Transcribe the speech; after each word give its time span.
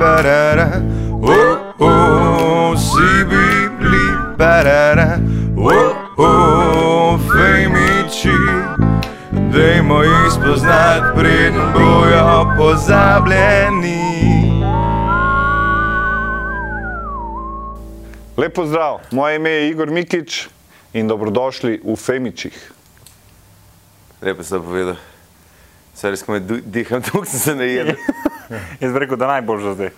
barara, 0.00 0.82
oh, 1.22 1.74
oh, 1.78 2.76
si 2.76 3.24
bibli, 3.28 4.06
barara, 4.36 5.20
oh, 5.56 5.92
oh, 6.16 7.20
fejmiči. 7.28 8.38
Dajmo 9.52 10.02
jih 10.02 10.32
spoznati, 10.32 11.06
preden 11.16 11.72
bojo 11.74 12.56
pozabljeni. 12.56 14.00
Lepo 18.36 18.66
zdrav, 18.66 18.98
moje 19.10 19.36
ime 19.36 19.50
je 19.50 19.68
Igor 19.70 19.90
Mikič 19.90 20.48
in 20.92 21.08
dobrodošli 21.08 21.80
v 21.84 21.96
Femičih. 21.96 22.72
Lepo 24.22 24.42
si 24.42 24.56
povedal. 24.56 25.09
Saj 25.94 26.10
res, 26.14 26.22
ko 26.22 26.32
me 26.32 26.40
du- 26.40 26.60
diham, 26.64 27.02
tukaj 27.06 27.30
sem 27.30 27.40
se 27.40 27.54
najedel. 27.54 27.96
Jaz 28.80 28.92
bi 28.92 28.98
rekel, 28.98 29.16
da 29.20 29.26
najbolj 29.36 29.62
že 29.62 29.74
zdaj. 29.74 29.90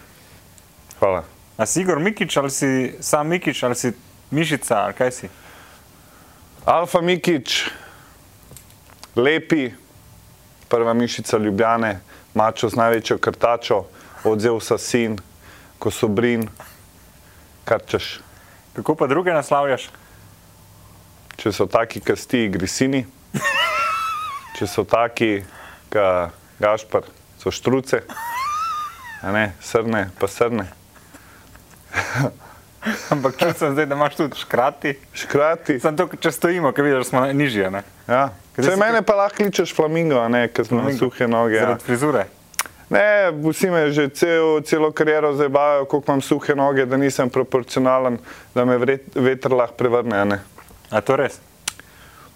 Hvala. 0.99 1.23
A 1.59 1.67
si 1.67 1.81
Igor 1.83 2.01
Mikič 2.01 2.37
ali 2.37 2.51
si 2.51 2.69
sam 3.01 3.29
Mikič 3.29 3.63
ali 3.63 3.75
si 3.77 3.93
Mišica 4.31 4.85
ali 4.89 4.95
kaj 4.97 5.11
si? 5.13 5.29
Alfa 6.65 7.01
Mikič, 7.03 7.71
lepi, 9.17 9.73
prva 10.69 10.95
mišica 10.95 11.37
Ljubljane, 11.39 12.01
mačo 12.35 12.69
z 12.71 12.79
največjo 12.79 13.19
krtačo, 13.19 13.83
odzel 14.25 14.61
sa 14.61 14.79
sin, 14.79 15.19
kosobrin, 15.79 16.47
kar 17.65 17.83
češ. 17.83 18.21
Kako 18.73 18.95
pa 18.95 19.07
druge 19.11 19.35
naslavljaš? 19.35 19.91
Če 21.37 21.53
so 21.53 21.67
taki, 21.67 22.01
kot 22.01 22.23
ti, 22.31 22.47
grisini, 22.49 23.03
če 24.57 24.67
so 24.71 24.85
taki, 24.87 25.43
kot 25.93 26.33
Gašpar, 26.59 27.03
so 27.39 27.51
štruce, 27.51 28.03
a 29.21 29.33
ne, 29.33 29.53
srne, 29.61 30.09
pa 30.17 30.29
srne. 30.29 30.67
Ampak 33.11 33.37
čutim 33.37 33.55
sem 33.55 33.73
zdaj, 33.73 33.87
da 33.87 33.95
imaš 33.95 34.17
tudi 34.17 34.37
škrati. 34.37 34.95
Škrati. 35.15 35.77
Sem 35.79 35.97
to, 35.97 36.09
če 36.17 36.33
stojimo, 36.33 36.73
ker 36.73 36.85
vidiš, 36.85 36.99
da 36.99 37.05
smo 37.05 37.21
nižje, 37.29 37.71
ne? 37.71 37.83
Ja. 38.09 38.29
Si- 38.57 38.75
mene 38.77 39.03
pa 39.03 39.15
lahko 39.15 39.37
kličeš 39.39 39.71
flamingo, 39.73 40.19
a 40.19 40.29
ne, 40.29 40.49
ker 40.49 40.67
smo 40.67 40.77
na 40.77 40.83
Flamingo. 40.85 40.99
suhe 41.07 41.29
noge. 41.29 41.55
Ja. 41.55 41.61
Zaradi 41.63 41.85
frizure. 41.85 42.25
Ne, 42.91 43.05
vsi 43.43 43.71
me 43.71 43.87
že 43.91 44.09
cel, 44.11 44.61
celo 44.63 44.91
kariero 44.93 45.31
zabavajo, 45.33 45.85
koliko 45.85 46.11
imam 46.11 46.21
suhe 46.21 46.55
noge, 46.55 46.85
da 46.85 46.97
nisem 46.97 47.31
proporcionalen, 47.31 48.19
da 48.55 48.65
me 48.65 48.77
vret, 48.77 49.07
veter 49.15 49.53
lahko 49.53 49.75
prevrne. 49.75 50.17
a 50.17 50.25
Ne, 50.25 50.41
A 50.91 51.01
to 51.01 51.17
res? 51.17 51.39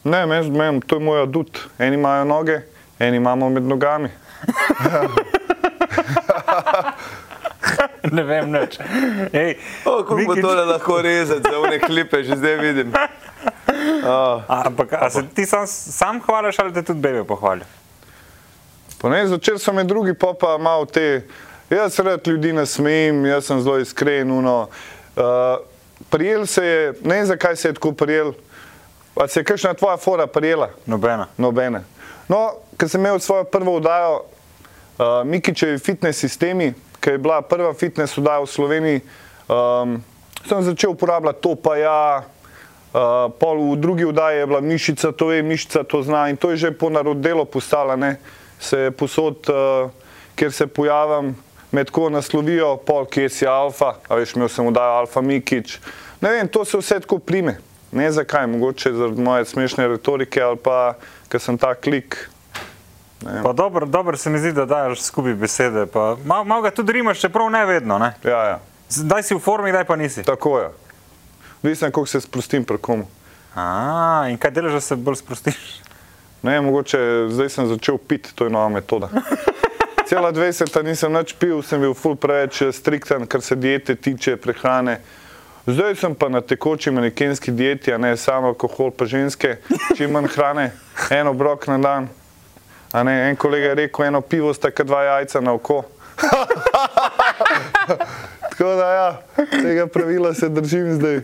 ne 0.04 0.26
men, 0.26 0.52
men, 0.52 0.80
to 0.80 0.96
je 0.96 1.02
moj 1.02 1.22
adut. 1.22 1.58
Eni 1.78 1.98
imajo 1.98 2.24
noge, 2.24 2.60
eni 2.98 3.16
imamo 3.16 3.48
med 3.48 3.62
nogami. 3.62 4.08
Ne 8.12 8.22
vem 8.22 8.52
nič. 8.52 8.78
Ej, 9.32 9.56
O, 9.84 10.04
kako 10.04 10.22
bo 10.26 10.34
to 10.34 10.54
lahko 10.54 11.02
rezati, 11.02 11.42
za 11.50 11.58
one 11.58 11.78
klipe, 11.78 12.22
že 12.22 12.36
zdaj 12.36 12.56
vidim. 12.56 12.92
Oh. 14.06 14.42
a, 14.48 14.62
ampak 14.66 14.92
a 14.92 15.10
se 15.10 15.26
ti 15.34 15.46
sam, 15.46 15.66
sam 15.66 16.20
hvališ 16.20 16.58
ali 16.58 16.72
te 16.72 16.82
tudi 16.82 17.00
bebe 17.00 17.24
pohvalijo? 17.24 17.66
Pa 18.98 19.08
ne, 19.08 19.26
začeli 19.26 19.58
so 19.58 19.72
me 19.72 19.84
drugi, 19.84 20.14
pa 20.14 20.32
pa 20.40 20.58
malo 20.58 20.86
te. 20.86 21.26
Jaz 21.70 21.98
rad 21.98 22.26
ljudi 22.26 22.52
nasmejim, 22.52 23.26
jaz 23.26 23.44
sem 23.46 23.60
zelo 23.60 23.78
iskren. 23.78 24.30
uno. 24.30 24.68
Uh, 25.16 25.22
prijel 26.10 26.46
se 26.46 26.64
je, 26.64 26.94
ne 27.02 27.14
vem 27.14 27.26
zakaj 27.26 27.56
se 27.56 27.68
je 27.68 27.74
tako 27.74 27.92
prijel. 27.92 28.32
A 29.16 29.28
se 29.28 29.40
je 29.40 29.44
kakšna 29.44 29.74
tvoja 29.74 29.96
fora 29.96 30.26
prijela? 30.26 30.70
Nobena. 30.86 31.26
Nobene. 31.36 31.82
No, 32.28 32.58
ker 32.78 32.90
sem 32.90 33.00
imel 33.00 33.18
svojo 33.22 33.44
prvo 33.44 33.76
oddajo, 33.76 34.22
uh, 34.98 35.22
Mikičevi 35.24 35.78
fitness 35.78 36.20
sistemi, 36.20 36.72
ki 37.00 37.10
je 37.10 37.18
bila 37.18 37.42
prva 37.42 37.74
fitness 37.74 38.18
oddaja 38.18 38.42
v 38.42 38.50
Sloveniji, 38.50 39.00
um, 39.48 40.00
sem 40.48 40.62
začel 40.62 40.90
uporabljati 40.90 41.42
to, 41.42 41.54
pa 41.54 41.76
ja. 41.76 42.00
Uh, 42.96 43.28
pol 43.36 43.60
v 43.74 43.76
drugi 43.76 44.04
oddaji 44.08 44.38
je 44.38 44.46
bila 44.46 44.60
mišica, 44.60 45.12
to 45.12 45.32
je 45.32 45.42
mišica, 45.42 45.84
to 45.84 46.00
zna 46.02 46.30
in 46.32 46.36
to 46.36 46.50
je 46.50 46.56
že 46.56 46.70
po 46.72 46.88
narodelu 46.88 47.44
postala, 47.44 47.96
ne? 47.96 48.16
se 48.60 48.78
je 48.78 48.90
posod, 48.90 49.36
uh, 49.52 49.90
kjer 50.34 50.52
se 50.52 50.66
pojavim, 50.66 51.34
me 51.72 51.84
tako 51.84 52.08
naslovijo, 52.10 52.76
pol, 52.76 53.04
kje 53.04 53.28
si 53.28 53.46
alfa, 53.46 53.98
a 54.08 54.16
veš, 54.16 54.32
imel 54.36 54.48
sem 54.48 54.66
oddajo 54.66 55.02
Alfa 55.02 55.20
Mikič. 55.20 55.78
Ne 56.20 56.30
vem, 56.32 56.48
to 56.48 56.64
se 56.64 56.78
vse 56.78 57.00
tako 57.04 57.18
prime. 57.18 57.58
Ne 57.92 58.10
zakaj, 58.12 58.46
mogoče 58.46 58.92
zaradi 58.92 59.22
moje 59.22 59.44
smešne 59.44 59.88
retorike 59.88 60.42
ali 60.42 60.56
pa, 60.56 60.94
ker 61.28 61.40
sem 61.40 61.58
ta 61.58 61.74
klik. 61.74 62.28
Pa 63.42 63.52
dobro, 63.52 63.86
dobro 63.86 64.16
se 64.16 64.30
mi 64.30 64.38
zdi, 64.38 64.52
da 64.52 64.64
daš 64.64 65.02
skupaj 65.02 65.34
besede. 65.34 65.86
pa 65.86 66.16
Malo 66.24 66.44
mal 66.44 66.62
ga 66.62 66.70
tudi 66.70 66.92
rimaš, 66.92 67.20
čeprav 67.20 67.50
ne 67.50 67.64
vedno. 67.66 67.98
Ne? 67.98 68.14
Ja, 68.24 68.44
ja, 68.44 68.58
Daj 69.02 69.22
si 69.22 69.34
v 69.34 69.40
formi, 69.42 69.72
daj 69.72 69.84
pa 69.84 69.96
nisi. 69.96 70.22
tako 70.22 70.58
je. 70.58 70.68
Mislim, 71.62 71.90
kako 71.90 72.06
se 72.06 72.20
sprostim 72.20 72.64
pri 72.64 72.78
komu. 72.78 73.08
A, 73.54 74.26
in 74.30 74.38
kaj 74.38 74.50
delaš, 74.50 74.72
da 74.72 74.80
se 74.80 74.96
bolj 74.96 75.16
sprostiš? 75.16 75.80
Ne, 76.42 76.60
mogoče 76.60 76.98
zdaj 77.28 77.48
sem 77.48 77.66
začel 77.66 77.98
piti, 77.98 78.34
to 78.34 78.44
je 78.44 78.50
nova 78.50 78.68
metoda. 78.68 79.08
Cela 80.08 80.32
20 80.32 80.84
nisem 80.84 81.12
nič 81.12 81.32
pil, 81.34 81.62
sem 81.66 81.80
bil 81.82 81.94
ful 81.94 82.14
preveč 82.14 82.62
eh, 82.62 82.72
strikten, 82.72 83.26
kar 83.26 83.42
se 83.42 83.56
diete 83.56 83.96
tiče, 83.96 84.36
prehrane. 84.36 85.00
Zdaj 85.66 85.96
sem 85.98 86.14
pa 86.14 86.28
na 86.28 86.40
tekoči 86.40 86.90
manekenski 86.90 87.50
dieti, 87.50 87.92
a 87.92 87.98
ne 87.98 88.16
samo 88.16 88.46
alkohol, 88.54 88.90
pa 88.94 89.04
ženske, 89.04 89.56
čim 89.96 90.12
manj 90.14 90.28
hrane, 90.36 90.70
en 91.10 91.26
obrok 91.26 91.66
na 91.66 91.78
dan. 91.78 92.08
A 92.92 93.02
ne, 93.02 93.30
en 93.30 93.36
kolega 93.36 93.72
je 93.72 93.74
rekel, 93.74 94.04
eno 94.06 94.20
pivo 94.20 94.54
sta 94.54 94.70
kot 94.70 94.86
dva 94.86 95.02
jajca 95.02 95.40
na 95.40 95.52
oko. 95.58 95.82
Tako 98.56 98.70
da 98.78 98.92
ja, 98.92 99.20
tega 99.50 99.86
pravila 99.86 100.34
se 100.34 100.48
držim 100.48 100.94
zdaj. 100.94 101.20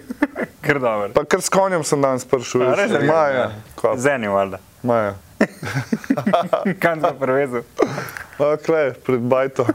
Ker 0.61 0.79
dobro. 0.81 1.09
Pa 1.15 1.25
kar 1.25 1.41
s 1.41 1.49
konjem 1.49 1.85
sem 1.85 2.03
danes 2.03 2.25
prišel, 2.25 2.63
A, 2.63 2.75
res? 2.75 2.91
Maja. 3.07 3.51
Kva, 3.79 3.97
Z 3.97 4.07
enim, 4.19 4.31
valjda. 4.31 4.59
Maja. 4.83 5.15
Kaj 6.83 7.01
sem 7.01 7.17
prevezel? 7.19 7.63
Okle, 8.53 8.93
pred 9.07 9.21
bajto. 9.21 9.67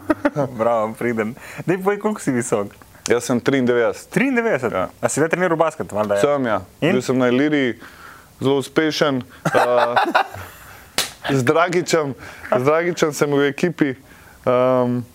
Bravo, 0.57 0.93
pridem. 0.99 1.35
Dej 1.65 1.79
povej, 1.83 1.99
koliko 2.03 2.21
si 2.21 2.31
visok? 2.31 2.75
Jaz 3.07 3.23
sem 3.23 3.39
93. 3.41 4.07
93. 4.11 4.73
Ja. 4.73 4.89
A 5.01 5.09
si 5.09 5.21
vedno 5.21 5.31
treniral 5.31 5.57
basket, 5.57 5.91
valjda? 5.91 6.15
Ja. 6.15 6.21
Sem 6.21 6.45
ja. 6.45 6.61
In? 6.81 6.91
Bil 6.97 7.01
sem 7.01 7.17
na 7.17 7.29
Iliriji, 7.31 7.77
zelo 8.39 8.57
uspešen. 8.59 9.21
Uh, 9.47 9.95
z, 11.37 11.43
Dragičem, 11.43 12.15
z 12.51 12.63
Dragičem 12.63 13.13
sem 13.13 13.31
v 13.31 13.47
ekipi. 13.47 13.95
Um, 14.43 15.05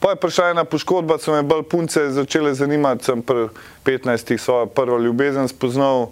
Pa 0.00 0.10
je 0.10 0.16
prišla 0.16 0.50
ena 0.50 0.64
poškodba, 0.64 1.18
so 1.20 1.32
me 1.36 1.42
bolj 1.44 1.66
punce 1.68 2.06
začele 2.08 2.54
zanimati. 2.56 3.04
Sem 3.04 3.20
pri 3.22 3.52
15 3.84 4.38
svojo 4.38 4.66
prvo 4.66 4.96
ljubezen 4.98 5.48
spoznal 5.48 6.08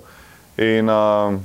in 0.61 0.91
um, 0.93 1.41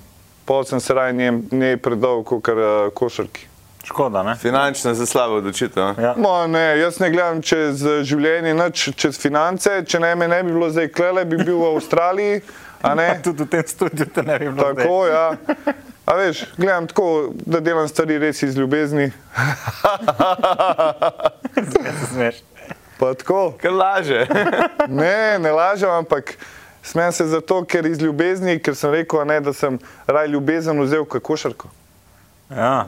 pol 0.46 0.66
sem 0.68 0.80
se 0.80 0.94
raje 0.94 1.14
njej 1.52 1.78
predal 1.78 2.24
kot 2.28 2.48
uh, 2.52 2.92
košarki. 2.94 3.48
Škoda, 3.84 4.24
ne? 4.24 4.36
Finančna 4.36 4.94
za 4.94 5.06
slabo 5.06 5.36
odločitev. 5.36 5.84
a? 5.84 5.94
Ja. 6.02 6.14
No, 6.18 6.48
ne, 6.48 6.80
jaz 6.80 7.00
ne 7.00 7.10
gledam 7.12 7.42
čez 7.42 7.84
eh, 7.86 8.04
življenje, 8.04 8.54
nič 8.54 8.90
čez 8.96 9.20
finance. 9.20 9.70
Če 9.86 10.00
ne 10.00 10.16
me 10.16 10.28
ne 10.28 10.44
bi 10.44 10.54
bilo 10.56 10.70
zdaj 10.72 10.88
klele, 10.96 11.26
bi 11.26 11.38
bil 11.44 11.58
v 11.60 11.74
Avstraliji. 11.76 12.42
a 12.82 12.96
ne? 12.96 13.10
Tudi 13.24 13.44
v 13.44 13.48
tem 13.48 13.64
studiu 13.68 14.06
te 14.06 14.24
ne 14.24 14.40
bi 14.40 14.48
bilo. 14.50 14.72
zdaj. 14.72 14.86
Tako, 14.86 15.08
ja. 15.08 15.28
A 16.06 16.16
veš, 16.20 16.46
gledam 16.58 16.88
tako, 16.88 17.32
da 17.46 17.60
delam 17.60 17.88
stvari 17.88 18.18
res 18.20 18.42
iz 18.44 18.56
ljubezni. 18.60 19.12
Zakaj 21.56 21.94
se 22.00 22.06
smeš? 22.14 22.36
Pa 23.00 23.14
tako. 23.14 23.54
Ker 23.62 23.72
laže. 23.72 24.26
Ne, 24.88 25.40
ne 25.40 25.52
lažem, 25.52 25.90
ampak 25.90 26.36
smem 26.84 27.12
se 27.12 27.26
zato, 27.28 27.64
ker 27.66 27.86
iz 27.88 28.02
ljubezni, 28.02 28.60
ker 28.60 28.76
sem 28.76 28.92
rekel, 28.92 29.22
a 29.22 29.26
ne, 29.26 29.40
da 29.40 29.54
sem 29.56 29.80
raj 30.08 30.28
ljubezen 30.28 30.80
vzel 30.84 31.06
kot 31.06 31.24
košarko. 31.24 31.72
Ja. 32.52 32.86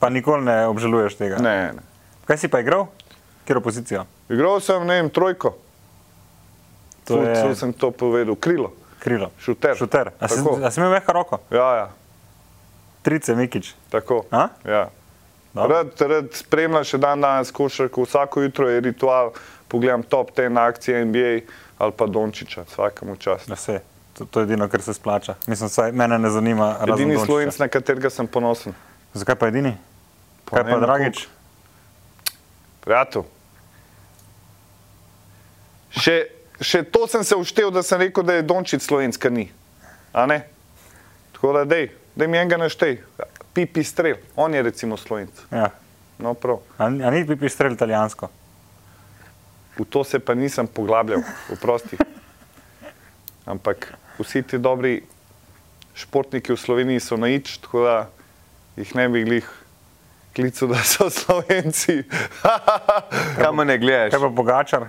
Pa 0.00 0.08
nikoli 0.08 0.44
ne 0.44 0.66
obžaluješ 0.66 1.18
tega. 1.20 1.38
Ne, 1.44 1.72
ne. 1.76 1.82
Kaj 2.24 2.38
si 2.40 2.48
pa 2.48 2.60
igral? 2.64 2.86
Kjer 3.44 3.58
opozicijo? 3.60 4.04
Igral 4.32 4.60
sem, 4.64 4.86
ne 4.86 5.00
vem, 5.00 5.10
trojko. 5.10 5.54
To 7.04 7.18
Ful, 7.18 7.50
je 7.50 7.56
sem 7.58 7.72
to 7.72 7.90
povedal, 7.90 8.36
krilo, 8.36 8.72
krilo. 9.02 9.30
šuter. 9.40 9.76
Šuter. 9.76 10.12
A 10.20 10.28
si, 10.28 10.40
a 10.40 10.70
si 10.70 10.80
imel 10.80 10.92
mehka 10.94 11.12
roko? 11.12 11.40
Ja, 11.50 11.68
ja, 11.76 11.86
Trice, 13.02 13.34
Mikič. 13.34 13.74
tako. 13.90 14.24
A? 14.30 14.48
Ja. 14.64 14.88
Dobro. 15.54 15.76
Rad, 15.76 16.00
rad 16.00 16.28
spremljam 16.32 16.84
še 16.84 16.98
dan 16.98 17.20
danes 17.20 17.50
košarko, 17.50 18.04
vsako 18.06 18.42
jutro 18.42 18.68
je 18.70 18.80
ritual, 18.80 19.32
pogledam 19.68 20.02
top 20.02 20.30
10 20.36 20.58
akcije 20.60 21.04
NBA 21.04 21.32
ali 21.78 21.92
pa 21.96 22.06
Dončiča, 22.06 22.62
vsakemu 22.68 23.16
čast. 23.16 23.48
Da 23.48 23.56
se. 23.56 23.80
To, 24.18 24.24
to 24.24 24.40
je 24.40 24.44
edino, 24.44 24.68
kar 24.68 24.82
se 24.82 24.94
splača. 24.94 25.34
Mislim, 25.46 25.68
saj 25.68 25.92
mene 25.92 26.18
ne 26.18 26.30
zanima. 26.30 26.76
Edini 26.82 27.14
Dončića. 27.14 27.26
slovenc, 27.26 27.58
na 27.58 27.68
katerega 27.68 28.10
sem 28.10 28.26
ponosen. 28.26 28.74
Zakaj 29.14 29.34
pa 29.34 29.48
edini? 29.48 29.74
Kaj 30.50 30.64
ne 30.64 30.72
pa 30.74 30.80
Dragič? 30.82 31.26
Prijatelj. 32.84 33.26
Še, 35.90 36.16
še 36.62 36.82
to 36.90 37.06
sem 37.10 37.24
se 37.26 37.38
uštel, 37.38 37.70
da 37.74 37.82
sem 37.86 38.00
rekel, 38.02 38.26
da 38.26 38.38
je 38.38 38.46
Dončić 38.46 38.82
slovenska 38.82 39.30
ni. 39.30 39.48
A 40.12 40.26
ne? 40.26 40.42
Tako 41.36 41.54
da 41.58 41.64
dej, 41.68 41.90
dej 42.18 42.30
mi 42.30 42.38
enega 42.38 42.58
naštej. 42.60 42.98
Pipi 43.54 43.84
strel, 43.84 44.20
on 44.36 44.54
je 44.54 44.62
recimo 44.62 44.98
slovenc. 44.98 45.46
Ja. 45.50 45.70
No 46.20 46.34
prav. 46.38 46.60
A, 46.78 46.86
a 46.86 47.14
ni 47.14 47.24
pipi 47.26 47.50
strel 47.50 47.74
italijansko? 47.74 48.30
v 49.80 49.88
to 49.88 50.04
se 50.04 50.20
pa 50.20 50.34
nisem 50.36 50.68
poglabljal, 50.68 51.24
oprosti. 51.52 51.96
Ampak 53.48 53.96
vsi 54.20 54.42
ti 54.44 54.58
dobri 54.60 55.00
športniki 55.96 56.52
v 56.52 56.60
Sloveniji 56.60 57.00
so 57.00 57.16
naič, 57.16 57.56
tako 57.64 57.84
da 57.88 57.96
jih 58.76 58.92
ne 58.94 59.08
bi 59.08 59.24
glih 59.24 59.48
klical, 60.34 60.68
da 60.68 60.82
so 60.84 61.10
Slovenci. 61.10 62.02
Kam 63.36 63.56
ne 63.66 63.78
gledaš? 63.78 64.10
Kaj 64.14 64.20
pa 64.20 64.30
Pogačar? 64.36 64.86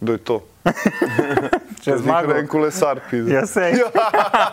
Kdo 0.00 0.12
je 0.12 0.18
to? 0.18 0.38
Če 1.84 1.96
zmaga. 2.00 2.36
En 2.40 2.48
kolesar, 2.48 3.00
pizda. 3.10 3.32
Ja, 3.32 3.44
sej. 3.48 3.80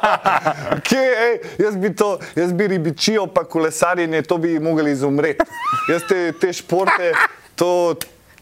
Kje, 0.87 1.03
ej, 1.23 1.33
jaz 1.59 1.75
bi 1.79 1.91
to, 1.95 2.13
jaz 2.35 2.53
bi 2.55 2.67
ribičijo, 2.71 3.27
pa 3.31 3.43
kolesarjenje, 3.43 4.21
to 4.27 4.37
bi 4.43 4.55
mogli 4.63 4.91
izumreti. 4.95 5.47
Jaz 5.91 6.07
te, 6.07 6.19
te 6.39 6.53
športe, 6.55 7.11
to, 7.59 7.71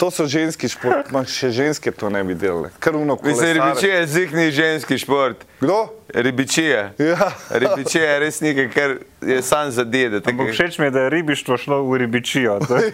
to 0.05 0.11
so 0.13 0.25
ženski 0.27 0.69
šport, 0.69 1.09
ma 1.09 1.25
še 1.25 1.49
ženske 1.49 1.89
to 1.89 2.09
ne 2.09 2.21
bi 2.21 2.35
delale. 2.35 2.69
Krvno 2.77 3.17
Mislim, 3.17 3.33
kolesar. 3.33 3.55
ribičije 3.57 3.93
je 3.95 4.07
zihni 4.07 4.51
ženski 4.51 4.97
šport. 4.97 5.37
Kdo? 5.59 5.89
Ribičije. 6.07 6.93
Ja. 6.99 7.31
Ribičije 7.49 8.03
je 8.03 8.19
res 8.19 8.37
nekaj, 8.41 8.67
kar 8.69 8.89
je 9.23 9.41
sam 9.41 9.71
za 9.71 9.83
dede. 9.83 10.21
Ampak 10.21 10.53
všeč 10.53 10.77
mi 10.77 10.85
je, 10.85 10.91
da 10.91 10.99
je 10.99 11.09
ribištvo 11.09 11.57
šlo 11.57 11.81
v 11.83 11.97
ribičijo. 11.97 12.59
To 12.59 12.77
je- 12.77 12.91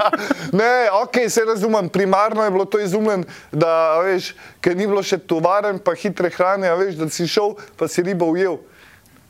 Ne, 0.52 0.72
ok, 0.94 1.26
se 1.28 1.42
razumem, 1.42 1.88
primarno 1.88 2.44
je 2.44 2.50
bilo 2.50 2.64
to 2.64 2.78
izumljen, 2.78 3.24
da, 3.50 3.98
veš, 3.98 4.30
ker 4.60 4.76
ni 4.76 4.86
bilo 4.86 5.02
še 5.02 5.18
tovaren, 5.18 5.78
pa 5.78 5.94
hitre 5.94 6.30
hrane, 6.30 6.68
a 6.68 6.74
veš, 6.74 6.94
da 6.94 7.10
si 7.10 7.26
šel, 7.26 7.56
pa 7.74 7.88
si 7.88 8.02
ribo 8.02 8.30
ujel. 8.30 8.60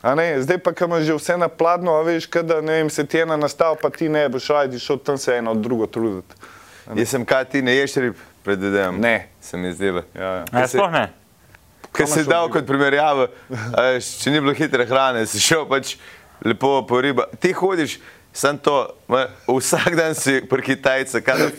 A 0.02 0.12
ne, 0.12 0.36
zdaj 0.36 0.58
pa, 0.60 0.72
ko 0.72 0.84
imaš 0.84 1.08
že 1.08 1.14
vse 1.14 1.36
napladno, 1.40 1.96
a 1.96 2.04
veš, 2.04 2.28
kada, 2.28 2.60
ne 2.60 2.82
vem, 2.82 2.90
se 2.90 3.06
ti 3.06 3.18
ena 3.18 3.36
nastav, 3.36 3.80
pa 3.80 3.88
ti 3.88 4.08
ne 4.08 4.28
boš 4.28 4.52
radi 4.52 4.76
šel 4.76 5.00
tam 5.00 5.16
se 5.16 5.32
eno 5.34 5.50
od 5.50 5.64
drugo 5.64 5.86
truditi. 5.86 6.36
Jaz 6.92 7.08
sem 7.08 7.24
kaj 7.24 7.44
ti 7.48 7.62
ne 7.62 7.74
ješ 7.74 7.94
rib, 8.02 8.16
predvidevam. 8.44 8.98
Ne. 9.00 9.28
Se 9.40 9.56
mi 9.56 9.72
zdelo. 9.72 10.02
Ja, 10.14 10.32
ja. 10.34 10.44
Ja, 10.52 10.66
sploh 10.68 10.90
ne. 10.92 11.06
Ker 11.94 12.06
si 12.06 12.20
imaš 12.20 12.28
dal 12.28 12.50
kot 12.50 12.66
primerjavo, 12.66 13.28
če 14.20 14.30
ni 14.30 14.40
bilo 14.40 14.52
hitre 14.52 14.84
hrane, 14.86 15.22
si 15.26 15.40
šel 15.40 15.64
pač 15.70 15.94
lepo 16.44 16.82
po 16.82 17.00
riba. 17.00 17.28
Ti 17.40 17.52
hodiš, 17.54 17.98
sem 18.34 18.58
to, 18.58 18.74
ma, 19.08 19.24
vsak 19.46 19.94
dan 19.96 20.16
si 20.18 20.40
pri 20.50 20.62
Kitajcu, 20.62 21.22
kaj 21.22 21.44
je 21.44 21.50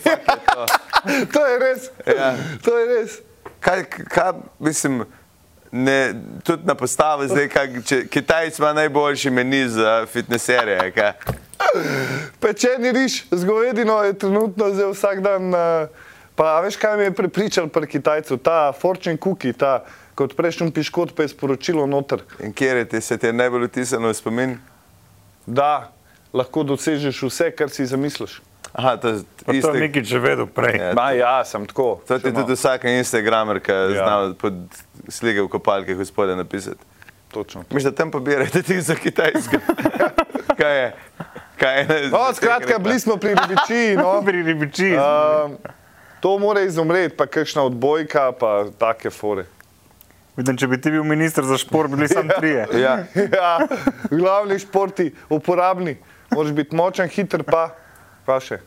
to. 0.51 0.65
To 1.33 1.41
je 1.45 1.55
res, 1.61 1.83
Ja. 2.09 2.31
to 2.65 2.77
je 2.77 2.85
res. 2.89 3.19
Kaj, 3.61 3.83
kaj 4.09 4.31
mislim, 4.59 5.03
ne, 5.75 6.13
tudi 6.43 6.67
na 6.67 6.75
postavi 6.75 7.27
zdaj, 7.27 7.47
kaj, 7.51 7.69
če 7.85 7.99
Kitajc 8.11 8.59
ima 8.59 8.73
najboljši 8.73 9.31
meni 9.33 9.63
za 9.69 10.05
fitnesserje, 10.11 10.91
kaj. 10.95 11.13
Pečeni 12.39 12.91
riž 12.95 13.23
z 13.31 13.47
govedino 13.47 13.97
je 14.03 14.13
trenutno 14.19 14.69
zdaj 14.73 14.91
vsak 14.93 15.23
dan. 15.25 15.51
Uh, 15.53 16.05
pa 16.35 16.57
a 16.57 16.61
veš, 16.63 16.75
kaj 16.79 16.97
me 16.97 17.09
je 17.09 17.15
prepričal 17.15 17.67
pri 17.71 17.87
Kitajcu? 17.87 18.37
Ta 18.37 18.71
fortune 18.75 19.19
cookie, 19.21 19.53
ta, 19.53 19.83
kot 20.15 20.35
prejšnji 20.35 20.71
piškot, 20.71 21.15
pa 21.15 21.23
je 21.27 21.35
sporočilo 21.35 21.87
noter, 21.87 22.23
In 22.39 22.53
kjer 22.53 22.83
je 22.83 22.87
ti 22.95 23.01
se 23.01 23.17
ti 23.17 23.33
najbolj 23.33 23.67
vtisnilo 23.67 24.11
v 24.11 24.17
spomin? 24.17 24.57
da 25.45 25.91
lahko 26.33 26.63
dosežeš 26.63 27.21
vse, 27.23 27.51
kar 27.51 27.69
si 27.69 27.85
zamisliš. 27.85 28.41
Aha, 28.75 28.97
to 28.97 29.07
je 29.07 29.15
Pa 29.37 29.45
to 29.45 29.51
je 29.51 29.57
isto. 29.57 29.71
nekaj 29.73 30.03
že 30.03 30.19
vedel 30.19 30.47
prej. 30.47 30.75
Ja. 30.75 30.91
Ma, 30.93 31.11
ja, 31.11 31.39
sem 31.41 31.63
tako. 31.63 32.01
To 32.03 32.19
ti 32.19 32.27
tudi 32.29 32.53
vsak 32.53 32.83
Instagramer, 32.85 33.59
ki 33.59 33.71
Ja. 33.71 33.87
zna 33.95 34.15
pod 34.33 34.53
slike 35.07 35.39
v 35.39 35.49
kopalke 35.49 35.95
gospode 35.95 36.35
napisati. 36.35 36.83
Točno. 37.29 37.63
Miš, 37.69 37.83
da 37.83 37.91
tam 37.93 38.11
pobirate 38.11 38.61
ti 38.61 38.81
za 38.81 38.95
Kitajsko. 38.95 39.57
Kaj 40.59 40.75
je? 40.77 40.89
Kaj 41.55 41.79
je? 41.79 42.09
No, 42.09 42.33
skratka, 42.33 42.79
bili 42.79 42.99
smo 42.99 43.15
pri 43.15 43.31
ribičiji. 43.31 43.95
No. 43.95 44.19
Pri 44.25 44.43
ribičiji. 44.43 44.93
Um, 44.93 45.55
to 46.19 46.37
mora 46.37 46.61
izumreti, 46.61 47.15
pa 47.15 47.25
kakšna 47.27 47.63
odbojka, 47.63 48.31
pa 48.33 48.65
take 48.73 49.09
fore. 49.09 49.45
Vidim, 50.35 50.57
če 50.57 50.67
bi 50.67 50.75
ti 50.77 50.91
bil 50.91 51.03
minister 51.05 51.43
za 51.43 51.55
šport, 51.55 51.87
bi 51.87 51.95
bili 51.95 52.07
samo 52.07 52.27
trije. 52.39 52.67
Ja. 52.73 53.03
Ja, 53.15 53.51
glavni 54.09 54.59
športi, 54.59 55.13
uporabni. 55.29 55.95
Moraš 56.29 56.51
biti 56.51 56.75
močen, 56.75 57.07
hiter, 57.07 57.43
pa, 57.43 57.69
pa 58.25 58.39
še 58.39 58.59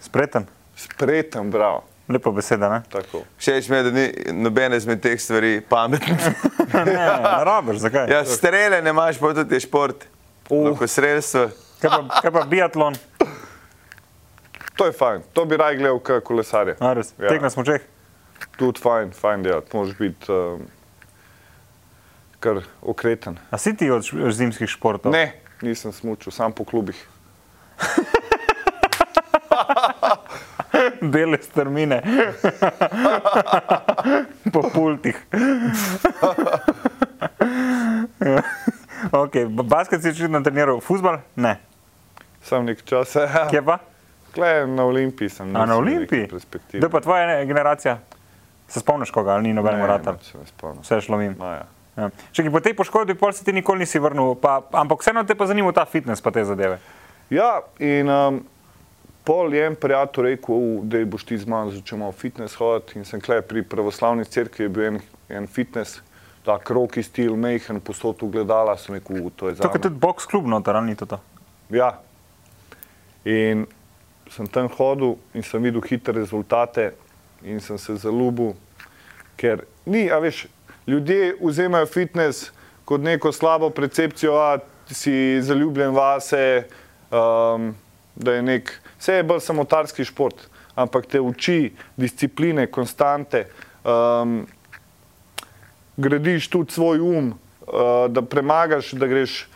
Spreten. 0.00 0.46
spreten, 0.76 1.50
bravo. 1.50 1.82
Lepa 2.08 2.30
beseda, 2.30 2.68
ne? 2.72 2.82
Tako. 2.88 3.24
Všeč 3.38 3.68
mi 3.68 3.76
je, 3.76 3.82
da 3.82 3.90
ni 3.90 4.04
nobene 4.32 4.76
izmed 4.76 5.00
teh 5.02 5.18
stvari 5.20 5.60
pametne. 5.60 6.16
Ne, 6.68 6.84
ne 6.84 7.44
rabiš, 7.44 7.80
zakaj? 7.80 8.10
Ja, 8.12 8.24
strele 8.24 8.82
ne 8.82 8.90
imaš, 8.92 9.16
pa 9.18 9.32
tudi 9.34 9.56
je 9.56 9.60
šport. 9.64 10.04
Uh. 10.48 10.68
Lahko 10.68 10.86
sredstvo. 10.86 11.48
Kaj 11.80 11.90
pa, 11.90 12.20
kaj 12.22 12.32
pa 12.32 12.42
biatlon? 12.48 12.96
To 14.76 14.86
je 14.86 14.92
fajn, 14.92 15.24
to 15.32 15.44
bi 15.44 15.56
raj 15.56 15.76
gledal, 15.76 15.98
kot 15.98 16.22
kolesarje. 16.24 16.76
A, 16.80 16.92
res, 16.94 17.14
Ja. 17.18 17.32
Tek 17.32 17.42
na 17.42 17.50
smočeh. 17.50 17.82
Tudi 18.60 18.80
fajn, 18.80 19.10
fajn 19.16 19.42
delati, 19.42 19.72
moraš 19.74 19.96
biti 19.98 20.30
um, 20.32 20.62
kar 22.38 22.60
okreten. 22.82 23.40
A 23.50 23.58
si 23.58 23.74
ti 23.76 23.90
od 23.90 24.06
zimskih 24.32 24.70
športov? 24.70 25.12
Ne, 25.12 25.32
nisem 25.64 25.92
smučil, 25.92 26.32
sam 26.32 26.52
po 26.52 26.64
klubih. 26.68 27.00
Bele 31.12 31.38
strmine. 31.42 32.02
po 34.52 34.62
pultih. 34.74 35.16
okay, 39.22 39.46
basket 39.48 40.02
si 40.02 40.08
očitno 40.08 40.40
treniral, 40.42 40.80
futbol? 40.80 41.18
Ne. 41.36 41.58
Sam 42.42 42.64
nek 42.64 42.84
čas, 42.84 43.14
ja. 43.16 43.46
Kje 43.50 43.62
pa? 43.64 43.78
Kle, 44.34 44.66
na 44.66 44.84
Olimpiji 44.84 45.28
sem. 45.32 45.56
A 45.56 45.66
na 45.66 45.76
Olimpiji? 45.76 46.28
Kdo 46.28 46.86
je 46.86 46.90
pa 46.90 47.00
tvoja 47.00 47.26
ne- 47.26 47.46
generacija? 47.46 47.98
Se 48.68 48.80
spomniš 48.80 49.10
koga 49.10 49.32
ali 49.32 49.48
ni 49.48 49.54
noben 49.56 49.80
spomnim. 50.46 50.82
Vse 50.82 51.00
šlo 51.00 51.16
mimo. 51.18 51.34
No, 51.38 51.52
ja. 51.52 51.64
Ja. 51.98 52.10
Če 52.30 52.44
ki 52.46 52.52
po 52.54 52.60
tej 52.62 52.76
poškodbi, 52.78 53.16
pol 53.18 53.32
se 53.34 53.42
ti 53.42 53.52
nikoli 53.54 53.82
nisi 53.82 53.98
vrnil, 53.98 54.36
pa, 54.38 54.60
ampak 54.78 55.02
vseeno 55.02 55.24
te 55.26 55.34
pa 55.34 55.48
zanima 55.50 55.72
ta 55.74 55.82
fitness 55.88 56.22
pa 56.22 56.30
te 56.30 56.44
zadeve. 56.46 56.78
Ja, 57.34 57.58
in 57.82 58.06
um, 58.12 58.38
pol 59.28 59.54
je 59.54 59.66
en 59.66 59.76
prijatelj 59.76 60.24
rekel, 60.24 60.54
"U, 60.54 60.80
da 60.88 61.04
boš 61.04 61.24
ti 61.28 61.38
z 61.38 61.46
mano 61.46 61.70
začel 61.70 61.98
malo 62.00 62.12
fitness 62.12 62.56
hoditi. 62.56 62.98
In 62.98 63.04
sem 63.04 63.20
klej 63.20 63.42
pri 63.44 63.62
pravoslavni 63.62 64.24
cerkvi, 64.24 64.64
je 64.64 64.68
bil 64.68 64.84
en, 64.84 65.00
en 65.28 65.46
fitness, 65.46 66.00
tak 66.44 66.70
roki 66.70 67.02
stil, 67.02 67.36
mehen, 67.36 67.80
posod 67.80 68.22
ugledala, 68.24 68.76
sem 68.76 68.94
rekel, 68.94 69.20
"U, 69.20 69.30
to 69.30 69.48
je 69.48 69.54
za 69.54 69.62
To 69.68 69.74
je 69.74 69.80
tudi 69.84 70.00
box 70.00 70.26
klub 70.26 70.46
noter, 70.46 70.76
ali 70.76 70.86
ni 70.86 70.96
to 70.96 71.06
to? 71.06 71.20
Ja. 71.70 71.98
In 73.24 73.66
sem 74.30 74.46
tam 74.46 74.68
hodil 74.68 75.18
in 75.34 75.42
sem 75.42 75.62
videl 75.62 75.82
hitre 75.84 76.12
rezultate 76.12 76.92
in 77.42 77.60
sem 77.60 77.78
se 77.78 77.96
zaljubil, 77.96 78.54
ker 79.36 79.64
ni, 79.86 80.10
a 80.10 80.18
veš, 80.18 80.46
ljudje 80.86 81.34
vzemajo 81.40 81.86
fitness 81.86 82.50
kot 82.84 83.00
neko 83.00 83.32
slabo 83.32 83.70
percepcijo, 83.70 84.32
da 84.88 84.94
si 84.94 85.42
zaljubljen 85.42 85.92
vase, 85.94 86.64
um, 87.12 87.74
da 88.16 88.32
je 88.32 88.42
nek, 88.42 88.72
vse 88.98 89.12
je 89.12 89.22
bolj 89.22 89.40
samotarski 89.40 90.04
šport, 90.04 90.48
ampak 90.74 91.06
te 91.06 91.20
uči 91.20 91.72
discipline, 91.96 92.66
konstante, 92.66 93.46
um, 93.84 94.46
gradiš 95.96 96.48
tudi 96.48 96.72
svoj 96.72 97.00
um, 97.00 97.34
uh, 97.66 98.10
da 98.10 98.22
premagaš, 98.22 98.92
da 98.92 99.06
greš, 99.06 99.48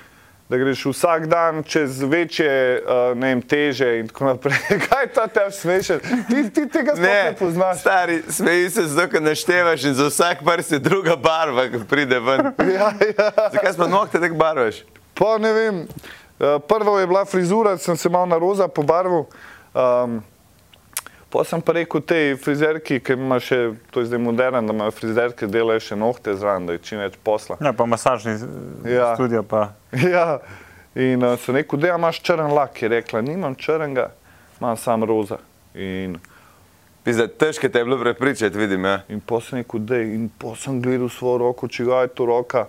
da 0.49 0.57
greš 0.57 0.85
vsak 0.85 1.27
dan 1.27 1.63
čez 1.63 2.03
večje 2.03 2.83
uh, 2.83 3.19
ne 3.19 3.27
vem, 3.27 3.43
teže 3.43 3.99
in 3.99 4.09
tako 4.09 4.25
naprej. 4.25 4.59
Kaj 4.89 5.05
je 5.05 5.13
ta 5.15 5.27
te 5.27 5.51
smešen? 5.51 6.01
Ti, 6.29 6.51
ti 6.51 6.69
tega 6.69 6.95
ne, 6.95 7.03
ne 7.03 7.35
poznaš. 7.39 7.81
stari, 7.81 8.23
smeji 8.29 8.71
se 8.71 8.87
zato, 8.87 9.09
ker 9.09 9.23
naštevaš 9.23 9.85
in 9.85 9.95
za 9.95 10.07
vsak 10.11 10.45
prst 10.45 10.73
je 10.73 10.79
druga 10.79 11.17
barva, 11.17 11.69
pride 11.89 12.21
ven. 12.21 12.41
Ja, 12.75 12.93
ja. 13.19 13.31
Zakaj 13.53 13.73
smo 13.73 13.87
nohte 13.87 14.21
tako 14.21 14.35
barvaš? 14.35 14.83
Pa 15.15 15.39
ne 15.39 15.53
vem, 15.53 15.87
prvo 16.69 16.99
je 16.99 17.07
bila 17.07 17.25
frizura, 17.25 17.79
sem 17.79 17.97
se 17.97 18.09
malo 18.09 18.27
na 18.27 18.39
roza 18.39 18.69
pobarval. 18.69 19.25
Um, 19.75 20.23
Pa 21.33 21.45
sem 21.49 21.63
pa 21.65 21.73
rekel 21.73 22.03
tej 22.05 22.35
frizerki, 22.37 22.99
ki 23.01 23.15
ima 23.17 23.39
še, 23.41 23.73
to 23.89 24.03
je 24.03 24.11
zdaj 24.11 24.21
moderno, 24.21 24.61
da 24.69 24.75
imajo 24.77 24.93
frizerke, 24.93 25.47
delajo 25.49 25.81
še 25.81 25.97
nohte 25.97 26.35
zraven, 26.37 26.67
da 26.69 26.75
je 26.77 26.83
čim 26.85 27.01
več 27.01 27.15
posla. 27.25 27.57
Ja, 27.65 27.73
pa 27.73 27.87
masažni 27.89 28.35
Ja. 28.85 28.93
ja. 28.93 29.07
studio 29.17 29.41
pa. 29.41 29.71
Ja, 30.13 30.43
in 30.93 31.25
uh, 31.25 31.39
sem 31.41 31.57
rekel, 31.57 31.81
da 31.81 31.95
imaš 31.97 32.21
črn 32.21 32.53
lak, 32.53 32.83
je 32.85 32.93
rekla, 32.93 33.25
nimam 33.25 33.57
črnega, 33.57 34.11
imam 34.61 34.77
sam 34.77 35.09
roza. 35.09 35.41
In, 35.73 36.19
Pizda, 37.03 37.25
težko 37.27 37.73
te 37.73 37.81
je 37.81 37.89
bilo 37.89 37.97
prepričati, 37.99 38.59
vidim. 38.59 38.85
Ja. 38.85 39.01
in 39.09 39.25
pa 39.25 39.41
sem 39.41 39.63
rekel, 39.63 39.81
da 39.89 40.05
in 40.05 40.29
pa 40.29 40.53
sem 40.53 40.83
gledal 40.85 41.09
svojo 41.09 41.47
roko, 41.47 41.69
čiga 41.69 42.05
je 42.05 42.13
to 42.13 42.29
roka, 42.29 42.67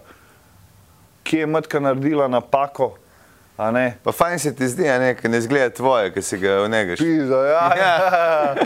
kje 1.27 1.43
je 1.43 1.51
matka 1.51 1.83
naredila 1.83 2.31
napako, 2.31 2.93
ne. 2.95 3.02
Pa 4.03 4.11
fajn 4.11 4.39
se 4.39 4.55
ti 4.55 4.67
zdi, 4.67 4.89
a 4.89 4.99
ne, 4.99 5.15
ne 5.23 5.41
zgleda 5.41 5.69
tvoje, 5.69 6.09
ki 6.13 6.21
si 6.21 6.37
ga 6.37 6.55
vnegaš. 6.63 6.99
Pizda, 6.99 7.45
ja, 7.45 7.65
ja. 7.83 7.97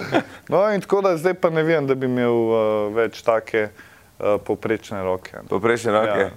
No 0.50 0.62
in 0.72 0.82
tako 0.82 1.02
da 1.02 1.18
zdaj 1.18 1.34
pa 1.34 1.50
ne 1.50 1.64
vem, 1.64 1.88
da 1.88 1.96
bi 1.96 2.06
imel 2.06 2.32
uh, 2.32 2.60
več 2.96 3.20
take 3.22 3.68
uh, 3.68 4.38
poprečne 4.40 5.04
roke. 5.04 5.44
Poprečne 5.50 5.92
roke. 5.92 6.20
Ja. 6.22 6.30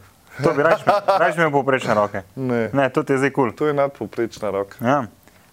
To 0.43 0.55
bi 0.55 0.63
raje 0.63 1.35
imel 1.37 1.51
poprečne 1.51 1.95
roke. 1.95 2.23
Ne. 2.37 2.69
Ne, 2.73 2.89
to 2.91 3.03
ti 3.03 3.13
je 3.13 3.19
zdaj 3.19 3.31
kul. 3.31 3.45
Cool. 3.45 3.57
To 3.57 3.67
je 3.67 3.75
nadpoprečna 3.75 4.51
roka. 4.51 4.77
Ja. 4.83 5.05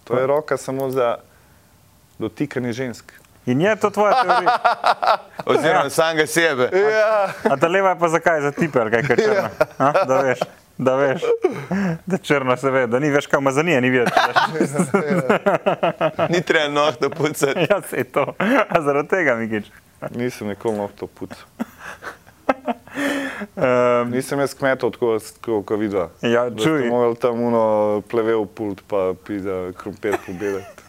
To 0.04 0.18
je 0.18 0.26
roka 0.26 0.56
samo 0.56 0.90
za 0.90 1.16
dotikanje 2.18 2.72
žensk. 2.72 3.12
In 3.46 3.60
je 3.60 3.76
to 3.76 3.90
tvoja 3.90 4.22
teorija. 4.22 4.56
Oziroma 5.50 5.84
Ja. 5.84 5.90
samega 5.90 6.26
sebe. 6.26 6.70
Ja, 6.72 7.28
A 7.44 7.56
ta 7.56 7.68
leva 7.68 7.94
je 7.94 7.98
pa 7.98 8.08
zakaj 8.08 8.40
za 8.40 8.50
tipe, 8.52 8.80
ali 8.80 8.90
kaj 8.90 9.00
je 9.08 9.16
črna? 9.16 9.48
A, 9.78 9.92
da 10.04 10.20
veš, 10.20 10.38
da 10.78 10.96
veš, 10.96 11.22
da 12.06 12.18
črno 12.18 12.56
se 12.56 12.70
ve, 12.70 12.86
da 12.86 12.98
ni 12.98 13.10
več 13.10 13.26
kam 13.26 13.50
zanije, 13.52 13.80
ni 13.80 13.90
videti. 13.90 14.12
Ni 16.32 16.42
treba 16.42 16.68
nohta 16.68 17.10
pucati. 17.10 17.66
Ja, 17.70 17.82
se 17.82 17.96
je 17.96 18.04
to. 18.04 18.34
A 18.68 18.82
zaradi 18.82 19.08
tega, 19.08 19.34
Mikič. 19.34 19.70
nisem 20.10 20.48
nikoli 20.48 20.78
nog 20.78 20.90
to 20.98 21.06
pucal. 21.06 21.38
Um, 23.56 24.10
Nisem 24.14 24.40
jaz 24.40 24.54
kmetov 24.54 24.92
tako, 24.94 25.18
kot 25.62 25.78
vidva. 25.78 26.08
ja, 26.22 26.50
Da 26.50 26.62
čuj, 26.62 26.88
mogli 26.88 27.16
tam 27.16 27.40
uno 27.40 28.02
plevel 28.10 28.46
pult, 28.46 28.82
pa 28.88 29.14
pizza, 29.26 29.72
krompir 29.76 30.16
pobedati. 30.26 30.82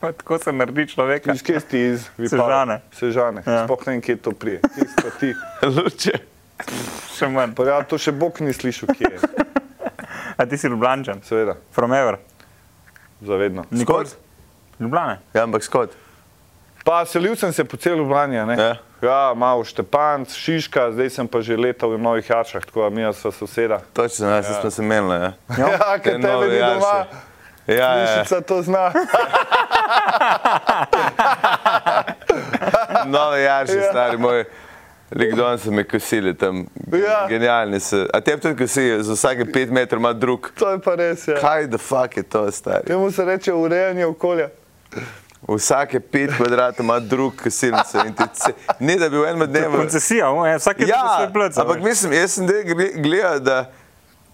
tako 0.00 0.38
se 0.38 0.52
naredi 0.52 0.88
človeka. 0.88 1.32
Iz 1.32 1.42
kje 1.42 1.60
si 1.60 1.68
ti 1.68 1.80
iz? 1.80 2.08
Sežane. 2.30 2.80
Sežane. 2.92 3.42
Ja. 3.46 3.52
Ja. 3.52 3.64
Sploh 3.64 3.86
ne 3.86 3.92
vem, 3.92 4.02
kje 4.02 4.16
to 4.16 4.32
prije. 4.32 4.60
Tisto 4.74 5.10
ti. 5.20 5.34
Luče. 5.62 6.18
Še 7.14 7.28
manj. 7.28 7.54
Pa 7.54 7.64
ja, 7.64 7.82
to 7.82 7.98
še 7.98 8.12
Bog 8.12 8.40
ni 8.40 8.52
slišal, 8.52 8.88
kje 8.94 9.10
je. 9.12 9.18
A 10.38 10.46
ti 10.46 10.58
si 10.58 10.68
Ljubljančan, 10.68 11.22
Seveda, 11.26 11.56
from 11.72 11.92
ever. 11.92 12.18
zavedno. 13.20 13.64
Nikoli. 13.70 14.06
Ljubljane. 14.80 15.18
Ja, 15.34 15.42
ampak 15.42 15.64
skot. 15.64 15.90
Pa 16.84 17.04
selil 17.04 17.34
sem 17.36 17.52
se 17.52 17.64
po 17.64 17.76
celu 17.76 17.96
Ljubljani, 17.98 18.46
ne? 18.46 18.54
Ja. 18.54 18.76
Ja, 19.02 19.34
malo 19.34 19.64
Štepanc, 19.64 20.34
Šiška, 20.34 20.90
zdaj 20.92 21.10
sem 21.10 21.28
pa 21.28 21.38
že 21.38 21.54
leta 21.56 21.86
v 21.86 21.98
Novih 21.98 22.26
Jaršah, 22.30 22.64
tako 22.66 22.82
da 22.82 22.90
mi 22.90 23.02
sva 23.14 23.30
soseda. 23.30 23.78
Točno, 23.92 24.26
ja, 24.26 24.36
ja. 24.36 24.42
smo 24.42 24.70
se 24.70 24.82
menili. 24.82 25.14
Ja, 25.14 25.32
Ja, 25.58 25.68
ja 25.68 25.98
ker 25.98 26.18
Te 26.18 26.22
tebe 26.22 26.46
ni 26.48 26.58
doma, 26.58 27.06
ja, 27.66 27.74
ja. 27.74 27.90
Mišica 28.18 28.40
to 28.40 28.62
zna. 28.62 28.90
Nove 33.06 33.42
jarše, 33.42 33.76
Ja. 33.76 33.90
stari 33.90 34.16
moj. 34.18 34.44
Lik 35.10 35.34
don 35.34 35.58
so 35.58 35.70
me 35.70 35.84
kosili 35.84 36.34
tam. 36.34 36.66
Ja. 36.92 37.26
Genialni 37.28 37.80
so. 37.80 38.06
A 38.12 38.20
te 38.20 38.36
tudi 38.36 38.56
kosijo, 38.56 39.02
za 39.02 39.12
vsake 39.12 39.44
pet 39.46 39.70
metrov 39.70 40.00
ima 40.00 40.12
drug. 40.12 40.50
To 40.54 40.70
je 40.70 40.78
pa 40.78 40.94
res, 40.94 41.28
ja. 41.28 41.36
Kaj 41.36 41.66
da 41.66 41.78
fuck 41.78 42.16
je 42.16 42.22
to, 42.22 42.50
stari? 42.50 42.84
Temu 42.86 43.10
se 43.10 43.24
reče 43.24 43.52
urejanje 43.54 44.06
okolja. 44.06 44.48
Vsake 45.48 46.00
pet 46.02 46.30
kvadratov 46.36 46.84
ima 46.84 46.98
drug 47.00 47.32
ce- 47.48 48.52
Ne 48.80 48.96
da 48.96 49.08
bi 49.08 49.16
v 49.16 49.24
enem 49.24 49.48
dnevu. 49.48 49.76
Koncesija, 49.76 50.30
o, 50.30 50.46
ja, 50.46 50.56
vsak 50.56 50.80
je 50.80 50.86
ja, 50.88 51.16
svoj 51.16 51.32
plec. 51.32 51.58
a 51.58 51.62
ampak 51.62 51.80
mislim, 51.80 52.12
jaz 52.12 52.32
sem 52.32 52.46
gledal, 52.96 53.40
da 53.40 53.72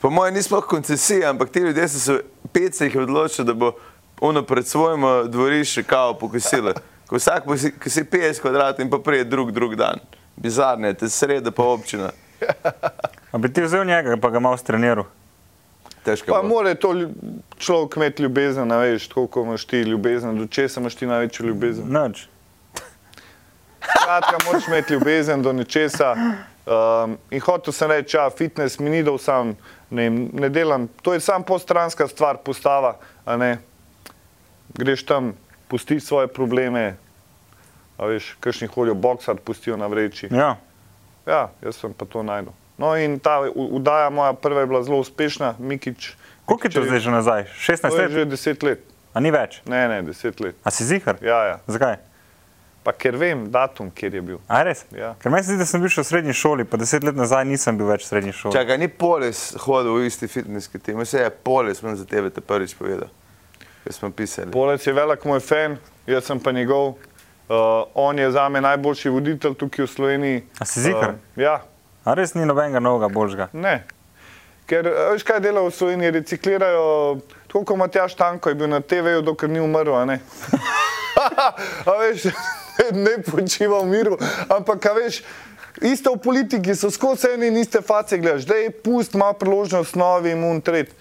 po 0.00 0.11
mojem 0.11 0.35
nismo 0.35 0.61
koncesija, 0.61 1.31
ampak 1.31 1.50
ti 1.50 1.59
ljudje 1.59 1.88
so 1.88 1.99
se 1.99 2.21
pet 2.52 2.75
se 2.75 2.87
jih 2.87 2.97
odločili, 2.97 3.47
da 3.47 3.54
bo 3.54 3.73
ono 4.21 4.43
pred 4.43 4.66
svojim 4.66 5.00
dvoriščem 5.26 5.85
kao 5.85 6.14
pokosilo. 6.14 6.73
Ko 7.07 7.16
vsak 7.16 7.45
posi- 7.45 7.73
kosi 7.78 8.04
50 8.04 8.40
kvadratov 8.40 8.81
in 8.81 8.90
pa 8.90 8.99
prije 8.99 9.25
drug, 9.25 9.50
drug 9.50 9.75
dan. 9.75 9.99
Bizarno 10.37 10.87
je, 10.87 10.95
te 10.95 11.09
sreda 11.09 11.50
pa 11.50 11.62
občina. 11.62 12.11
A 13.33 13.38
bi 13.38 13.53
ti 13.53 13.62
vzel 13.62 13.85
njega, 13.85 14.17
pa 14.21 14.31
ga 14.31 14.41
malo 14.41 14.57
streniral. 14.57 15.05
Težko 16.05 16.33
Pa 16.33 16.43
bo. 16.43 16.49
mora 16.49 16.75
to 16.75 16.93
človek 17.59 17.97
imeti 17.97 18.23
ljubezen, 18.23 18.73
a 18.73 18.76
veš, 18.76 19.09
tako 19.09 19.26
kot 19.26 19.47
imaš 19.47 19.64
ti 19.64 19.81
ljubezen, 19.83 20.38
do 20.38 20.47
česa 20.47 20.81
imaš 20.81 20.95
ti 20.95 21.07
največjo 21.07 21.47
ljubezen. 21.47 21.85
Noč. 21.88 22.26
Skratka, 23.85 24.38
moraš 24.45 24.69
imeti 24.69 24.93
ljubezen 24.93 25.43
do 25.43 25.53
nečesa. 25.53 26.14
Um, 26.64 27.19
in 27.31 27.41
hotel 27.41 27.73
sem 27.73 27.91
reči, 27.91 28.17
ja, 28.17 28.31
fitness 28.31 28.79
mi 28.79 28.91
ni 28.91 29.03
dal 29.05 29.19
sam, 29.19 29.53
ne, 29.91 30.07
vem, 30.09 30.31
ne 30.33 30.49
delam, 30.49 30.87
to 31.03 31.12
je 31.12 31.21
sam 31.21 31.43
postranska 31.45 32.09
stvar, 32.09 32.38
postava, 32.45 32.95
a 33.25 33.37
ne. 33.37 33.59
Greš 34.75 35.05
tam, 35.05 35.35
pustiš 35.69 36.05
svoje 36.05 36.29
probleme, 36.29 36.97
a 37.99 38.07
veš, 38.07 38.37
kakšni 38.41 38.69
hodijo 38.75 38.95
boksat, 38.95 39.41
pustijo 39.45 39.77
na 39.77 39.87
vreči. 39.87 40.29
Ja. 40.33 40.57
Ja, 41.27 41.49
jaz 41.65 41.77
sem 41.81 41.95
pa 41.97 42.05
to 42.05 42.23
najdel. 42.23 42.53
No 42.79 42.97
in 42.99 43.19
ta 43.23 43.39
udaja 43.55 44.11
moja 44.11 44.33
prva 44.33 44.61
je 44.61 44.67
bila 44.67 44.83
zelo 44.83 44.99
uspešna, 44.99 45.55
Mikič. 45.59 46.17
Koliko 46.45 46.67
je 46.67 46.71
to 46.71 46.83
zdaj 46.85 47.01
že 47.01 47.11
nazaj? 47.11 47.45
16 47.59 47.89
To 47.89 47.97
je 47.97 48.09
let? 48.09 48.13
že 48.13 48.25
deset 48.25 48.63
let. 48.63 48.81
A 49.15 49.21
ni 49.21 49.31
več? 49.31 49.63
Ne, 49.71 49.87
ne, 49.89 50.03
deset 50.03 50.41
let. 50.41 50.59
A 50.65 50.71
si 50.75 50.85
zihar? 50.85 51.17
Ja, 51.23 51.39
ja. 51.47 51.57
Zakaj? 51.71 51.97
Pa 52.85 52.93
ker 52.93 53.17
vem 53.17 53.47
datum, 53.49 53.89
kjer 53.95 54.19
je 54.19 54.21
bil. 54.21 54.41
A 54.51 54.61
res? 54.67 54.83
Ja. 54.93 55.15
Ker 55.23 55.33
meni 55.33 55.47
se 55.47 55.55
zdi, 55.55 55.63
da 55.63 55.65
sem 55.65 55.81
bil 55.81 55.89
še 55.89 56.03
v 56.03 56.09
srednji 56.11 56.35
šoli, 56.37 56.67
pa 56.69 56.77
deset 56.77 57.07
let 57.07 57.17
nazaj 57.17 57.47
nisem 57.49 57.79
bil 57.81 57.89
več 57.89 58.05
v 58.05 58.11
srednji 58.11 58.35
šoli. 58.37 58.53
Čakaj, 58.59 58.77
ni 58.83 58.91
polis 58.93 59.55
hodil 59.65 59.95
v 59.97 60.11
isti 60.11 60.29
fitnesski 60.29 60.83
tim. 60.83 60.99
Vse 61.01 61.23
je 61.23 61.31
polis, 61.33 61.81
sem 61.81 61.97
za 61.97 62.05
tebe 62.05 62.29
te 62.29 62.45
prvič 62.45 62.75
povedal. 62.77 63.09
Ker 63.87 63.97
smo 63.97 64.11
pisali. 64.13 64.53
Polec 64.53 64.85
je 64.85 64.93
velik 64.93 65.25
moj 65.25 65.41
fan, 65.41 65.79
jaz 66.11 66.29
sem 66.29 66.43
pa 66.43 66.53
njegov. 66.53 66.99
Uh, 67.49 67.85
on 67.95 68.19
je 68.19 68.31
za 68.33 68.49
me 68.49 68.61
najboljši 68.61 69.09
voditelj 69.13 69.55
tukaj 69.55 69.85
v 69.85 69.89
Sloveniji. 69.91 70.43
A 70.59 70.65
si 70.65 70.81
ziher? 70.81 71.11
Uh, 71.11 71.43
ja, 71.43 71.61
A 72.05 72.15
res 72.15 72.35
ni 72.35 72.45
nobenega 72.45 72.81
novega 72.81 73.09
božga? 73.09 73.49
ne. 73.53 73.85
Ker 74.65 74.87
a 74.89 75.11
veš, 75.13 75.21
kaj 75.29 75.43
delajo 75.45 75.69
v 75.69 75.75
Sloveniji, 75.77 76.11
reciklirajo, 76.11 76.85
tako 77.53 77.65
kot 77.69 77.77
Matjaš 77.77 78.15
Tanko 78.17 78.49
je 78.49 78.57
bil 78.57 78.69
na 78.73 78.81
TV-ju, 78.81 79.21
dokler 79.21 79.51
ni 79.53 79.61
umrl. 79.61 79.93
a 79.93 80.05
ne. 80.09 80.17
a 81.89 81.93
veš, 82.01 82.25
ne 83.05 83.19
počiva 83.21 83.83
v 83.85 83.91
miru, 83.93 84.17
ampak 84.49 84.87
a 84.89 84.95
veš, 84.97 85.21
isto 85.85 86.15
v 86.17 86.23
politiki 86.25 86.73
so 86.73 86.89
skozi 86.89 87.35
ene 87.37 87.53
in 87.53 87.61
iste 87.61 87.85
face, 87.85 88.17
gledaš, 88.17 88.49
da 88.49 88.57
je 88.57 88.73
pust, 88.73 89.13
ima 89.13 89.33
priložnost 89.37 89.97
novi 90.01 90.33
imun 90.33 90.65
tret. 90.65 90.97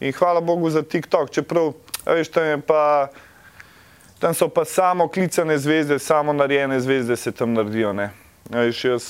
In 0.00 0.12
hvala 0.12 0.44
Bogu 0.44 0.68
za 0.68 0.84
TikTok, 0.84 1.32
čeprav, 1.32 1.72
a 2.04 2.12
veš, 2.20 2.28
tam 2.28 2.44
je 2.44 2.60
pa. 2.60 3.08
Tam 4.18 4.34
so 4.34 4.48
pa 4.48 4.64
samo 4.64 5.08
klicane 5.08 5.58
zvezde, 5.58 5.98
samo 5.98 6.32
narejene 6.32 6.80
zvezde 6.80 7.16
se 7.16 7.32
tam 7.32 7.52
naredijo. 7.52 7.92
ne. 7.92 8.10
A 8.52 8.58
Veš, 8.64 8.84
jaz, 8.84 9.08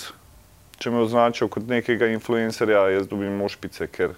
če 0.78 0.90
me 0.90 0.98
označijo 0.98 1.48
kot 1.48 1.68
nekega 1.68 2.08
influencerja, 2.10 2.88
jaz 2.90 3.06
dobim 3.06 3.36
mošpice, 3.38 3.86
ker 3.86 4.16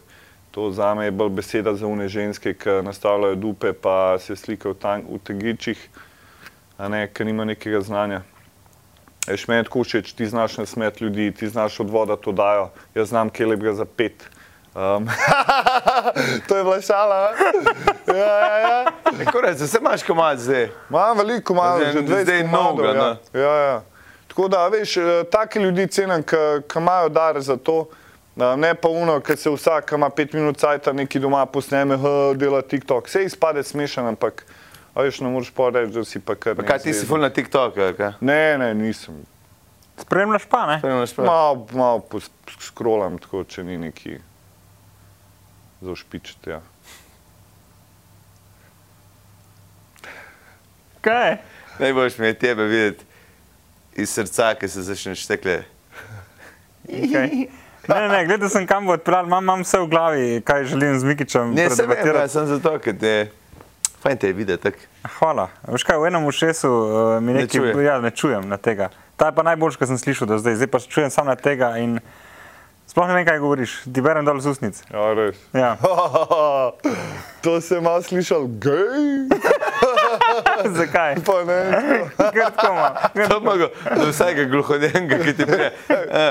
to 0.50 0.70
za 0.72 0.94
me 0.94 1.04
je 1.04 1.10
bolj 1.10 1.28
beseda 1.28 1.74
za 1.74 1.86
une 1.86 2.08
ženske, 2.08 2.54
ki 2.54 2.80
nastavljajo 2.82 3.34
dupe, 3.34 3.72
pa 3.72 4.16
se 4.18 4.36
slikajo 4.36 4.74
v, 4.74 5.18
tegičih, 5.24 5.88
ker 7.12 7.26
nima 7.26 7.44
nekega 7.44 7.80
znanja. 7.80 8.22
Veš, 9.28 9.44
meni 9.48 9.60
je 9.60 9.64
tako 9.68 9.84
všeč, 9.84 10.12
ti 10.12 10.26
znaš 10.26 10.56
nasmet 10.56 11.00
ljudi, 11.00 11.32
ti 11.32 11.48
znaš 11.48 11.80
od 11.80 11.90
voda 11.90 12.16
to 12.16 12.32
dajo, 12.32 12.70
jaz 12.94 13.08
znam 13.08 13.30
kje 13.30 13.46
lepega 13.46 13.74
za 13.74 13.84
pet. 13.84 14.24
Um, 14.74 15.08
to 16.48 16.56
je 16.56 16.64
bila 16.64 16.80
šala. 16.80 17.32
Ja, 18.06 18.14
ja, 18.16 18.58
ja. 18.58 18.84
Kurec, 19.32 19.58
se 19.60 19.78
imaš 19.78 20.02
komad 20.02 20.38
zdaj. 20.38 20.68
Imam 20.90 21.18
veliko 21.18 21.54
malo, 21.54 21.78
Zdaj- 21.78 21.92
že 21.92 21.98
20 22.00 22.22
zdaj 22.22 22.42
komadov, 22.42 22.76
novega, 22.76 22.98
ja. 22.98 23.16
ne? 23.32 23.40
Ja, 23.40 23.54
ja. 23.56 23.80
Tako 24.28 24.48
da, 24.48 24.68
veš, 24.68 24.96
eh, 24.96 25.02
take 25.24 25.60
ljudi 25.60 25.86
cenim, 25.88 26.22
ki 26.22 26.36
imajo 26.76 27.08
dar 27.08 27.40
za 27.40 27.56
to, 27.56 27.86
eh, 28.36 28.56
ne 28.56 28.74
pa 28.74 28.88
uno, 28.88 29.20
ki 29.20 29.36
se 29.36 29.50
vsak, 29.50 29.92
ima 29.92 30.10
pet 30.10 30.32
minut 30.32 30.56
cajta, 30.56 30.92
neki 30.92 31.18
doma 31.18 31.46
posneme, 31.46 31.96
"H, 31.96 32.04
dela 32.34 32.62
TikTok. 32.62 33.06
Vse 33.06 33.24
izpade 33.24 33.62
smešen, 33.62 34.06
ampak, 34.06 34.44
a 34.94 35.02
veš, 35.02 35.20
ne 35.20 35.28
moreš 35.28 35.50
pa 35.50 35.68
reči, 35.70 35.92
da 35.92 36.04
si 36.04 36.20
pa 36.20 36.34
kar. 36.34 36.54
Pa 36.54 36.62
kaj 36.62 36.78
ti 36.78 36.92
si 36.92 37.06
ful 37.06 37.18
na 37.18 37.30
TikToku, 37.30 37.80
ali 37.80 37.94
kaj? 37.94 38.12
Ne, 38.20 38.58
ne, 38.58 38.74
nisem. 38.74 39.24
Spremljaš 39.98 40.44
pa, 40.44 40.66
ne? 40.66 40.78
Spremljaš 40.78 41.14
pa? 41.14 41.22
Malo, 41.72 41.98
pos- 42.00 42.30
skrolam, 42.60 43.18
tako, 43.18 43.44
če 43.44 43.64
ni 43.64 43.78
neki 43.78 44.18
za 45.80 45.90
ušpičiti. 45.90 46.50
Ja. 46.50 46.60
Kaj? 51.00 51.36
Najboljš 51.78 52.18
mi 52.18 52.26
je 52.26 52.34
tebe 52.34 52.64
videti 52.64 53.04
iz 53.94 54.10
srca, 54.10 54.54
ki 54.54 54.68
se 54.68 54.82
začneš 54.82 55.26
tekle. 55.26 55.62
Kaj? 56.86 57.30
Ne, 57.88 58.00
ne, 58.00 58.08
ne, 58.08 58.26
gledal 58.26 58.50
sem 58.52 58.66
kam 58.66 58.86
bo 58.86 58.92
odpeljal, 58.92 59.26
imam, 59.26 59.44
imam 59.44 59.62
vse 59.64 59.78
v 59.80 59.86
glavi, 59.88 60.40
kaj 60.44 60.64
želim 60.64 60.98
z 61.00 61.04
Mikičem 61.04 61.54
Ne, 61.54 61.70
se 61.70 61.86
vem, 61.86 62.06
ja, 62.06 62.28
sem 62.28 62.46
zato, 62.46 62.76
ker 62.84 62.98
te... 62.98 63.30
Fajn 64.02 64.18
te 64.18 64.28
je 64.28 64.32
videti, 64.32 64.62
tako. 64.62 64.84
Hvala. 65.18 65.48
Veš 65.66 65.82
kaj, 65.88 65.96
v 65.98 66.10
enem 66.10 66.26
ušesu 66.28 66.68
uh, 66.68 67.22
mi 67.22 67.32
Ne 67.32 67.40
nekaj, 67.40 67.58
čuje. 67.58 67.84
ja, 67.84 67.96
ne 68.00 68.10
čujem 68.10 68.44
na 68.48 68.56
tega. 68.56 68.90
Ta 69.16 69.32
je 69.32 69.34
pa 69.34 69.42
najboljši, 69.42 69.78
kar 69.80 69.88
sem 69.90 69.98
slišal 69.98 70.28
do 70.30 70.38
zdaj, 70.38 70.60
zdaj 70.60 70.70
pa 70.70 70.78
čujem 70.78 71.10
samo 71.10 71.32
na 71.32 71.34
tega 71.34 71.72
in 71.82 71.98
sploh 72.98 73.08
ne 73.08 73.14
vem, 73.14 73.26
kaj 73.26 73.38
govoriš. 73.38 73.72
Ti 73.94 74.02
berem 74.02 74.26
dol 74.26 74.40
z 74.42 74.50
usnic. 74.50 74.78
Ja, 74.90 75.14
res. 75.14 75.38
Ja. 75.54 75.78
to 77.46 77.60
sem 77.62 77.78
malo 77.78 78.02
slišal, 78.02 78.50
gej, 78.58 79.30
Zakaj? 80.78 81.22
pa 81.22 81.36
ne. 81.46 81.58
Ker 82.18 82.50
tako 82.58 82.72
ima. 82.74 82.88
To 83.30 83.38
mogo 83.38 83.68
do 83.70 84.08
vsakega 84.10 84.50
gluhodnega, 84.50 85.18
ki 85.22 85.34
ti 85.38 85.46
prije. 85.46 85.70
A, 85.94 86.22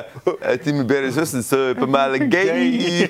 a 0.44 0.58
ti 0.60 0.76
mi 0.76 0.84
bereš 0.84 1.22
usnico, 1.24 1.56
je 1.72 1.78
pa 1.80 1.88
malo 1.88 2.20
gej. 2.20 3.08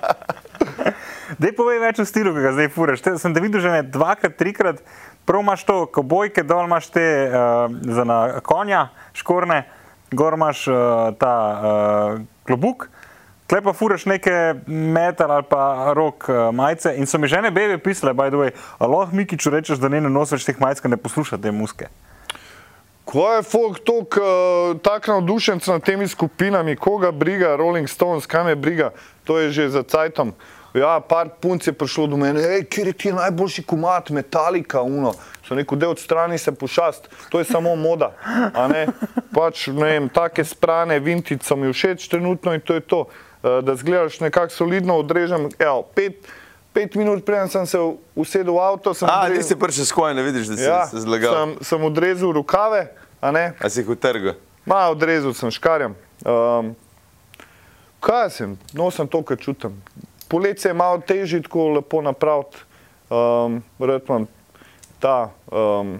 Dej 1.40 1.52
povej 1.52 1.82
več 1.84 2.00
o 2.00 2.06
stilu, 2.08 2.32
ki 2.32 2.46
ga 2.48 2.54
zdaj 2.56 2.70
furaš. 2.72 3.04
Te, 3.04 3.12
sem 3.20 3.36
te 3.36 3.44
videl 3.44 3.60
že 3.60 3.74
ne 3.74 3.82
dvakrat, 3.84 4.40
trikrat. 4.40 4.80
Prvo 5.28 5.44
imaš 5.44 5.68
to 5.68 5.84
kobojke, 5.84 6.48
dol 6.48 6.64
imaš 6.64 6.88
te 6.96 7.04
uh, 7.28 7.68
za 7.68 8.08
na 8.08 8.40
konja, 8.40 8.88
škorne, 9.12 9.66
gor 10.12 10.34
imaš 10.34 10.68
uh, 10.68 10.76
ta 11.18 11.34
uh, 11.50 12.20
klobuk. 12.46 12.88
Tle 13.50 13.58
pa 13.66 13.72
furaš 13.74 14.04
neke 14.06 14.54
metal 14.66 15.32
ali 15.34 15.46
pa 15.50 15.92
rok 15.96 16.28
uh, 16.28 16.54
majice 16.54 16.94
in 16.96 17.06
so 17.06 17.18
mi 17.18 17.28
žene 17.28 17.50
bebe 17.50 17.78
pisale, 17.78 18.14
by 18.14 18.30
the 18.30 18.38
way, 18.38 18.50
a 18.78 18.86
lahko 18.86 19.16
Mikiču 19.16 19.50
rečeš, 19.50 19.78
da 19.82 19.88
ne 19.88 20.00
nosiš 20.00 20.46
teh 20.46 20.60
majic, 20.60 20.84
ne 20.84 20.96
posluša 20.96 21.38
te 21.38 21.50
muske. 21.50 21.90
Ko 23.04 23.26
je 23.34 23.42
folk 23.42 23.82
uh, 23.90 24.78
tak 24.82 25.08
navdušenc 25.10 25.66
nad 25.66 25.82
temi 25.82 26.08
skupinami, 26.08 26.76
koga 26.76 27.10
briga, 27.10 27.56
Rolling 27.56 27.90
Stones, 27.90 28.26
kam 28.26 28.48
je 28.48 28.54
briga, 28.56 28.90
to 29.24 29.38
je 29.38 29.50
že 29.50 29.68
za 29.70 29.82
cajtom. 29.82 30.34
Ja, 30.72 31.00
par 31.00 31.28
punc 31.40 31.66
je 31.66 31.72
prišlo 31.72 32.06
do 32.06 32.16
mene, 32.16 32.40
hej, 32.40 32.64
kjer 32.64 32.86
je 32.86 32.92
ti 32.94 33.12
najboljši 33.12 33.62
komat, 33.62 34.10
metalika, 34.10 34.82
uno. 34.82 35.12
So 35.42 35.54
rekel, 35.54 35.78
da 35.78 35.88
odstrani 35.88 36.38
se 36.38 36.52
pošast, 36.52 37.08
to 37.28 37.38
je 37.38 37.44
samo 37.44 37.74
moda. 37.74 38.12
a 38.54 38.68
Ne? 38.68 38.86
Pač, 39.30 39.66
ne 39.66 39.84
vem, 39.88 40.08
take 40.08 40.44
sprane, 40.44 41.00
vintage 41.00 41.42
so 41.42 41.56
mi 41.56 41.66
všeč 41.68 42.06
trenutno 42.08 42.54
in 42.54 42.60
to 42.60 42.74
je 42.74 42.80
to. 42.82 43.00
Uh, 43.40 43.58
da 43.60 43.74
zgledaš 43.74 44.20
nekako 44.20 44.52
solidno, 44.52 44.94
odrežem, 44.96 45.48
evo, 45.58 45.82
pet, 45.84 46.28
pet 46.72 46.94
minut 46.94 47.24
preden 47.24 47.48
sem 47.48 47.66
se 47.66 47.78
usedel 48.14 48.52
v 48.52 48.60
avto, 48.60 48.94
sem 48.94 49.08
A, 49.08 49.24
odrezal- 49.24 49.36
nisi 49.38 49.56
prišel 49.56 49.84
skoj, 49.86 50.14
ne 50.14 50.22
vidiš, 50.22 50.46
da 50.46 50.56
si 50.56 50.62
ja, 50.62 50.86
se 50.86 51.00
zlagal. 51.00 51.32
sem, 51.32 51.48
sem 51.64 51.80
odrezal 51.82 52.32
rokave, 52.32 52.92
a 53.18 53.30
ne, 53.30 53.54
A 53.56 53.66
si 53.66 53.80
jih 53.80 53.88
utrgal. 53.88 54.36
malo 54.62 54.92
odrezal 54.92 55.32
sem 55.32 55.50
škarjem. 55.50 55.96
Um, 56.20 56.76
kaj 57.98 58.30
sem, 58.30 58.54
nosim 58.72 59.08
to, 59.08 59.22
kar 59.22 59.36
čutim. 59.36 59.72
Poletje 60.30 60.70
je 60.70 60.74
malo 60.78 61.00
težje, 61.02 61.42
tako 61.42 61.68
lepo 61.74 62.02
napraviti. 62.02 62.62
Um, 63.10 63.62
ta 65.00 65.30
um, 65.50 65.96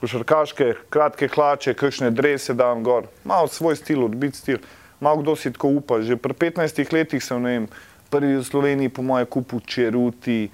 košarkaške, 0.00 0.74
kratke 0.88 1.28
hlače, 1.28 1.74
kakšne 1.76 2.08
drese 2.10 2.54
dam 2.56 2.84
gor, 2.86 3.10
malo 3.24 3.50
svoj 3.52 3.76
stil, 3.76 4.06
odbit 4.06 4.38
stil. 4.38 4.62
Malo 5.00 5.20
kdo 5.20 5.36
si 5.36 5.52
tako 5.52 5.74
upa. 5.76 6.00
Že 6.00 6.16
pri 6.16 6.32
15 6.32 6.92
letih 6.92 7.24
sem, 7.24 7.44
vem, 7.44 7.68
prvi 8.08 8.38
v 8.38 8.44
Sloveniji, 8.44 8.92
po 8.92 9.04
mojem, 9.04 9.28
kupil 9.28 9.60
čeruti, 9.60 10.48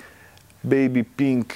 baby 0.63 1.03
pink, 1.07 1.55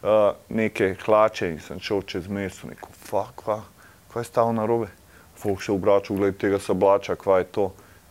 uh, 0.00 0.32
neke 0.48 0.94
hlače 1.04 1.50
in 1.52 1.60
sem 1.60 1.80
šel 1.80 2.04
čez 2.08 2.28
mesto, 2.28 2.68
neko, 2.68 2.88
fuck, 2.92 3.36
kva, 3.44 3.60
kva 4.08 4.24
je 4.24 4.30
stalo 4.30 4.52
na 4.52 4.64
robe. 4.64 4.88
Folk 5.36 5.60
se 5.60 5.72
obračal, 5.72 6.16
gled 6.16 6.40
tega 6.40 6.60
sablača, 6.60 7.16
kva 7.20 7.42
je 7.44 7.52
to, 7.52 7.66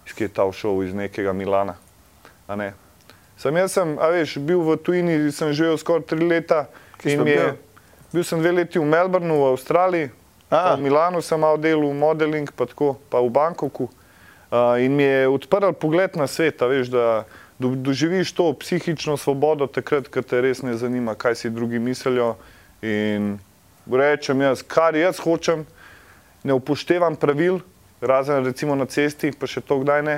iz 0.06 0.14
kje 0.14 0.30
je 0.30 0.36
ta 0.38 0.46
šel, 0.54 0.84
iz 0.86 0.94
nekega 0.94 1.34
Milana. 1.34 1.78
Sam 3.38 3.58
jaz 3.60 3.74
sem, 3.76 3.96
a 4.00 4.10
veš, 4.14 4.38
bil 4.40 4.62
v 4.64 4.78
tujini, 4.80 5.16
sem 5.36 5.52
živel 5.52 5.76
skoraj 5.78 6.06
tri 6.08 6.24
leta 6.24 6.66
in 7.04 7.20
je, 7.20 7.24
bil? 7.26 7.56
bil 8.14 8.24
sem 8.24 8.40
dve 8.40 8.54
leti 8.62 8.80
v 8.80 8.88
Melbourneu, 8.88 9.42
v 9.44 9.52
Avstraliji, 9.56 10.12
A. 10.48 10.56
pa 10.56 10.76
v 10.80 10.86
Milanu 10.88 11.20
sem 11.20 11.40
malo 11.42 11.60
delal 11.60 11.92
modeling, 11.92 12.48
pa 12.56 12.70
tako, 12.70 12.96
pa 13.12 13.20
v 13.20 13.34
Bangkoku. 13.34 13.90
Uh, 14.46 14.80
in 14.80 14.96
mi 14.96 15.04
je 15.04 15.28
odprl 15.28 15.74
pogled 15.76 16.16
na 16.16 16.30
svet, 16.32 16.62
veš, 16.62 16.94
da 16.94 17.26
do, 17.60 17.76
doživiš 17.76 18.32
to 18.32 18.54
psihično 18.54 19.18
svobodo 19.18 19.68
takrat, 19.68 20.08
ko 20.08 20.22
te 20.22 20.42
res 20.42 20.62
ne 20.64 20.78
zanima, 20.78 21.16
kaj 21.16 21.36
si 21.36 21.50
drugi 21.50 21.80
mislijo. 21.80 22.36
In 22.86 23.40
rečem 23.92 24.42
jaz, 24.42 24.62
kar 24.64 24.96
jaz 24.96 25.20
hočem, 25.20 25.66
ne 26.44 26.54
upoštevam 26.54 27.16
pravil, 27.16 27.60
razen 28.02 28.46
recimo 28.46 28.76
na 28.76 28.86
cesti, 28.86 29.32
pa 29.32 29.48
še 29.48 29.64
to 29.66 29.80
kdaj 29.82 30.04
ne. 30.06 30.18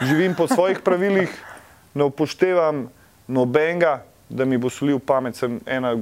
Živim 0.00 0.34
po 0.34 0.48
svojih 0.48 0.80
pravilih, 0.84 1.30
ne 1.94 2.04
upoštevam 2.04 2.88
nobenega, 3.28 4.02
da 4.28 4.44
mi 4.44 4.58
bo 4.58 4.70
solil 4.70 4.98
pamet. 4.98 5.36
Sem 5.36 5.60
ena, 5.66 5.94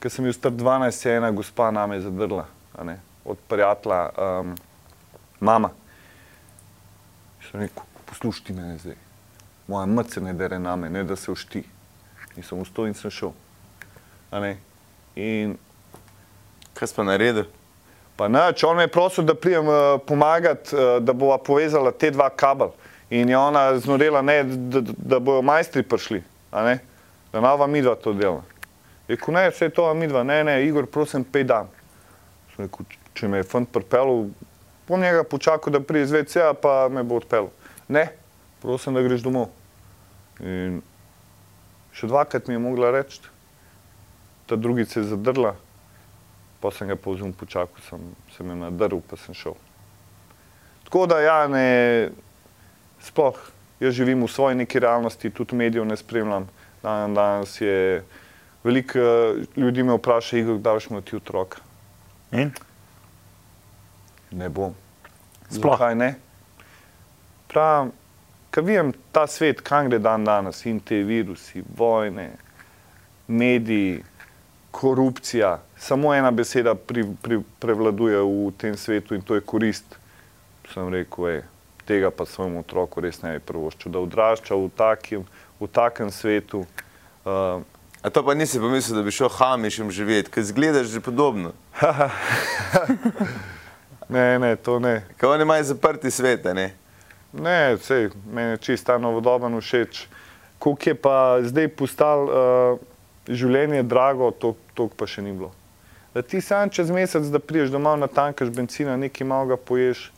ki 0.00 0.10
sem 0.10 0.24
bil 0.24 0.34
star 0.36 0.52
12, 0.52 1.06
je 1.06 1.16
ena 1.16 1.30
gospa 1.30 1.70
name 1.70 2.00
zadrla, 2.00 2.46
a 2.74 2.84
ne, 2.84 2.98
od 3.24 3.38
prijatelja, 3.48 4.02
um, 4.12 4.54
mama. 5.40 5.70
Sem 7.50 7.60
rekel, 7.60 7.84
poslušaj 8.10 8.56
me 8.56 8.76
zdaj, 8.78 9.00
moja 9.66 9.86
mrca 9.86 10.20
ne 10.20 10.34
dere 10.34 10.58
name, 10.58 10.90
ne 10.90 11.04
da 11.04 11.16
se 11.16 11.32
ošti. 11.32 11.64
In 12.36 12.42
sem 12.42 12.60
vstal 12.64 12.88
in 12.88 12.94
sem 12.94 13.10
šel. 13.10 13.32
In 15.16 15.56
Kaj 16.74 16.88
si 16.88 16.96
pa 16.96 17.04
naredil? 17.04 17.44
Pa 18.16 18.28
nič, 18.28 18.64
on 18.64 18.76
me 18.76 18.84
je 18.84 18.92
prosil, 18.92 19.24
da 19.24 19.34
prijem 19.34 19.68
uh, 19.68 20.00
pomagati, 20.06 20.74
uh, 20.76 20.98
da 21.00 21.12
bova 21.12 21.38
povezala 21.38 21.92
te 21.92 22.10
dva 22.10 22.28
kabel. 22.30 22.72
In 23.12 23.28
je 23.28 23.36
ona 23.36 23.78
znorela, 23.78 24.22
ne, 24.24 24.38
da, 24.44 24.80
da, 24.80 25.18
bojo 25.20 25.42
majstri 25.44 25.82
prišli, 25.84 26.22
da 26.52 27.40
nova 27.40 27.66
midva 27.68 27.92
to 28.00 28.14
dela. 28.16 28.40
Rekel, 29.08 29.34
ne, 29.34 29.50
vse 29.50 29.68
je 29.68 29.74
to 29.76 29.84
midva, 29.94 30.22
ne, 30.24 30.38
ne, 30.44 30.54
Igor, 30.64 30.86
prosim, 30.88 31.24
pej 31.24 31.44
dan. 31.50 31.68
Rekel, 32.56 32.88
če 33.12 33.28
me 33.28 33.42
je 33.42 33.48
fant 33.50 33.68
pripeljal, 33.68 34.30
bom 34.88 35.04
njega 35.04 35.26
počakal, 35.28 35.74
da 35.76 35.82
pride 35.84 36.06
iz 36.06 36.14
WC-ja, 36.14 36.54
pa 36.56 36.88
me 36.88 37.04
bo 37.04 37.20
odpeljal. 37.20 37.50
Ne, 37.92 38.06
prosim, 38.64 38.96
da 38.96 39.04
greš 39.04 39.26
domov. 39.26 39.50
In 40.40 40.80
še 41.92 42.08
dvakrat 42.08 42.48
mi 42.48 42.56
je 42.56 42.64
mogla 42.64 42.94
reči, 42.96 43.20
ta 44.48 44.56
drugica 44.56 45.02
je 45.02 45.10
zadrla, 45.12 45.52
pa 46.64 46.72
sem 46.72 46.88
ga 46.88 46.96
povzem 46.96 47.36
počakal, 47.36 47.84
sem, 47.90 48.08
sem 48.38 48.48
jo 48.48 48.56
nadrl, 48.64 49.04
pa 49.04 49.20
sem 49.20 49.36
šel. 49.36 49.60
Tako 50.88 51.04
da 51.12 51.20
ja, 51.20 51.38
ne, 51.52 51.68
sploh, 53.02 53.38
jaz 53.80 53.94
živim 53.94 54.22
v 54.24 54.30
svoji 54.30 54.56
neki 54.56 54.78
realnosti, 54.78 55.30
tudi 55.30 55.56
medijev 55.56 55.86
ne 55.86 55.96
spremljam. 55.96 56.48
Dan, 56.82 57.14
danes 57.14 57.60
je 57.60 58.04
veliko 58.64 58.98
eh, 58.98 59.44
ljudi 59.56 59.82
me 59.82 59.94
vpraša, 59.94 60.38
Igor, 60.38 60.58
kdaj 60.58 60.74
boš 60.74 60.90
imel 60.90 61.02
ti 61.02 61.16
otroka? 61.16 61.58
In? 62.32 62.52
Ne 64.30 64.48
bom. 64.48 64.74
Sploh. 65.50 65.76
Zakaj 65.76 65.94
ne? 65.94 66.14
Pravim, 67.52 67.92
ko 68.54 68.62
vidim 68.64 68.92
ta 69.12 69.26
svet, 69.26 69.60
kam 69.60 69.90
gre 69.90 69.98
dan 69.98 70.24
danes 70.24 70.64
in 70.66 70.80
te 70.80 71.02
virusi, 71.04 71.62
vojne, 71.76 72.30
mediji, 73.28 74.02
korupcija, 74.72 75.58
samo 75.76 76.14
ena 76.14 76.30
beseda 76.30 76.74
pri, 76.74 77.04
pri, 77.22 77.40
prevladuje 77.60 78.22
v 78.22 78.52
tem 78.58 78.76
svetu 78.76 79.14
in 79.14 79.22
to 79.22 79.34
je 79.34 79.44
korist. 79.44 79.98
Sem 80.72 80.88
rekel, 80.88 81.28
ej, 81.28 81.42
tega 81.86 82.10
pa 82.10 82.26
svojemu 82.26 82.60
otroku 82.60 83.00
res 83.00 83.22
ne 83.22 83.36
bi 83.36 83.44
prvoščil, 83.46 83.92
da 83.92 84.02
odrašča 84.02 84.58
v 84.58 84.70
takem, 84.76 85.24
v 85.60 85.68
takem 85.68 86.10
svetu. 86.10 86.66
Uh, 87.24 87.62
A 88.02 88.10
to 88.10 88.24
pa 88.26 88.34
nisi 88.34 88.58
pomislil, 88.58 88.98
da 88.98 89.02
bi 89.06 89.14
šel 89.14 89.30
hamišem 89.30 89.90
živeti, 89.94 90.30
ker 90.30 90.42
zgledaš 90.42 90.90
že 90.90 91.00
podobno. 91.00 91.52
ne, 94.14 94.38
ne, 94.42 94.56
to 94.56 94.78
ne. 94.82 95.04
Kaj 95.16 95.36
oni 95.36 95.46
imajo 95.46 95.64
zaprti 95.70 96.10
svet, 96.10 96.44
ne? 96.50 96.72
Ne, 97.32 97.78
sej, 97.78 98.10
meni 98.26 98.56
je 98.56 98.58
čisto 98.58 98.98
novodoben 98.98 99.54
všeč. 99.60 100.06
Koliko 100.58 100.90
je 100.90 100.94
pa 100.94 101.38
zdaj 101.42 101.68
postalo 101.78 102.26
uh, 102.26 102.82
življenje 103.30 103.82
drago, 103.86 104.30
to, 104.34 104.56
to 104.74 104.88
pa 104.90 105.06
še 105.06 105.22
ni 105.22 105.32
bilo. 105.32 105.52
Da 106.14 106.22
ti 106.22 106.42
sam 106.44 106.70
čez 106.70 106.90
mesec, 106.90 107.30
da 107.32 107.38
priješ 107.38 107.70
domov 107.72 107.96
na 108.02 108.06
tankaš 108.10 108.50
benzina, 108.52 108.98
nekaj 109.00 109.26
malega 109.26 109.56
poješ, 109.56 110.10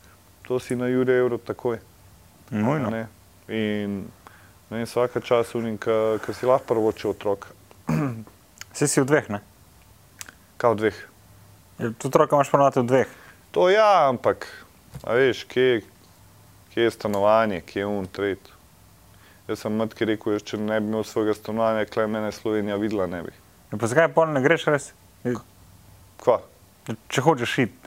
to 0.49 0.59
si 0.61 0.77
na 0.77 0.89
jure 0.89 1.17
evro 1.19 1.39
takoj. 1.39 1.79
Nujno. 2.51 2.91
Ne? 2.91 3.07
In 3.49 4.05
ne, 4.71 4.85
vsaka 4.85 5.21
čas 5.21 5.55
unim, 5.55 5.79
ki 5.79 6.35
si 6.35 6.47
lahko 6.47 6.75
prvoče 6.75 7.09
otrok, 7.09 7.49
Vsi 8.75 8.89
si 8.89 9.01
v 9.01 9.07
dveh, 9.07 9.29
ne? 9.31 9.39
kao 10.59 10.75
dveh. 10.75 10.97
Ja, 11.79 11.91
Tu 11.99 12.09
otroka 12.09 12.37
imaš 12.37 12.51
ponovati 12.51 12.81
v 12.81 12.87
dveh. 12.89 13.11
To 13.55 13.69
ja, 13.71 14.09
ampak, 14.09 14.49
a 15.07 15.15
veš, 15.15 15.45
kje, 15.47 15.85
kje 16.75 16.89
je 16.89 16.91
stanovanje, 16.91 17.61
kje 17.61 17.85
je 17.85 17.87
un 17.87 18.09
tret. 18.11 18.51
Jaz 19.47 19.61
sem 19.63 19.77
matki 19.77 20.09
rekel, 20.09 20.35
jaz, 20.35 20.43
če 20.49 20.59
ne 20.59 20.81
bi 20.81 20.91
imel 20.91 21.05
svojega 21.07 21.37
stanovanja, 21.39 21.87
klej 21.87 22.09
mene 22.11 22.33
Slovenija 22.33 22.81
videla 22.81 23.07
ne 23.07 23.23
bi. 23.23 23.35
Ja, 23.71 23.79
pa 23.79 23.91
zakaj 23.93 24.09
pol 24.17 24.33
ne 24.35 24.43
greš 24.43 24.67
res? 24.73 24.91
Kva? 26.25 26.41
Če 27.13 27.23
hočeš 27.23 27.59
iti. 27.67 27.84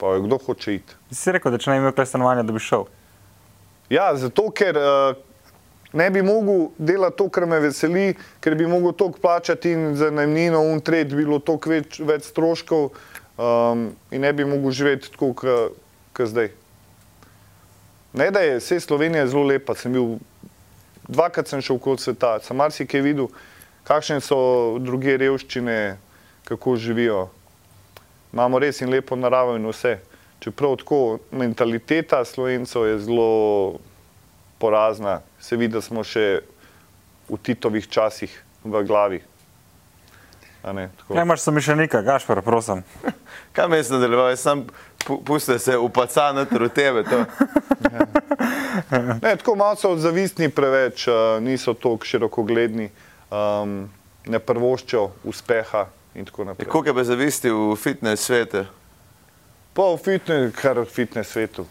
Pa 0.00 0.18
kdo 0.18 0.38
hoče 0.46 0.74
iti? 0.74 0.96
Si 1.12 1.32
rekel, 1.32 1.52
da 1.52 1.58
če 1.60 1.70
ne 1.70 1.76
bi 1.76 1.84
imel 1.84 1.92
kaj 1.96 2.08
stanovanja, 2.08 2.46
da 2.48 2.54
bi 2.56 2.62
šel. 2.64 2.86
Ja, 3.92 4.06
zato 4.16 4.46
ker 4.56 4.78
uh, 4.80 5.18
ne 5.92 6.06
bi 6.10 6.22
mogel 6.22 6.70
delati 6.78 7.18
to, 7.18 7.26
kar 7.28 7.44
me 7.46 7.58
veseli, 7.60 8.14
ker 8.40 8.54
bi 8.56 8.68
mogel 8.70 8.94
toliko 8.96 9.20
plačati 9.20 9.74
in 9.76 9.96
za 10.00 10.08
najmnino, 10.14 10.62
un 10.72 10.80
tret 10.80 11.12
bi 11.12 11.24
bilo 11.24 11.40
toliko 11.44 11.74
več, 11.74 11.98
več 12.00 12.30
stroškov 12.30 12.88
um, 12.88 13.90
in 14.14 14.24
ne 14.24 14.32
bi 14.32 14.46
mogel 14.48 14.72
živeti 14.72 15.12
tako, 15.12 15.34
kot 16.16 16.32
zdaj. 16.32 16.52
Ne, 18.12 18.30
da 18.30 18.40
je 18.40 18.56
vse 18.58 18.80
Slovenija 18.80 19.26
zelo 19.30 19.44
lepa, 19.46 19.74
sem 19.78 19.92
bil, 19.94 20.16
dvakrat 21.10 21.50
sem 21.50 21.60
šel 21.62 21.76
okoli 21.76 22.00
sveta, 22.02 22.38
sem 22.42 22.56
marsikaj 22.58 23.04
videl, 23.04 23.28
kakšne 23.86 24.18
so 24.24 24.40
druge 24.82 25.18
revščine, 25.20 25.98
kako 26.48 26.74
živijo. 26.80 27.28
Imamo 28.32 28.58
res 28.58 28.80
in 28.80 28.90
lepo 28.90 29.16
naravo 29.16 29.56
in 29.56 29.66
vse. 29.66 29.98
Čeprav 30.40 30.76
tako 30.80 31.18
mentaliteta 31.30 32.24
slovencev 32.24 32.86
je 32.86 32.98
zelo 32.98 33.78
porazna, 34.58 35.20
se 35.40 35.56
vidi, 35.56 35.74
da 35.74 35.80
smo 35.80 36.04
še 36.04 36.40
v 37.28 37.38
Titovih 37.42 37.88
časih 37.88 38.32
v 38.64 38.84
glavi. 38.84 39.20
A 40.62 40.72
Ne, 40.72 40.90
tako. 40.98 41.14
Kaj 41.14 41.22
imaš 41.22 41.40
somišljenika, 41.40 42.02
Gašpar, 42.02 42.42
prosim. 42.42 42.82
Kaj 43.52 43.68
me 43.68 43.76
je 43.76 43.84
nadaljeval, 43.90 44.28
jaz 44.30 44.40
sem 44.40 44.66
puste 45.24 45.58
se 45.58 45.78
upaca 45.78 46.32
noter 46.32 46.62
v 46.62 46.68
tebe. 46.68 47.04
To. 47.04 47.24
Ne, 49.22 49.36
tako 49.36 49.54
malo 49.56 49.76
so 49.76 49.96
zavistni 49.96 50.48
preveč, 50.48 51.06
uh, 51.08 51.40
niso 51.42 51.74
tako 51.74 52.06
širokogledni, 52.06 52.88
um, 53.30 53.88
ne 54.26 54.38
prvoščijo 54.38 55.02
uspeha, 55.24 55.86
in 56.14 56.24
tako 56.24 56.44
naprej. 56.44 56.68
Koliko 56.68 56.88
je 56.88 56.94
pa 56.94 57.04
zavisti 57.04 57.50
v 57.50 57.76
fitness 57.76 58.24
svetu? 58.24 58.64
Pa 59.72 59.82
v 59.84 59.98
fitness, 59.98 60.56
kar 60.56 60.78
v 60.78 60.84
fitness 60.86 61.30
svetu. 61.30 61.66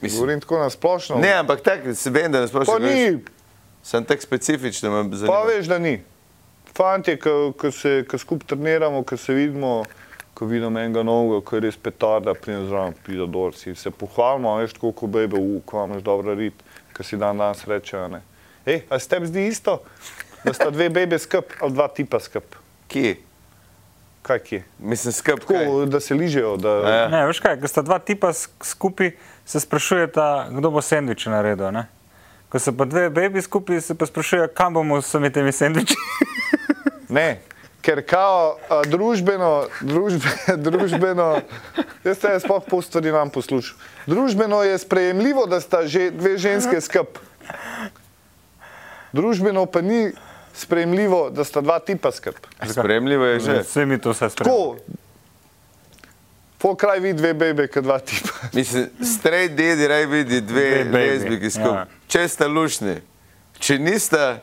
Mislim- 0.00 0.18
Govorim 0.18 0.40
tako 0.40 0.58
na 0.58 0.70
splošno. 0.70 1.16
Ne, 1.16 1.32
ampak 1.32 1.60
tako 1.60 1.94
se 1.94 2.10
vem, 2.10 2.32
da 2.32 2.40
ne 2.40 2.44
pa 2.44 2.64
splošno. 2.64 2.78
ni, 2.78 3.18
Sem 3.82 4.04
tako 4.04 4.22
specifičen, 4.22 4.90
me 4.90 5.10
pa 5.10 5.16
zanima. 5.16 5.42
veš, 5.42 5.66
da 5.66 5.78
ni. 5.78 6.02
Fantje, 6.74 7.16
ko 7.16 7.52
skupaj 8.18 8.46
treniramo, 8.46 9.02
ko 9.02 9.16
se 9.16 9.34
vidimo, 9.34 9.84
ko 10.34 10.46
vidimo 10.46 10.80
enega 10.80 11.02
novega, 11.02 11.40
ko 11.40 11.56
je 11.56 11.60
res 11.60 11.76
petarda, 11.76 12.34
pridem 12.34 12.66
zraven, 12.68 12.94
pride 13.00 13.26
dol, 13.26 13.52
si 13.52 13.74
se 13.74 13.90
pohvalimo, 13.90 14.56
veš, 14.56 14.72
tako 14.72 14.92
kot 14.92 15.10
bebe, 15.10 15.36
v 15.36 15.62
ko 15.64 15.84
imaš 15.84 16.02
dobro 16.02 16.34
rit, 16.34 16.54
ko 16.92 17.02
si 17.02 17.16
dan 17.16 17.38
dan 17.38 17.54
sreče, 17.54 18.08
ne. 18.08 18.20
Ej, 18.66 18.82
a 18.90 18.98
se 18.98 19.08
tebi 19.08 19.26
zdi 19.26 19.46
isto, 19.46 19.78
da 20.44 20.52
sta 20.52 20.70
dve 20.70 20.88
bebe 20.90 21.18
skup 21.18 21.44
ali 21.60 21.72
dva 21.72 21.88
tipa 21.88 22.20
skup? 22.20 22.56
Kje? 22.88 23.16
Kaj 24.26 24.38
kje? 24.38 24.62
Mislim, 24.78 25.12
skrb. 25.12 25.44
kaj? 25.46 25.64
Tako, 25.64 25.84
da 25.86 26.00
se 26.00 26.14
ližejo, 26.14 26.56
da... 26.56 26.68
Ja. 26.68 27.08
Ne, 27.08 27.26
veš 27.30 27.38
kaj, 27.40 27.60
ko 27.62 27.68
sta 27.70 27.82
dva 27.86 27.98
tipa 28.02 28.32
sk- 28.34 28.64
skupaj, 28.66 29.12
se 29.46 29.60
sprašujeta, 29.60 30.48
kdo 30.50 30.70
bo 30.74 30.82
sendviče 30.82 31.30
naredil. 31.30 31.70
Ne? 31.70 31.84
Ko 32.50 32.58
so 32.58 32.74
pa 32.74 32.84
dve 32.90 33.06
bebi 33.10 33.42
skupaj, 33.42 33.80
se 33.80 33.94
pa 33.94 34.06
sprašujejo, 34.06 34.48
kam 34.54 34.74
bomo 34.74 34.98
s 35.02 35.12
vsemi 35.12 35.30
temi 35.30 35.52
sendviči. 35.54 35.94
Ne, 37.08 37.38
ker 37.86 38.00
kao 38.02 38.56
a, 38.66 38.80
družbeno, 38.82 39.68
družbe, 39.78 40.30
družbeno, 40.66 41.28
jaz 42.02 42.18
te 42.18 42.32
sploh 42.42 42.64
pol 42.66 42.82
stvari 42.82 43.12
nam 43.14 43.30
poslušam. 43.30 43.78
Družbeno 44.10 44.58
je 44.66 44.74
sprejemljivo, 44.82 45.46
da 45.46 45.60
sta 45.62 45.84
že 45.86 46.10
dve 46.10 46.34
ženske 46.34 46.80
skup. 46.82 47.22
Družbeno 49.14 49.68
pa 49.70 49.86
ni 49.86 50.10
sprejemljivo, 50.56 51.30
da 51.30 51.44
sta 51.44 51.60
dva 51.60 51.78
tipa 51.78 52.12
skup. 52.12 52.34
Spremljivo 52.70 53.24
je 53.24 53.40
že. 53.40 53.58
Vse 53.60 53.86
mi 53.86 53.98
to 53.98 54.14
spremljamo. 54.14 54.34
Tako, 54.36 54.76
po 56.58 56.74
kraj 56.74 56.98
vidi 56.98 57.18
dve 57.18 57.34
bebe, 57.34 57.66
kot 57.68 57.84
dva 57.84 57.98
tipa. 57.98 58.28
Mislim, 58.52 58.86
straight 59.18 59.54
dedi 59.54 59.86
raj 59.86 60.06
vidi 60.06 60.40
dve 60.40 60.84
Dve 60.84 61.06
lezbiki 61.06 61.50
skupaj. 61.50 61.72
ja. 61.72 61.86
Če 62.08 62.28
sta 62.28 62.46
lušni, 62.46 62.96
če 63.58 63.78
nista, 63.78 64.38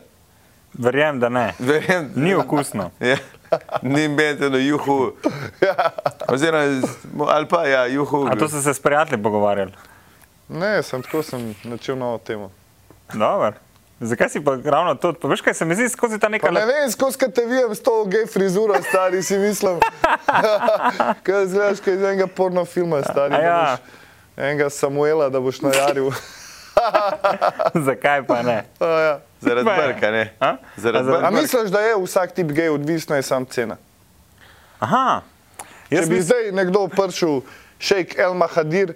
Verjamem, 0.73 1.19
da 1.19 1.29
ne. 1.29 1.53
verjem, 1.59 2.11
Ni 2.15 2.33
okusno. 2.35 2.91
Ja, 3.01 3.17
ni 3.81 4.07
beteno 4.09 4.57
juhu. 4.57 5.11
Oziroma, 6.27 6.87
ali 7.27 7.45
pa 7.45 7.67
ja, 7.67 7.85
juhu. 7.85 8.25
A 8.27 8.35
to 8.35 8.49
so 8.49 8.61
se 8.61 8.73
s 8.73 8.79
prijatelji 8.79 9.23
pogovarjali. 9.23 9.71
Ne, 10.49 10.83
sem 10.83 11.01
tako 11.01 11.23
sem 11.23 11.55
načel 11.63 11.97
novo 11.97 12.17
temo. 12.17 12.51
Dobar. 13.13 13.53
Zakaj 13.99 14.29
si 14.29 14.41
pa 14.43 14.57
ravno 14.65 14.95
to? 14.95 15.13
Pa 15.13 15.27
veš 15.27 15.41
kaj 15.41 15.53
se 15.53 15.65
mi 15.65 15.75
zdi 15.75 15.89
skozi 15.89 16.19
ta 16.19 16.29
neka 16.29 16.47
Pa 16.47 16.53
ne 16.53 16.65
vem, 16.65 16.91
skozi 16.91 17.17
kaj 17.17 17.31
te 17.31 17.45
vidim 17.45 17.75
s 17.75 17.81
to 17.83 18.05
gej 18.05 18.25
frizuro, 18.27 18.75
stari 18.89 19.23
si 19.23 19.37
mislim. 19.37 19.79
Kaj 21.23 21.45
zgledaš, 21.45 21.79
kaj 21.79 21.93
iz 21.93 22.01
enega 22.01 22.27
porno 22.27 22.65
filma, 22.65 23.01
stari. 23.03 23.35
A 23.35 23.41
ja. 23.41 23.77
Enega 24.37 24.69
Samuela, 24.69 25.29
da 25.29 25.39
boš 25.39 25.61
najaril. 25.61 26.09
Zakaj 27.87 28.25
pa 28.27 28.41
ne? 28.41 28.63
A, 28.79 28.85
ja. 28.87 29.19
Zaradi 29.41 29.69
brka, 29.69 30.11
ne? 30.11 30.33
A? 30.39 30.55
Zaradi 30.77 31.09
A 31.09 31.11
A 31.11 31.17
brka. 31.19 31.31
misliš, 31.31 31.69
da 31.71 31.79
je 31.79 31.95
vsak 32.03 32.31
tip 32.31 32.51
gej, 32.51 32.69
odvisno 32.69 33.15
je 33.15 33.21
sam 33.21 33.45
cena? 33.45 33.77
Aha. 34.79 35.21
Če 35.89 35.95
Jaz 35.95 36.09
bi 36.09 36.15
mislim, 36.15 36.21
zdaj 36.21 36.51
nekdo 36.51 36.87
pršil 36.87 37.41
šejk 37.79 38.17
El 38.19 38.33
Mahadir, 38.33 38.93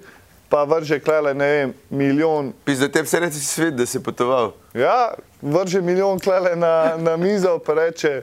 pa 0.49 0.63
vrže 0.63 0.99
klele, 0.99 1.33
ne 1.33 1.47
vem, 1.51 1.73
milijon. 1.89 2.53
Pizda, 2.65 2.89
te 2.91 3.03
vse 3.03 3.19
reči 3.19 3.41
svet, 3.43 3.75
da 3.75 3.85
si 3.85 4.03
potoval. 4.03 4.53
Ja, 4.73 5.13
vrže 5.41 5.81
milijon 5.81 6.19
klele 6.19 6.55
na, 6.55 6.95
na 6.97 7.17
mizo, 7.17 7.57
pa 7.59 7.73
reče, 7.73 8.21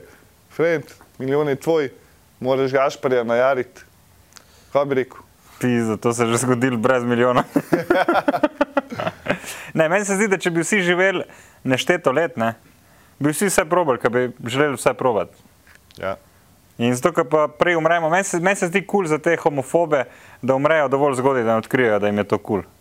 Fred, 0.55 0.89
milijon 1.19 1.49
je 1.49 1.55
tvoj, 1.55 1.91
moraš 2.39 2.71
Gašparja 2.71 3.23
najariti. 3.23 3.85
Kaj 4.73 4.85
bi 4.85 5.03
rekel? 5.03 5.25
pizda, 5.59 5.97
to 5.97 6.13
se 6.13 6.23
je 6.23 6.31
že 6.31 6.37
zgodilo 6.37 6.77
brez 6.77 7.03
milijona. 7.03 7.43
ne, 9.73 9.89
meni 9.89 10.05
se 10.05 10.15
zdi, 10.15 10.27
da 10.27 10.37
če 10.37 10.51
bi 10.51 10.63
vsi 10.63 10.81
živeli 10.85 11.23
nešteto 11.63 12.11
let, 12.11 12.37
ne, 12.37 12.53
bi 13.19 13.33
vsi 13.33 13.49
vse 13.49 13.65
probali, 13.69 13.99
ker 14.01 14.11
bi 14.11 14.51
želeli 14.51 14.77
vse 14.77 14.93
probati. 14.93 15.35
Ja. 15.97 16.15
In 16.77 16.95
zato, 16.95 17.13
ker 17.15 17.27
pa 17.31 17.47
prej 17.47 17.77
umremo, 17.79 18.09
meni 18.09 18.23
se, 18.23 18.39
meni 18.39 18.55
se 18.55 18.67
zdi 18.67 18.81
kul 18.83 19.05
cool 19.05 19.07
za 19.07 19.17
te 19.17 19.37
homofobe, 19.39 20.05
da 20.41 20.55
umrejo 20.55 20.87
dovolj 20.91 21.15
zgodaj, 21.21 21.43
da 21.43 21.55
ne 21.55 21.63
odkrijejo, 21.63 21.99
da 21.99 22.07
jim 22.07 22.17
je 22.17 22.23
to 22.23 22.37
kul. 22.37 22.61
Cool. 22.61 22.71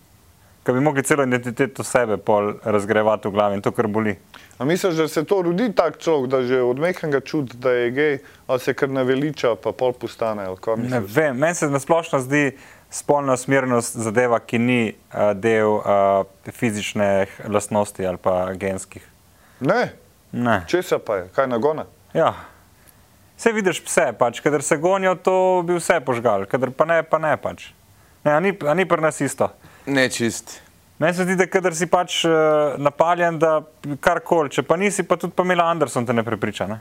Ker 0.64 0.74
bi 0.74 0.80
mogli 0.80 1.02
celo 1.04 1.22
identiteto 1.22 1.84
sebe 1.84 2.16
pol 2.16 2.54
razgrevati 2.64 3.28
v 3.28 3.32
glavi 3.32 3.58
in 3.58 3.62
to, 3.62 3.70
kar 3.72 3.86
boli. 3.86 4.16
A 4.58 4.64
misliš, 4.64 4.94
da 4.96 5.08
se 5.08 5.24
to 5.24 5.42
rodi 5.42 5.68
tak 5.76 5.98
človek, 5.98 6.30
da 6.30 6.42
že 6.42 6.62
od 6.62 6.78
mehkega 6.80 7.20
čuti, 7.20 7.56
da 7.56 7.70
je 7.70 7.90
gej, 7.90 8.18
ali 8.46 8.60
se 8.60 8.74
kar 8.74 8.88
naveliča, 8.88 9.54
pa 9.60 9.72
pol 9.72 9.92
postane? 9.92 10.46
Ne 10.76 11.00
vem, 11.00 11.36
meni 11.36 11.54
se 11.54 11.68
nasplošno 11.70 12.18
zdi 12.24 12.56
spolna 12.90 13.34
usmerjenost 13.34 13.96
zadeva, 13.96 14.38
ki 14.40 14.58
ni 14.58 14.80
uh, 14.94 15.34
del 15.36 15.68
uh, 15.68 16.24
fizičnih 16.50 17.40
lastnosti 17.48 18.06
ali 18.06 18.16
pa 18.16 18.54
genskih. 18.54 19.04
Ne, 19.60 19.92
Ne. 20.34 20.64
česa 20.66 20.98
pa 20.98 21.16
je, 21.16 21.28
kaj 21.34 21.46
nagona? 21.46 21.84
Ja. 22.14 22.34
Vse 23.34 23.52
vidiš 23.52 23.80
pse, 23.80 24.12
pač, 24.14 24.40
kadar 24.40 24.62
se 24.62 24.76
gonijo, 24.76 25.14
to 25.16 25.34
bi 25.62 25.74
vse 25.74 26.00
požgal, 26.00 26.44
kadar 26.46 26.70
pa 26.70 26.84
ne, 26.84 27.02
pa 27.02 27.18
ne 27.18 27.36
pač. 27.36 27.70
Ne, 28.24 28.32
a 28.32 28.40
ni, 28.40 28.54
a 28.60 28.74
ni 28.74 28.84
pri 28.84 29.02
nas 29.02 29.20
isto. 29.20 29.50
Ne 29.86 30.08
čist. 30.08 30.60
Meni 30.98 31.14
se 31.14 31.24
zdi, 31.24 31.34
da 31.34 31.46
kadar 31.46 31.74
si 31.74 31.86
pač 31.86 32.20
uh, 32.22 32.32
napaljen, 32.78 33.38
da 33.38 33.58
karkoli, 34.00 34.50
če 34.50 34.62
pa 34.62 34.76
nisi, 34.76 35.02
pa 35.02 35.16
tudi 35.16 35.34
Pamela 35.34 35.66
Anderson 35.66 36.06
te 36.06 36.12
ne 36.12 36.22
prepriča. 36.22 36.68
Ne, 36.68 36.78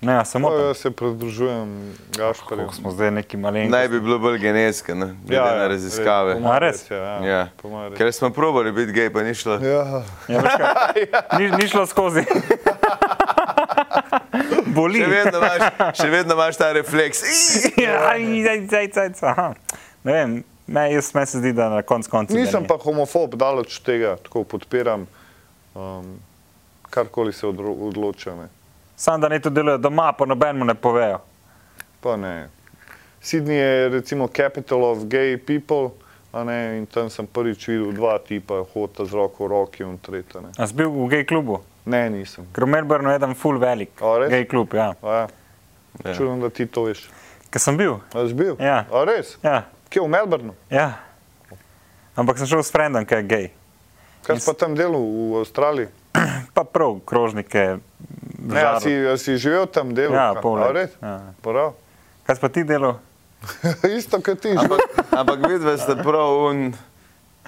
ne 0.00 0.14
ja, 0.14 0.24
samo 0.24 0.48
Pa 0.48 0.56
to. 0.56 0.62
jaz 0.64 0.76
se 0.78 0.90
pridružujem 0.90 1.68
Gašparju. 2.16 2.64
Kako 2.64 2.74
smo 2.74 2.90
zdaj 2.90 3.10
neki 3.12 3.36
malenki. 3.36 3.68
Naj 3.68 3.88
bi 3.88 4.00
bilo 4.00 4.18
bolj 4.18 4.38
genetsko, 4.38 4.94
ne? 4.94 5.10
glede 5.20 5.36
Ja, 5.36 5.44
na 5.52 5.62
ja, 5.62 5.68
raziskave. 5.68 6.34
po 6.34 6.40
mojem 6.40 6.54
A, 6.54 6.58
res? 6.60 6.80
Ja, 6.90 7.12
Ja. 7.22 7.42
po 7.56 7.68
mojem 7.68 7.94
Ker 7.94 8.12
smo 8.12 8.30
probali 8.32 8.72
biti 8.72 8.92
gej, 8.92 9.12
pa 9.12 9.22
ni 9.22 9.34
šlo. 9.34 9.60
Ja. 9.60 10.02
Ja, 10.26 10.40
kaj, 10.40 11.04
ni, 11.38 11.50
ni 11.52 11.68
šlo 11.68 11.84
skozi. 11.86 12.24
Boli. 14.76 15.00
Še 15.02 15.10
vedno 15.10 15.40
imaš, 15.40 15.64
še 15.98 16.08
vedno 16.10 16.36
imaš 16.38 16.60
ta 16.60 16.72
refleks. 16.76 17.22
Ja, 17.84 18.14
zdaj, 18.16 18.64
zdaj, 18.66 19.12
zdaj. 19.18 19.54
Ne 20.04 20.12
vem, 20.12 20.36
me, 20.66 20.86
jaz, 20.92 21.10
meni 21.14 21.26
se 21.26 21.38
zdi, 21.38 21.52
da 21.56 21.68
na 21.68 21.82
koncu 21.82 22.10
konca. 22.10 22.36
Nisem 22.36 22.66
pa 22.68 22.78
homofob, 22.80 23.36
daleč 23.40 23.80
od 23.80 23.86
tega, 23.86 24.14
tako 24.24 24.44
podpiram 24.44 25.06
um, 25.74 26.14
karkoli 26.90 27.32
se 27.32 27.46
odloča. 27.46 28.34
Ne. 28.36 28.48
Sam 28.96 29.20
da 29.20 29.28
ne 29.28 29.40
to 29.40 29.50
delajo 29.50 29.78
doma, 29.78 30.12
pa 30.12 30.26
nobenemu 30.26 30.64
ne 30.64 30.74
povejo. 30.74 31.20
Pa 32.00 32.16
ne. 32.16 32.48
Sydney 33.22 33.58
je 33.60 33.88
recimo 33.88 34.28
capital 34.28 34.84
of 34.84 35.04
gay 35.04 35.36
people, 35.36 35.90
a 36.32 36.44
ne, 36.44 36.78
in 36.78 36.86
tam 36.86 37.10
sem 37.10 37.26
prvič 37.26 37.68
videl 37.68 37.92
dva 37.92 38.18
tipa, 38.18 38.62
hodita 38.74 39.04
z 39.04 39.12
roko 39.12 39.44
v 39.44 39.50
roki 39.50 39.82
in 39.84 39.98
tretja. 39.98 40.40
Ne. 40.40 40.52
A 40.56 40.66
si 40.66 40.74
bil 40.74 40.88
v 40.88 41.08
gej 41.12 41.26
klubu? 41.28 41.60
Ne, 41.84 42.00
nisem. 42.10 42.46
Ker 42.52 42.64
v 42.64 42.70
Melbourneu 42.74 43.12
je 43.12 43.20
tam 43.20 43.34
full 43.34 43.58
velik. 43.58 43.92
Gej 44.28 44.44
klub, 44.46 44.74
ja. 44.74 44.92
A 45.02 45.14
ja. 45.14 45.26
Ja. 46.04 46.14
Čudno, 46.14 46.38
da 46.38 46.50
ti 46.50 46.66
to 46.66 46.86
veš. 46.86 47.06
Ker 47.50 47.60
sem 47.60 47.76
bil. 47.76 47.98
A 48.14 48.24
si 48.24 48.34
bil? 48.34 48.54
Ja. 48.62 48.84
A 48.86 49.04
res? 49.04 49.36
Ja, 49.42 49.66
Kje 49.90 50.04
v 50.04 50.10
Melbourneu? 50.10 50.54
ja. 50.70 51.00
Ampak 52.14 52.36
sem 52.36 52.46
šel 52.46 52.60
s 52.60 52.68
frendom, 52.74 53.06
ki 53.06 53.14
je 53.14 53.24
gej. 53.24 53.46
Kaj 54.26 54.42
si 54.42 54.44
pa 54.44 54.52
tam 54.52 54.74
delal 54.76 55.00
v 55.00 55.40
Avstraliji? 55.40 55.88
Pa 56.56 56.66
prav, 56.66 56.98
krožnike. 57.06 57.78
Ne, 58.42 58.60
a 58.60 58.76
si, 58.82 58.90
a 58.92 59.14
si 59.16 59.38
živel 59.38 59.64
tam 59.70 59.94
delal? 59.94 60.12
Ja, 60.12 60.26
pol 60.36 60.58
A 60.58 60.68
let. 60.68 60.74
res? 60.74 60.90
Ja. 61.00 61.32
Prav. 61.40 61.78
Kaj 62.26 62.34
si 62.36 62.42
pa 62.42 62.50
ti 62.50 62.66
delal? 62.66 62.98
Isto 63.98 64.18
kot 64.20 64.42
ti. 64.42 64.52
Ampak, 64.52 64.82
ampak 65.14 65.38
vidva 65.48 65.78
sta 65.80 65.94
prav 65.96 66.50
un 66.50 66.74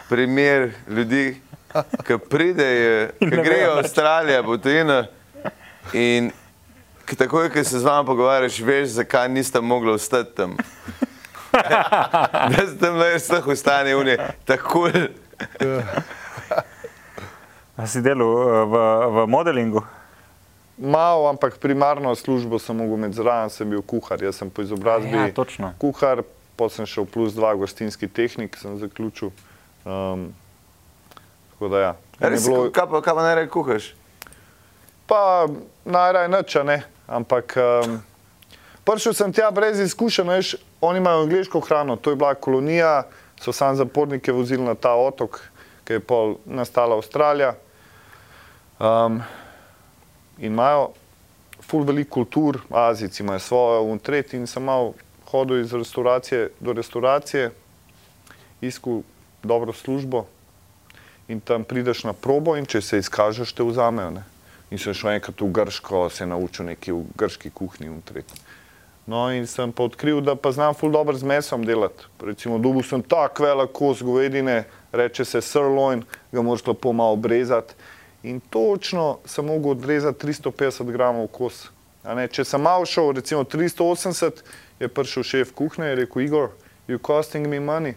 primer 0.08 0.72
ljudi, 0.88 1.36
ki 2.06 2.18
pridejo, 2.30 3.08
ki 3.18 3.30
grejo 3.30 3.74
v. 3.74 3.78
Avstralijo, 3.78 4.42
po 4.44 4.56
tujino 4.56 5.04
in 5.92 6.30
ki 7.06 7.16
takoj, 7.16 7.50
ko 7.52 7.64
se 7.64 7.78
z 7.78 7.84
vami 7.84 8.06
pogovarjaš, 8.06 8.60
veš, 8.60 8.88
zakaj 8.88 9.28
nista 9.28 9.60
mogla 9.60 9.92
ostati 9.92 10.36
tam. 10.36 10.56
da 12.52 12.66
se 12.66 12.78
tam 12.80 12.96
le 12.96 13.14
vseh 13.16 13.46
ostane 13.46 13.96
unije, 13.96 14.18
tako. 14.44 14.88
A 17.76 17.86
si 17.86 18.02
delal 18.04 18.28
eh, 18.28 18.64
v, 18.68 18.74
v 19.08 19.26
modelingu? 19.26 19.80
Mal, 20.78 21.28
ampak 21.28 21.58
primarno 21.58 22.14
službo 22.14 22.58
sem 22.58 22.76
mogel 22.76 22.96
med 22.96 23.14
zraven, 23.14 23.50
sem 23.50 23.68
bil 23.68 23.82
kuhar. 23.82 24.20
Jaz 24.22 24.40
sem 24.40 24.50
po 24.50 24.62
izobrazbi 24.62 25.14
Ja, 25.14 25.32
točno. 25.32 25.72
kuhar, 25.78 26.22
potem 26.56 26.82
sem 26.82 26.86
šel 26.86 27.06
plus 27.06 27.34
dva 27.36 27.54
gostinski 27.54 28.08
tehnik, 28.08 28.56
sem 28.56 28.78
zaključil. 28.78 29.32
Um, 29.84 30.32
tako 31.62 31.68
da 31.68 31.80
ja. 31.80 31.94
Je 32.20 32.30
Res, 32.30 32.42
bilo- 32.48 32.70
kaj 32.72 32.86
pa, 32.90 33.00
kaj 33.02 33.14
pa 33.14 33.22
najraje 33.22 33.48
kuhaš? 33.48 33.94
Pa 35.06 35.46
najraje 35.84 36.28
nič, 36.28 36.56
a 36.56 36.62
ne. 36.62 36.82
Ampak 37.06 37.54
um, 37.56 38.02
prišel 38.84 39.14
sem 39.14 39.32
tja 39.32 39.50
brez 39.50 39.78
izkušenj, 39.78 40.28
veš, 40.28 40.56
oni 40.80 40.98
imajo 40.98 41.22
angliško 41.22 41.60
hrano, 41.60 41.96
to 41.96 42.10
je 42.10 42.16
bila 42.16 42.34
kolonija, 42.34 43.04
so 43.40 43.52
sam 43.52 43.76
zapornike 43.76 44.32
vozili 44.32 44.62
na 44.62 44.74
ta 44.74 44.94
otok, 44.94 45.38
ki 45.84 45.92
je 45.92 46.00
pol 46.00 46.36
nastala 46.46 46.96
Avstralija. 46.98 47.54
Um, 48.82 49.22
in 50.38 50.52
imajo 50.52 50.90
ful 51.62 51.86
velik 51.86 52.08
kultur, 52.10 52.58
Azijci 52.70 53.22
imajo 53.22 53.38
svojo 53.38 53.82
untret 53.82 54.34
in 54.34 54.46
sem 54.46 54.62
mal 54.62 54.94
hodil 55.30 55.60
iz 55.62 55.72
restauracije 55.72 56.50
do 56.60 56.72
restauracije, 56.72 57.50
iskal 58.60 59.02
dobro 59.42 59.72
službo 59.72 60.26
in 61.32 61.40
tam 61.40 61.64
prideš 61.64 62.04
na 62.04 62.12
probo 62.12 62.56
in 62.56 62.68
če 62.68 62.82
se 62.84 63.00
izkažeš, 63.00 63.54
te 63.56 63.64
vzamejo. 63.64 64.10
Ne? 64.18 64.24
In 64.70 64.80
sem 64.80 64.94
šel 64.96 65.16
enkrat 65.16 65.40
v 65.40 65.48
Grško, 65.52 66.06
se 66.12 66.26
naučil 66.28 66.68
nekaj 66.68 66.94
v 66.94 67.04
grški 67.18 67.50
kuhinji 67.52 67.90
untret. 67.92 68.28
No 69.06 69.24
in 69.34 69.48
sem 69.50 69.72
pa 69.74 69.82
odkril, 69.88 70.20
da 70.22 70.36
pa 70.38 70.52
znam 70.52 70.76
ful 70.78 70.92
dobro 70.94 71.16
z 71.18 71.26
mesom 71.26 71.64
delati. 71.66 72.06
Recimo, 72.22 72.58
dobil 72.62 72.84
sem 72.86 73.02
tak 73.02 73.40
velik 73.42 73.72
kos 73.74 74.02
govedine, 74.02 74.62
reče 74.92 75.24
se 75.24 75.40
sirloin, 75.42 76.04
ga 76.32 76.42
moraš 76.42 76.66
lepo 76.68 76.92
malo 76.92 77.18
obrezati. 77.18 77.74
In 78.22 78.40
točno 78.40 79.18
sem 79.26 79.44
mogel 79.44 79.74
odrezati 79.74 80.26
350 80.26 80.92
gramov 80.92 81.26
kos. 81.34 81.66
Ne, 82.06 82.28
če 82.28 82.44
sem 82.46 82.62
malo 82.62 82.86
šel, 82.86 83.12
recimo 83.18 83.42
380, 83.44 84.44
je 84.78 84.88
prišel 84.88 85.26
šef 85.26 85.52
kuhne 85.58 85.92
in 85.92 85.98
rekel: 85.98 86.22
Igor, 86.22 86.48
you 86.86 86.98
costing 87.02 87.46
me 87.50 87.58
money. 87.60 87.94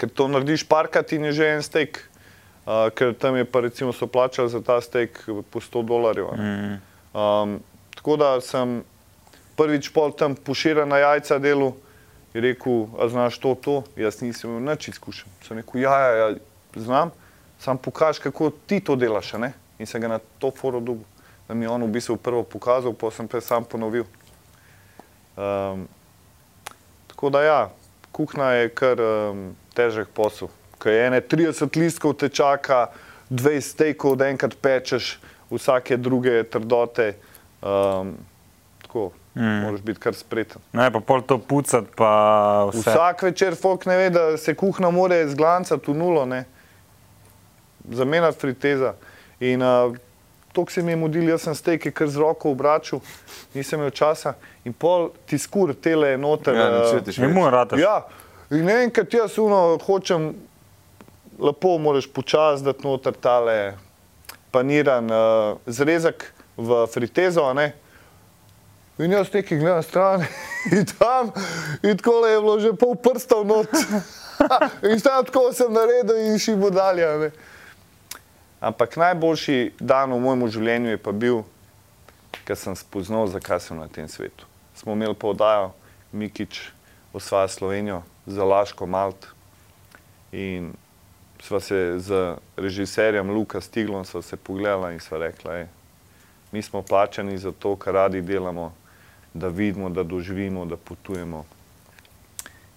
Ker 0.00 0.08
to 0.08 0.28
narediš 0.32 0.64
parkrat 0.64 1.12
in 1.12 1.28
je 1.28 1.32
že 1.40 1.50
en 1.56 1.62
steak. 1.62 2.00
Uh, 2.64 2.88
ker 2.94 3.12
tam 3.12 3.36
je 3.36 3.44
pa 3.44 3.60
recimo 3.60 3.92
so 3.92 4.06
plačali 4.06 4.48
za 4.48 4.60
ta 4.64 4.80
steak 4.80 5.24
po 5.50 5.60
100 5.60 5.84
dolarjev. 5.84 6.32
ne. 6.36 6.80
Um, 7.12 7.60
tako 7.96 8.16
da 8.16 8.40
sem 8.40 8.84
prvič 9.56 9.90
pol 9.92 10.12
tam 10.16 10.34
poširana 10.34 10.98
jajca 10.98 11.38
delu 11.38 11.74
in 12.34 12.42
rekel, 12.42 12.86
a 12.98 13.08
znaš 13.08 13.38
to, 13.38 13.54
to, 13.54 13.74
jaz 13.98 14.20
nisem 14.22 14.50
imel 14.50 14.72
nič 14.72 14.88
izkušen. 14.94 15.28
Sem 15.44 15.58
rekel, 15.58 15.82
ja, 15.82 15.98
ja, 15.98 16.12
ja 16.16 16.28
znam, 16.74 17.10
sam 17.58 17.78
pokaž, 17.78 18.22
kako 18.22 18.52
ti 18.66 18.80
to 18.80 18.96
delaš, 18.96 19.32
ne? 19.42 19.52
In 19.78 19.86
sem 19.86 20.00
ga 20.00 20.08
na 20.08 20.20
to 20.38 20.52
foro 20.54 20.80
dobil, 20.80 21.04
da 21.48 21.54
mi 21.54 21.64
je 21.64 21.68
on 21.68 21.82
v 21.82 21.92
bistvu 21.92 22.16
prvo 22.16 22.42
pokazal, 22.46 22.94
pa 22.94 23.10
sem 23.10 23.28
pa 23.28 23.40
sam 23.40 23.64
ponovil. 23.64 24.06
Um, 25.36 25.88
tako 27.10 27.30
da 27.30 27.42
ja, 27.42 27.60
kuhna 28.12 28.52
je 28.52 28.68
kar 28.70 29.00
um, 29.00 29.56
težek 29.80 30.12
posel. 30.14 30.52
Ker 30.80 30.92
je 30.92 31.06
ene 31.08 31.20
30 31.20 31.80
listkov 31.80 32.16
te 32.20 32.28
čaka, 32.28 32.88
20 33.30 33.72
steakov, 33.72 34.16
da 34.20 34.28
enkrat 34.32 34.56
pečeš, 34.60 35.14
vsake 35.50 35.96
druge 35.96 36.42
trdote. 36.50 37.14
Um, 37.60 38.14
tako, 38.82 39.10
mm. 39.34 39.60
moraš 39.64 39.80
biti 39.80 40.00
kar 40.00 40.14
spreten. 40.14 40.62
Ne, 40.72 40.90
pa 40.92 41.00
pol 41.00 41.22
to 41.22 41.38
pucati, 41.38 41.92
pa 41.96 42.12
vse. 42.72 42.90
Vsak 42.90 43.22
večer 43.22 43.56
folk 43.60 43.86
ne 43.86 43.96
ve, 43.96 44.10
da 44.10 44.36
se 44.36 44.54
kuhna 44.54 44.90
more 44.90 45.22
zglancati 45.28 45.90
v 45.90 45.96
nulo, 45.96 46.26
ne. 46.26 46.44
Zamenjati 47.90 48.38
friteza. 48.40 48.94
In 49.40 49.62
uh, 49.62 49.96
to, 50.52 50.66
se 50.68 50.82
mi 50.82 50.92
je 50.92 50.96
mudil, 50.96 51.28
jaz 51.28 51.46
sem 51.46 51.54
steke 51.54 51.90
kar 51.90 52.08
z 52.08 52.20
roko 52.20 52.50
obračal, 52.50 53.00
nisem 53.54 53.80
imel 53.80 53.92
časa. 53.94 54.34
In 54.64 54.72
pol 54.72 55.10
ti 55.26 55.38
skur 55.38 55.74
tele 55.74 56.16
noter. 56.18 56.56
Ja, 56.56 56.70
ne 56.70 56.82
uh, 56.82 56.90
čutiš 56.90 57.20
Ne 57.22 57.30
več. 57.30 57.36
more 57.36 57.54
rataš. 57.54 57.80
Ja, 57.80 58.02
in 58.50 58.64
ne 58.64 58.82
enkrat 58.84 59.14
jaz 59.14 59.38
uno 59.38 59.78
hočem, 59.86 60.34
lepo 61.38 61.78
moraš 61.78 62.08
počasi 62.12 62.64
dati 62.64 62.86
noter 62.86 63.14
tale 63.14 63.74
paniran 64.50 65.10
uh, 65.10 65.58
zrezek 65.66 66.32
v 66.56 66.86
fritezo, 66.92 67.52
ne. 67.54 67.72
In 68.98 69.12
jaz 69.12 69.30
nekaj 69.32 69.58
gledam 69.58 69.82
stran 69.82 70.24
in 70.76 70.84
tam, 70.98 71.30
in 71.82 71.96
tako 71.96 72.26
je 72.26 72.40
bilo 72.40 72.58
že 72.60 72.72
pol 72.76 72.94
prsta 72.94 73.40
v 73.40 73.46
not. 73.46 73.70
in 74.90 75.00
tam 75.00 75.24
tako 75.24 75.52
sem 75.56 75.72
naredil 75.72 76.18
in 76.28 76.38
še 76.38 76.56
bo 76.56 76.68
Ne. 76.70 77.30
Ampak 78.60 78.96
najboljši 79.00 79.80
dan 79.80 80.12
v 80.12 80.20
mojem 80.20 80.48
življenju 80.52 80.90
je 80.92 81.00
pa 81.00 81.12
bil, 81.16 81.44
ker 82.44 82.56
sem 82.60 82.76
spoznal, 82.76 83.24
zakaj 83.32 83.60
sem 83.64 83.78
na 83.78 83.88
tem 83.88 84.04
svetu. 84.04 84.44
Smo 84.76 84.92
imeli 84.92 85.16
podajo 85.16 85.72
Mikič, 86.12 86.68
osvaja 87.16 87.48
Slovenijo, 87.48 88.02
za 88.26 88.44
Laško 88.44 88.86
Malt 88.86 89.26
in 90.32 90.72
sva 91.42 91.60
se 91.60 91.94
z 91.98 92.36
režiserjem 92.56 93.30
Luka 93.30 93.60
Stiglom 93.60 94.04
sva 94.04 94.22
se 94.22 94.36
pogledala 94.36 94.92
in 94.92 95.00
sva 95.00 95.18
rekla, 95.18 95.54
ej, 95.56 95.66
mi 96.52 96.62
smo 96.62 96.82
plačani 96.82 97.38
za 97.38 97.52
to, 97.52 97.76
kar 97.76 97.94
radi 97.94 98.22
delamo, 98.22 98.72
da 99.34 99.48
vidimo, 99.48 99.90
da 99.90 100.02
doživimo, 100.02 100.64
da 100.66 100.76
potujemo. 100.76 101.44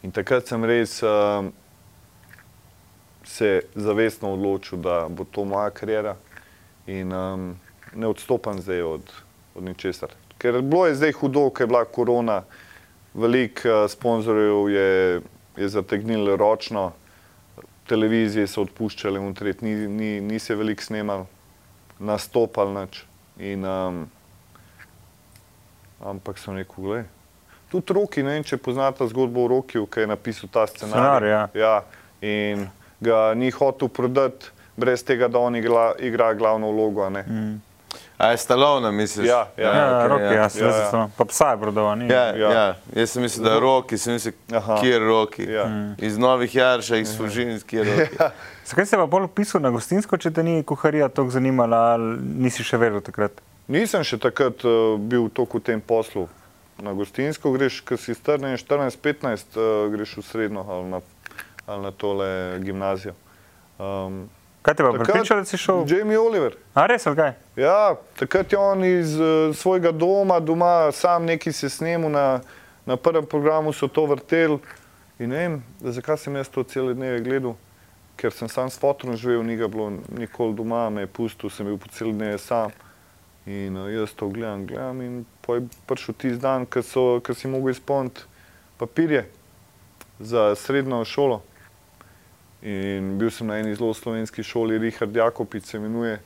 In 0.04 0.12
takrat 0.12 0.48
sem 0.48 0.66
res 0.66 1.02
um, 1.04 1.52
se 3.24 3.62
zavestno 3.76 4.34
odločil, 4.34 4.78
da 4.78 5.08
bo 5.10 5.24
to 5.24 5.46
moja 5.46 5.70
karijera 5.70 6.16
in 6.88 7.14
um, 7.14 7.54
ne 7.96 8.08
odstopam 8.08 8.62
zdaj 8.62 8.82
od, 8.82 9.14
od 9.56 9.64
ničesar. 9.64 10.12
Ker 10.38 10.62
bilo 10.62 10.88
je 10.88 10.96
zdaj 10.96 11.12
hudo, 11.12 11.50
ker 11.50 11.64
je 11.64 11.68
bila 11.72 11.86
korona, 11.86 12.44
veliko 13.14 13.70
uh, 13.70 13.90
sponzorjev 13.90 14.70
je, 14.70 15.22
je 15.58 15.70
zategnilo 15.70 16.36
ročno, 16.38 16.92
televizije 17.88 18.48
so 18.48 18.64
odpuščale, 18.64 19.20
untret, 19.20 19.62
ni, 19.62 19.76
ni, 19.88 20.12
ni 20.22 20.40
se 20.40 20.56
veliko 20.56 20.84
snemal, 20.84 21.26
nastopal 22.00 22.72
nič. 22.74 23.04
In, 23.42 23.66
um, 23.66 24.06
ampak 26.00 26.40
sem 26.40 26.58
rekel, 26.58 26.86
gledaj. 26.86 27.06
Tudi 27.74 27.94
Roki, 27.98 28.24
ne 28.24 28.36
vem, 28.38 28.46
če 28.46 28.60
poznate 28.62 29.08
zgodbo 29.10 29.48
o 29.48 29.50
Rokiju, 29.50 29.88
ki 29.90 30.04
je 30.04 30.10
napisal 30.12 30.50
ta 30.54 30.68
scenarij. 30.70 31.32
Ja. 31.32 31.44
ja. 31.58 31.76
In 32.22 32.68
ga 33.02 33.34
ni 33.34 33.50
hotel 33.52 33.90
prodati, 33.90 34.52
brez 34.78 35.02
tega, 35.04 35.28
da 35.28 35.42
on 35.42 35.58
igra, 35.58 35.92
igra 36.00 36.34
glavno 36.38 36.70
vlogo. 36.72 37.10
Mm. 37.10 37.58
A 38.24 38.30
je 38.32 38.38
stalovna, 38.40 38.92
misliš? 38.92 39.28
Ja, 39.28 39.48
ja. 39.58 39.64
Ja, 39.64 39.76
ja, 39.76 39.98
okej, 39.98 40.08
roki, 40.08 40.36
ja, 40.36 40.50
se 40.50 40.60
Ja, 40.60 40.68
ja, 40.70 40.78
ja. 40.78 40.90
ja. 40.94 41.08
Pa 41.18 41.26
psa 41.26 41.50
je 41.52 41.58
prodal, 41.60 41.96
ni. 42.00 42.08
Ja, 42.08 42.24
Ja. 42.36 42.52
ja. 42.52 42.76
Jaz 42.96 43.12
sem 43.12 43.22
mislil, 43.22 43.44
da 43.44 43.54
je 43.54 43.60
roki, 43.60 43.98
sem 43.98 44.14
mislil, 44.14 44.34
Aha. 44.56 44.78
kje 44.82 44.90
je 44.90 45.00
roki. 45.00 45.48
Ja. 45.52 45.66
Iz 45.98 46.18
novih 46.18 46.56
jarša, 46.56 46.98
iz 47.04 47.18
Fužin, 47.18 47.60
kje 47.68 47.80
je 47.84 47.86
roki. 47.98 48.18
Zakaj 48.66 48.86
se 48.86 48.98
pa 48.98 49.06
bolj 49.06 49.28
upisal 49.28 49.62
na 49.62 49.70
gostinsko, 49.70 50.18
če 50.18 50.32
te 50.32 50.44
ni 50.44 50.64
kuharija 50.64 51.10
tako 51.10 51.30
zanimala, 51.36 51.82
ali 51.98 52.16
nisi 52.48 52.64
še 52.64 52.80
verjel 52.80 53.04
takrat? 53.04 53.44
Nisem 53.68 54.04
še 54.08 54.18
takrat 54.24 54.64
uh, 54.64 54.96
bil 55.00 55.28
toliko 55.30 55.60
v 55.60 55.68
tem 55.68 55.82
poslu. 55.84 56.30
Na 56.84 56.94
gostinsko 56.96 57.52
greš, 57.54 57.82
ko 57.86 57.98
si 58.00 58.16
star, 58.16 58.40
ne 58.40 58.54
vem, 58.54 58.58
14-15, 58.60 59.60
uh, 59.60 59.92
greš 59.94 60.16
v 60.20 60.24
srednjo 60.30 60.64
ali 60.64 60.88
na, 60.96 61.02
ali 61.68 61.82
na 61.84 61.92
tole 61.92 62.60
gimnazijo. 62.64 63.14
Um, 63.80 64.24
Kaj 64.64 64.76
te 64.80 64.84
pa 64.84 64.92
prepričal, 64.92 65.38
da 65.38 65.46
si 65.46 65.58
šel? 65.58 65.84
Jamie 65.88 66.20
Oliver. 66.20 66.54
A 66.74 66.86
res, 66.88 67.04
kaj? 67.04 67.34
Ja, 67.60 67.96
takrat 68.16 68.52
je 68.52 68.58
on 68.58 68.86
iz 68.88 69.18
uh, 69.20 69.52
svojega 69.56 69.92
doma, 69.92 70.40
doma 70.40 70.92
sam 70.96 71.26
neki 71.26 71.52
se 71.52 71.70
snemu, 71.70 72.10
na, 72.10 72.40
na 72.86 72.96
prvem 72.96 73.26
programu 73.26 73.74
so 73.74 73.88
to 73.88 74.06
vrteli. 74.06 74.62
In 75.20 75.30
ne 75.30 75.42
vem, 75.42 75.60
da 75.84 75.92
zakaj 75.92 76.18
sem 76.18 76.36
jaz 76.40 76.48
to 76.48 76.64
cele 76.64 76.96
dneve 76.96 77.20
gledal, 77.28 77.58
ker 78.16 78.32
sem 78.32 78.48
sam 78.48 78.72
s 78.72 78.80
fotom 78.80 79.18
živel, 79.20 79.44
ni 79.44 79.60
ga 79.60 79.68
bilo 79.68 79.92
nikoli 80.16 80.56
doma, 80.56 80.88
me 80.90 81.04
je 81.04 81.12
pustil, 81.12 81.52
sem 81.52 81.68
bil 81.68 81.78
po 81.78 81.92
cel 81.92 82.16
dneve 82.16 82.40
sam. 82.40 82.72
In 83.44 83.76
uh, 83.76 83.92
jaz 83.92 84.16
to 84.16 84.32
gledam, 84.32 84.64
gledam 84.70 85.04
in 85.04 85.24
po 85.44 85.60
je 85.60 85.68
prišel 85.92 86.16
tisti 86.16 86.40
dan, 86.40 86.64
ko 86.66 87.36
si 87.36 87.52
mogel 87.52 87.76
izpolniti 87.76 88.24
papirje 88.80 89.28
za 90.24 90.54
srednjo 90.56 91.04
šolo. 91.04 91.44
In 92.64 93.18
bil 93.20 93.32
sem 93.32 93.48
na 93.48 93.58
eni 93.60 93.76
zelo 93.76 93.92
slovenski 93.94 94.44
šoli, 94.44 94.78
Richard 94.80 95.16
Jakopič 95.16 95.66
se 95.66 95.78
imenuje. 95.78 96.20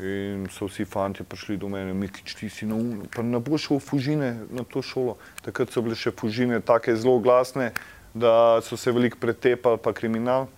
In 0.00 0.46
so 0.50 0.66
vsi 0.66 0.84
fanti 0.84 1.22
prišli 1.22 1.58
do 1.60 1.68
mene, 1.68 1.92
Mikič, 1.94 2.34
ti 2.34 2.48
si 2.48 2.66
neumno, 2.66 3.04
pa 3.12 3.22
ne 3.22 3.38
boš 3.38 3.68
šel 3.68 3.76
v 3.76 3.84
Fužine 3.84 4.30
na 4.48 4.64
to 4.64 4.80
šolo. 4.82 5.18
Takrat 5.44 5.70
so 5.70 5.82
bile 5.84 5.94
še 5.94 6.10
Fužine 6.16 6.58
tako 6.64 6.96
zelo 6.96 7.20
glasne, 7.20 7.68
da 8.16 8.58
so 8.64 8.80
se 8.80 8.90
veliko 8.96 9.20
pretepali, 9.20 9.78
pa 9.78 9.92
kriminal. 9.92 10.48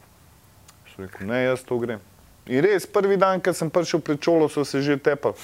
So 0.92 1.02
rekel, 1.02 1.26
ne, 1.26 1.42
jaz 1.42 1.66
to 1.66 1.80
grem. 1.82 2.00
In 2.46 2.62
res, 2.64 2.86
prvi 2.86 3.18
dan, 3.18 3.42
ko 3.42 3.52
sem 3.54 3.70
prišel 3.70 4.00
pred 4.06 4.22
šolo, 4.22 4.48
so 4.48 4.64
se 4.64 4.80
že 4.82 4.96
tepali. 4.96 5.36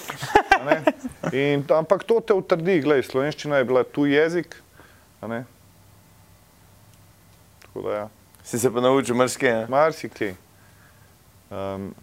ampak 1.75 2.07
to 2.07 2.23
te 2.23 2.39
utrdi, 2.39 2.81
gledaj, 2.87 3.11
slovenščina 3.11 3.61
je 3.61 3.69
bila 3.69 3.83
tuj 3.85 4.15
jezik. 4.15 4.57
Tako 7.67 7.85
da 7.85 7.99
ja. 7.99 8.07
Si 8.49 8.59
se 8.59 8.71
pa 8.73 8.81
naučil 8.81 9.15
marsikaj. 9.15 9.67
Marsikaj. 9.69 10.35
Um, 11.51 11.95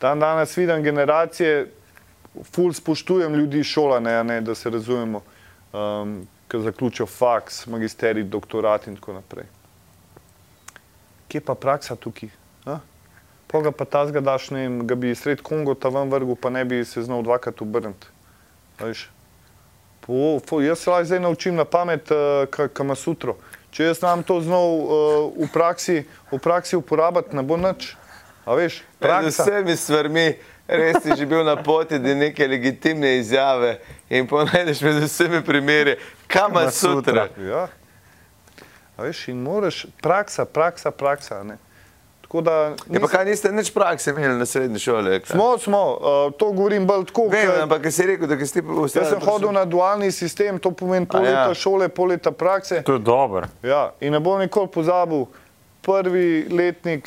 dan 0.00 0.18
danes 0.18 0.56
vidim 0.56 0.82
generacije, 0.82 1.70
ful 2.42 2.72
spoštujem 2.72 3.34
ljudi 3.34 3.62
šolane, 3.64 4.24
ne, 4.24 4.40
da 4.40 4.54
se 4.54 4.70
razumemo, 4.70 5.22
um, 5.72 6.26
ki 6.50 6.58
zaključijo 6.62 7.06
faks, 7.06 7.66
magisterij, 7.66 8.24
doktorat 8.24 8.86
in 8.86 8.96
tako 8.96 9.12
naprej. 9.12 9.46
Kje 11.28 11.40
pa 11.40 11.54
praksa 11.54 11.94
tukaj? 11.96 12.28
a? 12.66 12.80
Pol 13.46 13.62
ga 13.62 13.70
pa 13.70 13.84
ta 13.84 14.02
zgadaš, 14.06 14.50
ne 14.50 14.64
vem, 14.66 14.80
ga 14.86 14.94
bi 14.98 15.14
sred 15.14 15.46
Kongo 15.46 15.74
ta 15.74 15.94
ven 15.94 16.10
vrgel, 16.10 16.34
pa 16.34 16.50
ne 16.50 16.64
bi 16.64 16.84
se 16.84 17.02
znal 17.02 17.22
dvakrat 17.22 17.62
obrniti. 17.62 18.06
veš. 18.80 19.10
Po, 20.00 20.40
po, 20.48 20.60
jaz 20.60 20.78
se 20.78 20.90
lahko 20.90 21.04
zdaj 21.04 21.20
naučim 21.20 21.54
na 21.54 21.64
pamet, 21.64 22.10
uh, 22.10 22.66
kam 22.74 22.96
sutro. 22.96 23.36
Če 23.76 23.90
jaz 23.90 23.98
znam 24.00 24.22
to 24.24 24.38
znal 24.40 24.70
uh, 24.72 24.88
v, 25.36 25.46
praksi, 25.52 26.06
v 26.32 26.38
praksi 26.40 26.78
uporabiti, 26.80 27.36
ne 27.36 27.42
bo 27.44 27.58
nič. 27.60 27.92
A 28.48 28.54
veš, 28.56 28.80
praksa. 28.96 29.44
vsemi 29.44 29.74
stvarmi, 29.76 30.26
res 30.64 31.02
si 31.04 31.12
že 31.12 31.26
bil 31.28 31.44
na 31.44 31.58
poti 31.60 31.98
do 32.00 32.14
neke 32.16 32.46
legitimne 32.48 33.18
izjave 33.20 33.76
in 34.08 34.24
ponajdeš 34.24 34.80
med 34.80 35.02
vsemi 35.04 35.42
primeri, 35.44 35.98
kam 36.24 36.56
sutra. 36.72 37.28
sutra. 37.28 37.28
Ja. 37.36 37.66
A 38.96 39.04
veš, 39.04 39.28
in 39.28 39.44
moraš, 39.44 39.84
praksa, 40.00 40.48
praksa, 40.48 40.88
praksa. 40.88 41.42
Ne? 41.44 41.60
Tako 42.26 42.40
da 42.40 42.52
Ja, 42.52 42.74
pa 42.76 42.92
nisem- 42.92 43.08
kaj 43.08 43.24
niste 43.24 43.52
nič 43.52 43.70
prakse 43.70 44.10
imeli 44.10 44.34
na 44.34 44.44
srednji 44.44 44.78
šoli? 44.80 45.20
kaj? 45.20 45.30
smo, 45.30 45.58
smo, 45.58 45.80
uh, 45.92 45.98
to 46.32 46.50
govorim 46.50 46.82
bolj 46.84 47.04
tako. 47.04 47.28
Vem, 47.28 47.46
ke- 47.46 47.60
ampak 47.60 47.82
kaj 47.82 47.92
si 47.92 48.02
rekel, 48.04 48.26
da 48.26 48.36
si 48.36 48.58
Jaz 48.92 49.08
sem 49.08 49.20
hodil 49.20 49.52
na 49.52 49.64
dualni 49.64 50.10
sistem, 50.10 50.58
to 50.58 50.70
pomeni 50.72 51.06
pol 51.06 51.20
ja. 51.20 51.30
leta 51.44 51.54
šole, 51.56 51.88
pol 51.88 52.08
leta 52.08 52.32
prakse. 52.32 52.82
To 52.82 52.92
je 52.92 52.98
dobro. 53.00 53.46
Ja, 53.62 53.92
in 54.00 54.12
ne 54.12 54.20
bom 54.20 54.38
nikoli 54.38 54.66
pozabil, 54.68 55.26
prvi 55.80 56.26
letnik 56.50 57.06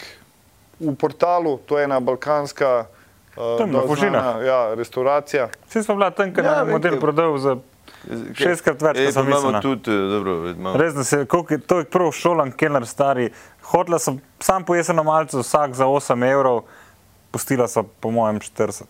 v 0.80 0.96
portalu, 0.96 1.60
to 1.60 1.76
je 1.76 1.84
ena 1.84 2.00
balkanska 2.00 2.86
uh, 3.36 3.58
Tam 3.58 3.68
na 3.68 3.74
dosti 3.76 3.88
Fužinah. 3.90 4.24
znana, 4.24 4.42
ja, 4.42 4.74
restauracija. 4.74 5.50
Vsi 5.68 5.84
smo 5.84 5.96
bila 5.96 6.12
tam, 6.12 6.32
ker 6.32 6.42
Ja, 6.42 6.52
ja, 6.54 6.64
vem, 6.64 6.72
model 6.72 6.92
kaj- 6.92 7.00
prodal 7.02 7.38
za 7.38 7.58
šestkrat 8.34 8.80
več, 8.80 8.96
kot 8.98 9.14
sem 9.14 9.26
pa 9.26 9.30
imamo 9.30 9.36
mislila. 9.50 9.62
tudi, 9.62 9.92
eh, 9.92 10.10
dobro. 10.10 10.34
Res, 10.76 10.94
da 10.94 11.04
se 11.04 11.26
koliko 11.26 11.54
je 11.54 11.60
to 11.60 11.78
je 11.78 11.86
prav 11.86 12.12
šolan, 12.14 12.52
kelner 12.54 12.86
stari. 12.86 13.30
Hodila 13.70 14.00
sem 14.00 14.18
sam 14.40 14.64
po 14.64 14.76
jeseno 14.76 15.04
malcu, 15.04 15.40
vsak 15.40 15.74
za 15.74 15.86
8 15.86 16.26
evrov, 16.26 16.64
pustila 17.32 17.68
so 17.68 17.84
po 17.84 18.12
mojem 18.12 18.40
40. 18.40 18.84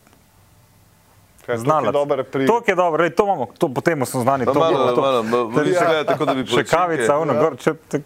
Kaj, 1.46 1.56
to 1.56 1.62
Znala. 1.62 1.92
je 2.18 2.24
pri... 2.24 2.48
To 2.48 2.62
je 2.62 2.76
dobro, 2.76 3.10
to 3.10 3.24
imamo, 3.24 3.46
to 3.58 3.70
potem 3.70 4.06
smo 4.06 4.22
znani. 4.22 4.46
Pa 4.46 4.54
to 4.54 4.60
malo, 4.60 4.72
bilo 4.72 4.92
to. 4.92 5.02
malo, 5.02 5.24
malo, 5.24 5.46
vi 5.46 5.74
se 5.74 5.80
gledate 5.80 6.06
tako, 6.06 6.26
da 6.26 6.34
bi 6.34 6.46
Še 6.46 6.63
kavica, 6.63 7.18
ono, 7.18 7.34
Ja. 7.34 7.39
gor, 7.39 7.58
če, 7.58 7.74
tak, 7.89 8.02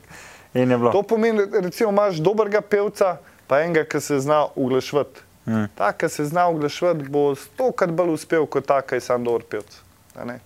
in 0.54 0.72
je 0.72 0.78
bilo. 0.78 0.92
To 0.92 1.04
pomeni, 1.04 1.44
recimo, 1.54 1.92
imaš 1.92 2.16
dobrega 2.16 2.62
pevca, 2.62 3.18
pa 3.48 3.60
enega, 3.60 3.84
ki 3.86 4.00
se 4.00 4.20
zna 4.20 4.46
uglašvati. 4.56 5.22
Mm. 5.46 5.66
Ta, 5.76 5.92
ki 5.92 6.10
se 6.10 6.26
zna 6.26 6.48
uglašvati, 6.48 7.04
bo 7.04 7.36
stokrat 7.36 7.92
bolj 7.92 8.14
uspel 8.14 8.46
kot 8.46 8.66
ta, 8.66 8.82
ki 8.82 8.96
je 8.96 9.02
sam 9.02 9.24
dober 9.24 9.44
pevc. 9.44 9.82
ne. 10.24 10.40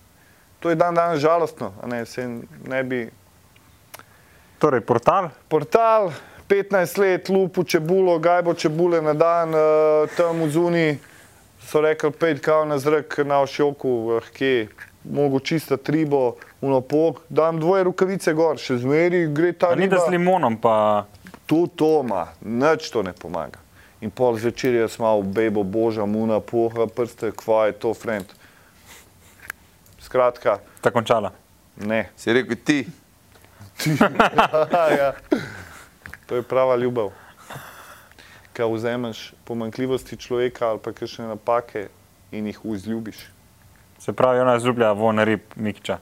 To 0.58 0.70
je 0.70 0.74
dan 0.74 0.94
danes 0.94 1.20
žalostno. 1.20 1.72
a 1.78 1.86
Ne, 1.86 2.06
Se 2.06 2.26
ne 2.66 2.82
bi 2.82 3.10
Torej, 4.58 4.80
portal, 4.80 5.30
portal, 5.48 6.12
15 6.48 6.98
let, 6.98 7.28
lupu 7.28 7.64
čebulo, 7.64 8.18
gajbo 8.18 8.54
čebule 8.54 9.02
na 9.02 9.14
dan, 9.14 9.54
uh, 9.54 10.10
tam 10.16 10.42
v 10.42 10.50
zuni 10.50 10.98
so 11.62 11.80
rekli, 11.80 12.10
pet 12.10 12.40
kav 12.40 12.66
na 12.66 12.78
zrak 12.78 13.18
na 13.24 13.40
ošjoku, 13.44 14.20
kje, 14.34 14.68
mogo 15.04 15.38
čista 15.38 15.76
tribo, 15.76 16.36
unopok, 16.60 17.20
dam 17.28 17.60
dvoje 17.60 17.84
rukavice 17.84 18.34
gor, 18.34 18.58
še 18.58 18.80
zmeri 18.82 19.26
gre 19.30 19.52
ta 19.52 19.74
ni 19.76 19.88
da 19.88 20.00
s 20.00 20.10
limonom, 20.10 20.56
pa 20.56 21.06
Tu 21.48 21.66
to 21.66 22.02
ima, 22.04 22.26
nič 22.44 22.90
to 22.90 23.02
ne 23.02 23.14
pomaga. 23.16 23.56
In 24.04 24.10
pol 24.10 24.36
zvečer 24.36 24.74
jaz 24.74 24.98
malo 25.00 25.22
bebo 25.24 25.62
boža, 25.64 26.04
muna, 26.04 26.42
poha, 26.44 26.84
prste, 26.86 27.32
kva 27.32 27.66
je 27.70 27.78
to, 27.80 27.94
friend. 27.96 28.28
Skratka, 30.04 30.58
ta 30.84 30.90
končala. 30.92 31.32
ne. 31.76 32.10
Si 32.16 32.32
rekel 32.32 32.56
ti, 32.64 32.84
ja. 34.98 35.12
To 36.26 36.36
je 36.36 36.42
prava 36.42 36.76
ljubev. 36.76 37.10
Kaj 38.52 38.72
vzameš 38.72 39.32
pomankljivosti 39.44 40.16
človeka 40.16 40.68
ali 40.68 40.80
pa 40.84 40.92
kakšne 40.92 41.26
napake 41.26 41.88
in 42.32 42.46
jih 42.46 42.58
vzljubiš. 42.64 43.16
Se 43.98 44.12
pravi, 44.12 44.40
ona 44.40 44.58
zljublja 44.58 44.92
von 44.92 45.18
rib 45.18 45.40
Mikča. 45.56 45.98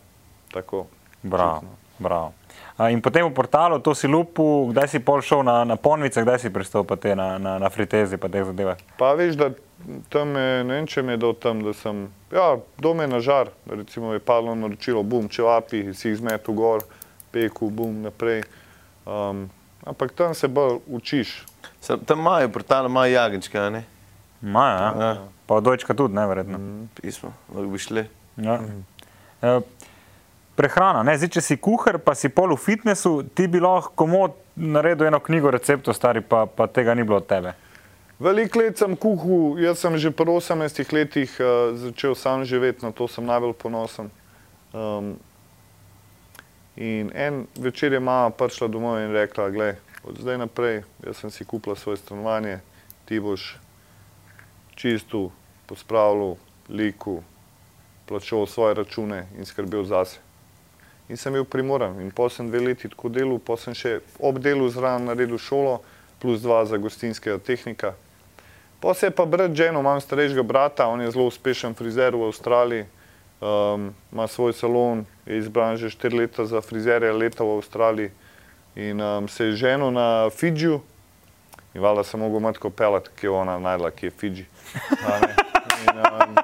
Tako. 0.52 0.86
Bravo. 1.22 1.62
Bravo. 1.98 2.32
A, 2.76 2.90
in 2.90 3.00
potem 3.00 3.24
v 3.24 3.32
portalu, 3.32 3.80
to 3.80 3.96
si 3.96 4.04
lupu, 4.04 4.68
kdaj 4.68 4.88
si 4.88 5.00
pol 5.00 5.24
šel 5.24 5.40
na, 5.40 5.64
na 5.64 5.76
ponvice, 5.80 6.20
kdaj 6.20 6.44
si 6.44 6.52
pristal 6.52 6.84
pa 6.84 6.96
te 7.00 7.16
na, 7.16 7.40
na, 7.40 7.56
na 7.56 7.68
fritezi, 7.72 8.20
pa 8.20 8.28
te 8.28 8.44
zadeve. 8.44 8.76
Pa 9.00 9.16
veš, 9.16 9.36
da 9.40 9.48
tam 10.12 10.36
je, 10.36 10.64
ne 10.64 10.76
vem, 10.76 10.88
če 10.88 11.00
mi 11.02 11.16
je 11.16 11.22
dal 11.24 11.32
tam, 11.40 11.64
da 11.64 11.72
sem, 11.72 12.06
ja, 12.32 12.58
dome 12.76 13.08
na 13.08 13.20
žar, 13.24 13.48
recimo 13.64 14.12
je 14.12 14.20
padlo 14.20 14.52
naročilo, 14.52 15.00
bum, 15.00 15.28
čevapi, 15.32 15.86
si 15.96 16.12
jih 16.12 16.20
zmetu 16.20 16.52
gor, 16.52 16.84
peku, 17.36 17.68
bum, 17.70 18.00
naprej. 18.06 18.46
Um, 19.04 19.50
ampak 19.84 20.16
tam 20.16 20.32
se 20.34 20.48
bolj 20.48 20.80
učiš. 20.88 21.44
Sam, 21.80 22.00
tam 22.00 22.24
imajo 22.24 22.48
portal, 22.48 22.88
imajo 22.88 23.12
jagenčke, 23.12 23.60
ne? 23.70 23.84
Maja, 24.40 24.78
ja. 24.80 25.06
Ja. 25.06 25.16
pa 25.46 25.60
dojčka 25.60 25.94
tudi, 25.94 26.16
neverjetno. 26.16 26.58
Pismo, 26.96 27.32
lahko 27.52 27.68
bi 27.72 27.78
šli. 27.78 28.06
Ja. 28.36 28.56
E, 29.42 29.60
prehrana, 30.56 31.02
ne? 31.02 31.16
Zdaj, 31.18 31.32
če 31.36 31.44
si 31.44 31.58
kuhar, 31.60 32.00
pa 32.00 32.16
si 32.16 32.32
pol 32.32 32.56
v 32.56 32.60
fitnessu, 32.60 33.20
ti 33.36 33.48
bi 33.52 33.60
lahko 33.60 33.92
komod 33.96 34.36
naredil 34.56 35.10
eno 35.10 35.20
knjigo 35.20 35.52
receptov, 35.52 35.96
stari 35.96 36.24
pa, 36.24 36.46
pa 36.48 36.66
tega 36.66 36.96
ni 36.96 37.04
bilo 37.04 37.20
od 37.20 37.28
tebe. 37.28 37.52
Veliko 38.18 38.62
let 38.62 38.80
sem 38.80 38.96
kuhal, 38.96 39.58
jaz 39.60 39.84
sem 39.84 39.96
že 40.00 40.10
pri 40.10 40.32
18 40.32 40.92
letih 40.96 41.32
uh, 41.36 41.76
začel 41.76 42.16
sam 42.16 42.44
živeti, 42.48 42.80
na 42.80 42.92
to 42.92 43.04
sem 43.08 43.24
najbolj 43.28 43.52
ponosen. 43.60 44.08
Um, 44.72 45.16
in 46.76 47.10
en 47.14 47.46
večer 47.56 47.92
je 47.92 48.00
mama 48.00 48.30
prišla 48.30 48.68
domov 48.68 49.00
in 49.00 49.12
rekla: 49.12 49.50
Glej, 49.50 49.74
od 50.04 50.20
zdaj 50.20 50.38
naprej, 50.38 50.82
jaz 51.06 51.16
sem 51.16 51.30
si 51.30 51.44
kupila 51.44 51.76
svoje 51.76 51.96
stanovanje, 51.96 52.60
ti 53.04 53.20
boš 53.20 53.56
čistil, 54.74 55.30
pospravljal, 55.66 56.36
liku, 56.68 57.22
plačal 58.06 58.46
svoje 58.46 58.74
račune 58.74 59.26
in 59.38 59.44
skrbel 59.44 59.84
zase. 59.84 60.18
In 61.08 61.16
sem 61.16 61.32
bil 61.32 61.44
primoran. 61.44 62.00
In 62.00 62.10
potem 62.10 62.36
sem 62.36 62.48
dve 62.50 62.60
leti 62.60 62.88
tako 62.88 63.08
delal, 63.08 63.38
potem 63.38 63.70
sem 63.70 63.74
še 63.74 63.92
ob 64.18 64.38
delu 64.42 64.66
zraven 64.70 65.06
naredil 65.06 65.38
šolo, 65.38 65.80
plus 66.18 66.42
dva 66.42 66.64
za 66.66 66.76
gostinskega 66.76 67.38
tehnika. 67.38 67.94
Pa 68.80 68.94
se 68.94 69.06
je 69.06 69.14
pa 69.14 69.24
brat 69.24 69.54
ženil, 69.54 69.80
imam 69.80 70.00
starejšega 70.00 70.42
brata, 70.42 70.86
on 70.86 71.00
je 71.00 71.10
zelo 71.10 71.26
uspešen 71.30 71.74
frizer 71.74 72.16
v 72.16 72.26
Avstraliji, 72.28 72.86
um, 73.40 73.94
ima 74.12 74.26
svoj 74.26 74.52
salon, 74.52 75.04
je 75.26 75.38
izbran 75.38 75.76
že 75.76 75.90
štiri 75.90 76.16
leta 76.18 76.46
za 76.46 76.60
frizerja 76.60 77.12
leta 77.12 77.44
v 77.44 77.56
Avstraliji 77.56 78.10
in 78.76 79.00
um, 79.00 79.28
se 79.28 79.44
je 79.44 79.56
ženil 79.56 79.90
na 79.90 80.30
Fidžiju. 80.30 80.80
In 81.74 81.82
valjda 81.82 82.04
sem 82.04 82.20
mogel 82.20 82.40
matko 82.40 82.70
pelati, 82.70 83.10
ki 83.16 83.26
je 83.26 83.30
ona 83.30 83.58
najdla, 83.58 83.90
ki 83.90 84.06
je 84.06 84.10
Fidži. 84.10 84.44
In, 85.82 85.98
um, 85.98 86.36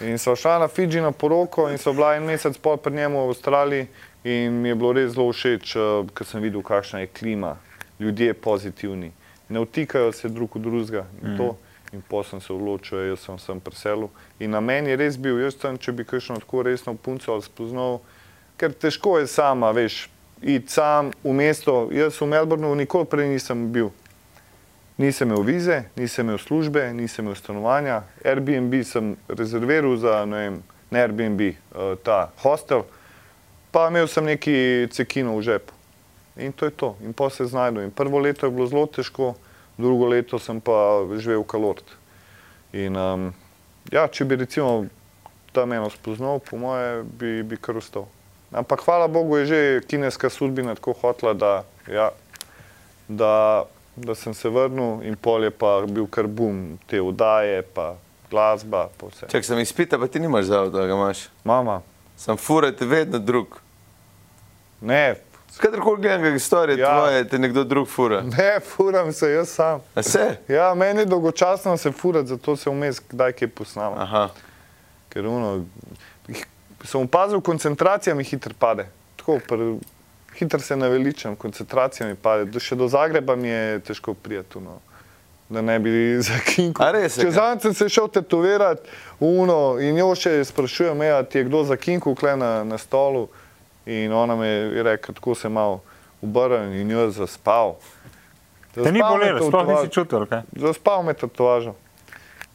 In 0.00 0.18
so 0.18 0.36
šla 0.36 0.58
na 0.58 0.68
Fidži 0.68 1.00
na 1.00 1.12
poroko 1.12 1.68
in 1.70 1.78
so 1.78 1.92
bila 1.92 2.14
en 2.16 2.26
mesec 2.26 2.58
pol 2.58 2.76
pri 2.76 2.94
njemu 2.94 3.18
v 3.18 3.28
Avstraliji 3.28 3.86
in 4.24 4.60
mi 4.62 4.68
je 4.68 4.74
bilo 4.74 4.92
res 4.92 5.12
zelo 5.14 5.32
všeč, 5.32 5.76
uh, 5.76 6.06
ker 6.14 6.26
sem 6.26 6.42
videl, 6.42 6.62
kakšna 6.62 7.00
je 7.00 7.06
klima, 7.06 7.56
ljudje 7.98 8.34
pozitivni, 8.34 9.12
ne 9.48 9.60
vtikajo 9.60 10.12
se 10.12 10.28
drug 10.28 10.54
v 10.54 10.62
drugega 10.62 11.06
to. 11.36 11.56
In 11.92 12.02
potem 12.08 12.40
se 12.40 12.52
odločil, 12.52 13.08
jaz 13.08 13.24
sem 13.24 13.38
sem 13.38 13.60
preselil. 13.60 14.10
In 14.40 14.52
na 14.52 14.60
meni 14.60 14.90
je 14.92 14.96
res 15.00 15.16
bil, 15.16 15.38
jaz 15.40 15.56
sem, 15.56 15.78
če 15.80 15.94
bi 15.96 16.04
kakšno 16.04 16.36
tako 16.42 16.66
resno 16.66 16.92
punco 16.94 17.38
spoznal, 17.40 18.02
ker 18.60 18.74
težko 18.76 19.16
je 19.22 19.30
sama, 19.30 19.70
veš, 19.72 20.10
iti 20.42 20.68
sam 20.68 21.14
v 21.24 21.32
mesto. 21.32 21.88
Jaz 21.94 22.20
v 22.20 22.28
Melbournu 22.28 22.74
nikoli 22.76 23.08
prej 23.08 23.32
nisem 23.32 23.70
bil. 23.72 23.88
Nisem 24.98 25.30
imel 25.30 25.46
vize, 25.46 25.84
nisem 25.96 26.26
imel 26.26 26.38
službe, 26.42 26.82
nisem 26.92 27.24
imel 27.24 27.38
stanovanja. 27.38 28.02
Airbnb 28.26 28.82
sem 28.84 29.14
rezerviral 29.30 29.96
za, 29.96 30.24
ne 30.26 30.44
vem, 30.44 30.62
ne 30.90 31.02
Airbnb, 31.06 31.42
uh, 31.48 31.94
ta 32.02 32.32
hostel, 32.42 32.82
pa 33.70 33.86
imel 33.88 34.10
sem 34.10 34.26
neki 34.26 34.88
cekino 34.92 35.38
v 35.38 35.46
žepu. 35.46 35.72
In 36.38 36.52
to 36.52 36.66
je 36.66 36.74
to. 36.74 36.96
In 37.02 37.14
pa 37.14 37.30
se 37.30 37.46
znajdem. 37.46 37.88
In 37.88 37.90
prvo 37.90 38.18
leto 38.18 38.46
je 38.46 38.52
bilo 38.52 38.66
zelo 38.66 38.86
težko, 38.86 39.34
drugo 39.78 40.06
leto 40.06 40.38
sem 40.38 40.60
pa 40.60 41.06
živel 41.16 41.42
v 41.42 41.48
kalort. 41.48 41.96
In 42.76 42.96
um, 42.98 43.30
ja, 43.92 44.08
če 44.10 44.26
bi 44.28 44.36
recimo 44.36 44.86
tam 45.52 45.72
eno 45.72 45.88
spoznal, 45.90 46.42
po 46.44 46.58
moje 46.60 47.04
bi, 47.18 47.42
bi 47.42 47.56
kar 47.56 47.78
ustal. 47.80 48.08
Ampak 48.52 48.84
hvala 48.84 49.08
Bogu 49.08 49.40
je 49.40 49.46
že 49.46 49.60
kineska 49.88 50.30
sudbina 50.30 50.74
tako 50.74 50.92
hotla, 51.00 51.32
da, 51.36 51.52
ja, 51.88 52.10
da, 53.08 53.64
da 53.96 54.14
sem 54.14 54.34
se 54.34 54.48
vrnil 54.48 55.04
in 55.04 55.16
pol 55.16 55.44
je 55.44 55.50
pa 55.50 55.80
bil 55.86 56.08
kar 56.08 56.26
bum, 56.26 56.78
te 56.88 57.00
vdaje, 57.00 57.62
pa 57.74 57.96
glasba, 58.30 58.88
pa 58.96 59.08
vse. 59.08 59.28
Čak 59.28 59.44
sem 59.44 59.60
izpita, 59.60 59.98
pa 60.00 60.08
ti 60.08 60.20
nimaš 60.20 60.50
zavod, 60.52 60.72
da 60.72 60.86
ga 60.86 60.96
imaš. 60.96 61.28
Mama, 61.44 61.80
Sam 62.18 62.36
furate 62.36 62.86
vedno 62.86 63.18
drug. 63.18 63.60
ne, 64.80 65.14
Kadarkoli 65.58 65.98
gledam, 65.98 66.22
kakšne 66.22 66.38
storije 66.40 66.78
Ja. 66.78 66.92
tvoje, 66.92 67.24
te 67.24 67.38
nekdo 67.38 67.64
drug 67.64 67.88
fura. 67.88 68.20
ne, 68.22 68.60
furam 68.62 69.12
se 69.12 69.30
jaz 69.30 69.48
sam. 69.48 69.80
A 69.94 70.02
se? 70.02 70.36
Ja, 70.48 70.74
meni 70.74 71.00
je 71.00 71.06
dolgočasno 71.06 71.76
se 71.76 71.92
furati, 71.92 72.28
zato 72.28 72.56
se 72.56 72.70
vmes 72.70 73.00
kdaj 73.02 73.32
kaj 73.32 73.48
posnamem. 73.50 73.98
Aha. 73.98 74.28
Ker 75.08 75.26
ono, 75.26 75.64
sem 76.84 77.00
opazil, 77.00 77.40
koncentracija 77.40 78.14
mi 78.14 78.24
hitro 78.24 78.54
pade. 78.56 78.86
Tako, 79.16 79.38
pr, 79.40 79.56
hitro 80.34 80.60
se 80.60 80.76
naveličam, 80.76 81.36
koncentracija 81.36 82.06
mi 82.06 82.14
pade. 82.14 82.44
Do, 82.44 82.60
še 82.60 82.74
do 82.74 82.88
Zagreba 82.88 83.36
mi 83.36 83.48
je 83.48 83.80
težko 83.80 84.14
prijeti. 84.14 84.60
No. 84.60 84.78
Da 85.48 85.60
ne 85.62 85.78
bi 85.78 85.90
zakinkal. 86.22 86.92
Res 86.92 87.16
je, 87.16 87.20
Če 87.20 87.24
kaj? 87.24 87.32
zadnjič 87.32 87.62
sem 87.62 87.74
se 87.74 87.88
šel 87.88 88.08
tetovirati 88.10 88.82
uno 89.20 89.78
in 89.80 89.96
jo 89.96 90.14
še 90.14 90.44
sprašujem, 90.44 91.02
ja, 91.02 91.22
ti 91.22 91.38
je 91.38 91.44
kdo 91.44 91.64
zakinkal 91.64 92.14
kle 92.14 92.36
na, 92.36 92.64
na 92.64 92.78
stolu 92.78 93.28
in 93.88 94.12
ona 94.12 94.36
mi 94.36 94.46
je 94.46 94.82
rekla, 94.82 95.14
tako 95.14 95.34
se 95.34 95.48
malo 95.48 95.80
obrnil 96.22 96.80
in 96.80 96.90
jo 96.90 97.00
je 97.00 97.10
zaspal. 97.10 97.76
Te 98.74 98.92
ni 98.92 99.00
Zaspal 99.00 99.18
me 99.18 99.18
bolelo, 99.18 99.48
sploh 99.48 99.68
nisi 99.68 99.92
čutil, 99.92 100.26
kaj? 100.26 100.42
Zaspal 100.52 101.02
me 101.02 101.14
tetovažo. 101.14 101.74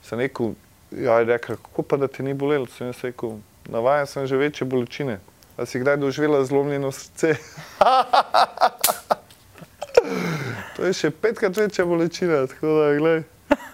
Sem 0.03 0.19
rekel, 0.19 0.53
ja, 0.91 1.19
je 1.19 1.25
rekel, 1.25 1.55
kako 1.55 1.83
pa 1.83 1.97
da 1.97 2.07
te 2.07 2.23
ni 2.23 2.33
bolelo? 2.33 2.65
Sem 2.77 2.87
jaz 2.87 3.03
rekel, 3.03 3.37
navajen 3.65 4.07
sem 4.07 4.27
že 4.27 4.37
večje 4.37 4.67
bolečine. 4.67 5.19
A 5.57 5.65
si 5.65 5.79
kdaj 5.79 5.97
doživela 5.97 6.45
zlomljeno 6.45 6.91
srce? 6.91 7.35
to 10.75 10.85
je 10.85 10.93
še 10.93 11.11
petkrat 11.11 11.57
večja 11.57 11.85
bolečina, 11.85 12.47
tako 12.47 12.79
da, 12.79 12.93
gledaj. 12.97 13.23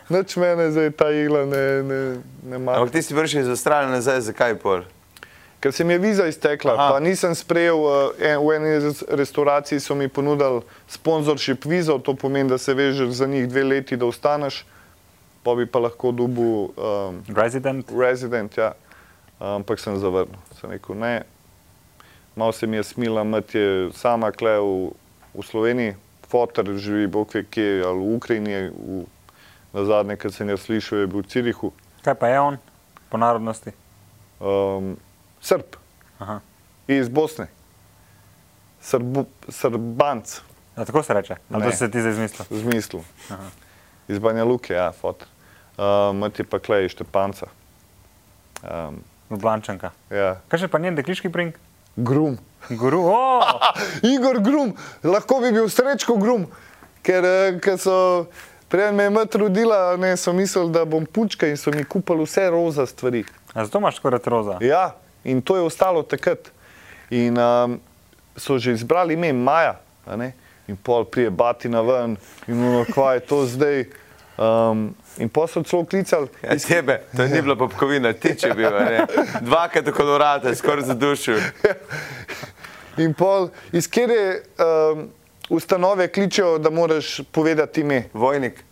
Noč 0.10 0.36
mene 0.42 0.72
zdaj 0.72 0.92
ta 0.98 1.12
igla 1.14 1.46
ne, 1.46 1.66
ne, 1.84 2.00
ne 2.44 2.58
mara. 2.58 2.82
Ampak 2.82 2.96
ti 2.96 3.04
si 3.06 3.16
prišel 3.16 3.46
iz 3.46 3.52
Avstralije 3.54 3.94
nazaj, 3.94 4.22
zakaj 4.32 4.58
pol? 4.60 4.82
Ker 5.60 5.74
se 5.76 5.84
mi 5.84 5.94
je 5.94 6.00
viza 6.00 6.24
iztekla, 6.28 6.74
Aha. 6.74 6.90
pa 6.94 7.00
nisem 7.04 7.34
sprejel, 7.36 7.76
uh, 7.76 8.14
en, 8.16 8.40
v 8.40 8.54
eni 8.56 8.70
res- 8.80 9.04
restauraciji 9.12 9.80
so 9.84 9.96
mi 9.96 10.08
ponudili 10.08 10.62
sponsorship 10.88 11.66
vizo, 11.68 11.98
to 12.00 12.14
pomeni, 12.16 12.50
da 12.50 12.58
se 12.58 12.74
vežeš 12.74 13.10
za 13.10 13.28
njih 13.28 13.50
dve 13.50 13.64
leti, 13.64 13.98
da 14.00 14.06
ostaneš, 14.08 14.62
pa 15.44 15.56
bi 15.56 15.66
pa 15.68 15.80
lahko 15.80 16.12
dobil 16.12 16.72
um, 16.72 17.20
Resident. 17.36 17.92
resident, 17.92 18.58
ja. 18.58 18.72
ampak 19.40 19.80
sem 19.80 19.98
zavrnil. 20.00 20.40
Sem 20.62 20.72
rekel, 20.72 20.96
ne, 20.96 21.24
malo 22.36 22.52
se 22.52 22.68
mi 22.68 22.78
je 22.80 22.84
smila, 22.84 23.24
mat 23.24 23.56
je 23.56 23.90
sama 23.96 24.32
kle 24.32 24.56
v, 24.60 24.92
v 25.36 25.44
Sloveniji, 25.44 25.96
fotor 26.32 26.72
živi, 26.78 27.08
bog 27.08 27.36
ve 27.36 27.44
kje, 27.44 27.84
ali 27.84 28.00
v 28.00 28.16
Ukrajini, 28.16 28.56
v, 28.72 29.04
na 29.74 29.84
zadnje, 29.86 30.16
kar 30.16 30.32
sem 30.32 30.48
jaz 30.50 30.64
slišal, 30.64 31.04
je 31.04 31.08
bil 31.08 31.20
v 31.20 31.28
Cirihu, 31.28 31.74
Kaj 32.00 32.16
pa 32.16 32.32
je 32.32 32.40
on 32.40 32.56
po 33.12 33.18
narodnosti? 33.20 33.76
um, 34.40 34.96
Srb. 35.42 35.76
Aha. 36.20 36.40
iz 36.88 37.08
Bosne, 37.08 37.48
Srbu, 38.82 39.26
Srbanc, 39.50 40.42
A, 40.76 40.86
tako 40.86 41.04
se 41.04 41.14
reče. 41.14 41.36
Ali 41.52 41.64
Ne. 41.64 41.72
to 41.72 41.78
si 41.78 41.92
ti 41.92 42.00
zdaj 42.00 42.12
izmislil? 42.12 42.46
z 42.52 42.64
mislu. 42.64 43.04
Aha. 43.30 43.50
Iz 44.08 44.20
Banja 44.20 44.44
Luke, 44.44 44.74
ja, 44.74 44.92
fot. 44.92 45.24
Uh, 45.78 46.16
Mati 46.16 46.44
pa 46.44 46.60
klej 46.60 46.86
iz 46.86 46.92
Štepanca. 46.92 47.48
Um, 48.64 49.04
Ljubljančanka. 49.30 49.92
ja. 50.10 50.40
Kaj 50.48 50.60
še 50.60 50.68
pa 50.68 50.80
njen 50.80 50.96
dekliški 50.96 51.30
prink? 51.30 51.56
Grum. 51.96 52.38
Guru, 52.70 53.04
o! 53.06 53.42
Igor 54.14 54.40
Grum, 54.40 54.74
lahko 55.04 55.40
bi 55.40 55.52
bil 55.52 55.70
srečko 55.70 56.18
Grum, 56.18 56.48
ker, 57.04 57.24
eh, 57.24 57.60
ker 57.60 57.78
so. 57.78 58.28
Prej 58.70 58.92
me 58.94 59.04
je 59.04 59.10
mat 59.10 59.34
rodila, 59.36 59.98
ne, 59.98 60.12
so 60.18 60.30
mislili, 60.34 60.70
da 60.70 60.84
bom 60.86 61.02
pučka 61.06 61.48
in 61.50 61.58
so 61.58 61.72
mi 61.74 61.82
kupili 61.84 62.22
vse 62.22 62.50
roza 62.50 62.86
stvari. 62.86 63.24
A 63.54 63.66
zato 63.66 63.80
imaš 63.80 63.98
skoraj 63.98 64.20
roza. 64.26 64.60
Ja, 64.62 64.94
in 65.24 65.42
to 65.42 65.56
je 65.56 65.62
ostalo 65.62 66.04
takrat. 66.04 66.52
In 67.10 67.38
um, 67.38 67.80
so 68.38 68.58
že 68.58 68.72
izbrali 68.72 69.14
ime 69.14 69.34
Maja, 69.34 69.80
in 70.68 70.78
pol 70.78 71.06
prije 71.06 71.30
batina 71.30 71.82
ven, 71.82 72.18
in 72.48 72.64
ono, 72.64 72.86
kva 72.94 73.14
je 73.14 73.20
to 73.20 73.46
zdaj. 73.46 73.86
Um, 74.40 74.96
in 75.18 75.30
pa 75.30 75.48
so 75.48 75.64
celo 75.64 75.84
klicali, 75.86 76.28
Ja, 76.44 76.56
tebe, 76.56 77.02
to 77.18 77.28
ni 77.28 77.42
bila 77.42 77.56
popkovina, 77.60 78.14
ti 78.14 78.36
če 78.40 78.54
bi 78.56 78.64
bil. 78.64 79.04
Dvakrat 79.42 79.88
okolo 79.88 80.14
vrata, 80.16 80.54
skoraj 80.56 80.86
zadušil. 80.88 81.42
in 83.04 83.14
pol 83.14 83.50
iz 83.76 83.90
kere 83.92 84.40
um, 84.56 85.10
ustanove 85.50 86.08
kličejo, 86.08 86.58
da 86.58 86.70
moraš 86.70 87.20
povedati 87.32 87.82
ime. 87.82 88.04
Vojnik. 88.14 88.64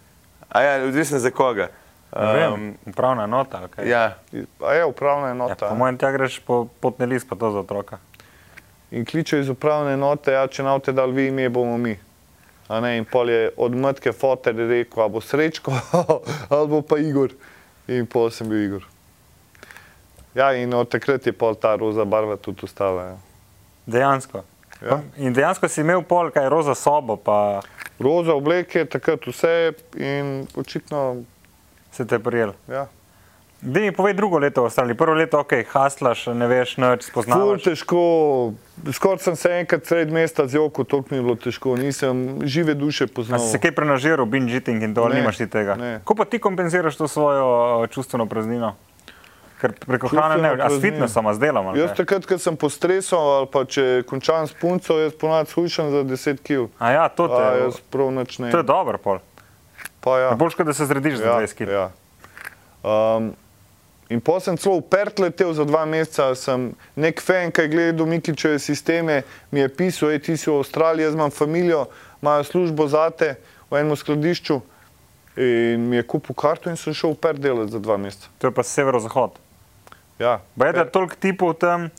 A 0.49 0.61
ja, 0.61 0.83
odvisno 0.85 1.19
za 1.19 1.31
koga. 1.31 1.67
Vem, 2.17 2.75
upravna 2.85 3.25
nota. 3.27 3.61
Okay. 3.67 3.87
ja, 3.87 4.17
je 4.73 4.85
upravna 4.85 5.27
Ja, 5.27 5.31
enota. 5.31 5.69
po 5.69 5.75
mojem, 5.75 5.97
tja 5.97 6.11
greš 6.11 6.39
po 6.39 6.65
potni 6.79 7.05
list, 7.05 7.29
pa 7.29 7.35
to 7.35 7.51
za 7.51 7.59
otroka. 7.59 7.97
in 8.91 9.05
kličejo 9.05 9.41
iz 9.41 9.49
upravne 9.49 9.93
enote, 9.93 10.31
ja, 10.31 10.47
če 10.47 10.63
nam 10.63 10.79
te 10.81 10.91
dal 10.91 11.11
vi 11.11 11.27
ime, 11.27 11.49
bomo 11.49 11.77
mi. 11.77 11.97
A 12.67 12.79
Ne, 12.79 12.97
in 12.97 13.05
pol 13.05 13.29
je 13.29 13.51
od 13.57 13.75
matke 13.75 14.11
fotor 14.11 14.55
rekel, 14.55 15.03
ali 15.03 15.11
bo 15.11 15.21
srečko, 15.21 15.71
ali 16.49 16.67
bo 16.67 16.81
pa 16.81 16.97
Igor. 16.97 17.29
In 17.87 18.05
pol 18.05 18.29
sem 18.31 18.49
bil 18.49 18.63
Igor. 18.63 18.83
Ja, 20.35 20.53
in 20.53 20.73
od 20.73 20.89
takrat 20.89 21.25
je 21.25 21.33
pol 21.33 21.55
ta 21.55 21.75
roza 21.75 22.05
barva 22.05 22.35
tudi 22.37 22.59
ostala. 22.63 23.03
Ja. 23.03 23.15
Dejansko. 23.85 24.43
Ja. 24.81 24.99
In 25.17 25.33
dejansko 25.33 25.67
si 25.67 25.81
imel 25.81 26.03
pol, 26.03 26.31
kaj 26.31 26.49
roza 26.49 26.75
sobo, 26.75 27.15
pa 27.17 27.61
Roza 27.99 28.33
obleke, 28.33 28.85
takrat 28.85 29.25
vse 29.25 29.73
in 29.97 30.47
očitno, 30.55 31.23
se 31.91 32.05
te 32.05 32.19
prijel. 32.19 32.53
ja. 32.67 32.87
Da 33.59 33.79
mi 33.79 33.91
povej 33.91 34.13
drugo 34.13 34.37
leto 34.37 34.61
Avstraliji. 34.61 34.93
Prvo 34.95 35.13
leto, 35.15 35.39
ok, 35.39 35.53
haslaš, 35.67 36.27
ne 36.27 36.45
veš, 36.47 36.77
nič 36.77 37.01
Ful 37.01 37.09
spoznavaš. 37.09 37.63
težko, 37.63 38.01
skoraj 38.87 39.17
sem 39.17 39.35
se 39.35 39.49
enkrat 39.51 39.81
sred 39.83 40.11
mesta 40.11 40.45
zjokal, 40.45 40.85
toliko 40.85 41.07
mi 41.09 41.17
je 41.17 41.23
bilo 41.23 41.35
težko, 41.35 41.73
nisem 41.75 42.37
žive 42.43 42.73
duše 42.75 43.03
A 43.03 43.07
poznal. 43.07 43.39
si 43.39 43.49
se 43.49 43.57
kaj 43.57 43.71
prenažiral, 43.71 44.25
binge 44.27 44.53
eating 44.53 44.83
in 44.83 44.93
ali 44.95 45.09
Ne, 45.09 45.21
nimaš 45.21 45.37
ti 45.37 45.47
tega? 45.47 45.73
ne. 45.75 45.93
Kako 45.97 46.15
pa 46.15 46.25
ti 46.25 46.37
kompenziraš 46.39 46.95
to 46.95 47.07
svojo 47.07 47.47
uh, 47.81 47.89
čustveno 47.89 48.25
praznino? 48.25 48.75
Ker 49.57 49.73
preko 49.73 50.07
hrane 50.07 50.37
ne, 50.37 50.53
a 50.53 50.69
s 50.69 50.77
fitnessom, 50.77 51.25
a 51.25 51.33
z 51.33 51.39
delom. 51.39 51.73
Jaz 51.73 51.97
takrat, 51.97 52.25
ko 52.25 52.37
sem 52.37 52.53
pod 52.53 52.69
stresom 52.69 53.17
ali 53.19 53.47
pa 53.47 53.65
če 53.65 54.03
končam 54.05 54.45
s 54.45 54.53
punco, 54.53 54.99
jaz 54.99 55.17
ponad 55.17 55.49
shujšam 55.49 55.89
za 55.89 56.03
10 56.05 56.45
kg. 56.45 56.69
A 56.77 56.91
ja, 56.91 57.09
to, 57.09 57.25
A, 57.25 57.33
te, 57.33 57.63
jaz 57.63 57.81
prav 57.89 58.13
nič 58.13 58.37
ne. 58.37 58.51
to 58.51 58.57
je 58.57 58.63
dobro, 58.63 59.01
pol. 59.01 59.17
Pa 60.01 60.19
ja. 60.19 60.31
Boljš, 60.35 60.55
kot 60.55 60.69
da 60.69 60.73
se 60.73 60.85
zrediš 60.85 61.19
za 61.19 61.25
20 61.25 61.57
kg. 61.57 61.69
ja. 61.71 61.89
Um, 62.83 63.33
in 64.09 64.21
potem 64.21 64.41
sem 64.41 64.57
celo 64.57 64.77
v 64.79 64.87
Pert 64.87 65.19
letel 65.19 65.51
za 65.53 65.65
dva 65.67 65.83
meseca, 65.89 66.29
sem 66.37 66.69
nek 66.95 67.19
fan, 67.21 67.51
ki 67.51 67.65
je 67.65 67.71
gledal 67.73 68.07
Mikičeve 68.07 68.59
sisteme, 68.59 69.23
mi 69.51 69.59
je 69.59 69.69
pisal, 69.69 70.13
ej, 70.15 70.23
ti 70.23 70.37
si 70.37 70.47
v 70.47 70.61
Avstraliji, 70.61 71.09
jaz 71.09 71.17
imam 71.17 71.33
familijo, 71.33 71.87
imajo 72.21 72.47
službo 72.47 72.87
zate 72.87 73.35
v 73.71 73.81
enem 73.81 73.97
skladišču. 73.97 74.61
In 75.37 75.89
mi 75.89 75.99
je 75.99 76.07
kupil 76.07 76.33
karto 76.33 76.71
in 76.71 76.79
sem 76.79 76.95
šel 76.97 77.13
v 77.13 77.21
Pert 77.21 77.41
delati 77.43 77.75
za 77.75 77.81
dva 77.83 77.97
meseca. 78.01 78.31
To 78.41 78.49
je 78.49 78.55
pa 78.55 78.63
severozahod. 78.65 79.37
Ja, 80.17 80.39
Baj 80.55 80.73
da 80.73 80.87
je 80.87 80.91
toliko 80.95 81.19
tipov 81.21 81.53
tam, 81.61 81.91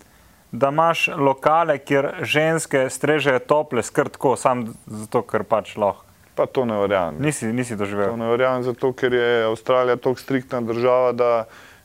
da 0.50 0.72
imaš 0.72 1.06
lokale, 1.14 1.78
kjer 1.78 2.24
ženske 2.26 2.88
strežejo 2.90 3.38
tople, 3.38 3.82
skrtko, 3.82 4.34
sam 4.36 4.72
zato, 4.86 5.22
ker 5.22 5.44
pač 5.46 5.76
lahko. 5.76 6.07
Pa 6.38 6.46
to 6.48 6.62
ne 6.64 6.76
verjamem. 6.76 7.18
Nisi, 7.18 7.46
nisi 7.48 7.74
To 7.74 7.82
doživel. 7.82 8.14
ne 8.14 8.28
verjamem, 8.28 8.62
zato 8.62 8.92
ker 8.92 9.10
je 9.12 9.44
Avstralija 9.44 9.96
tako 9.96 10.14
striktna 10.16 10.60
država, 10.62 11.10
da 11.12 11.30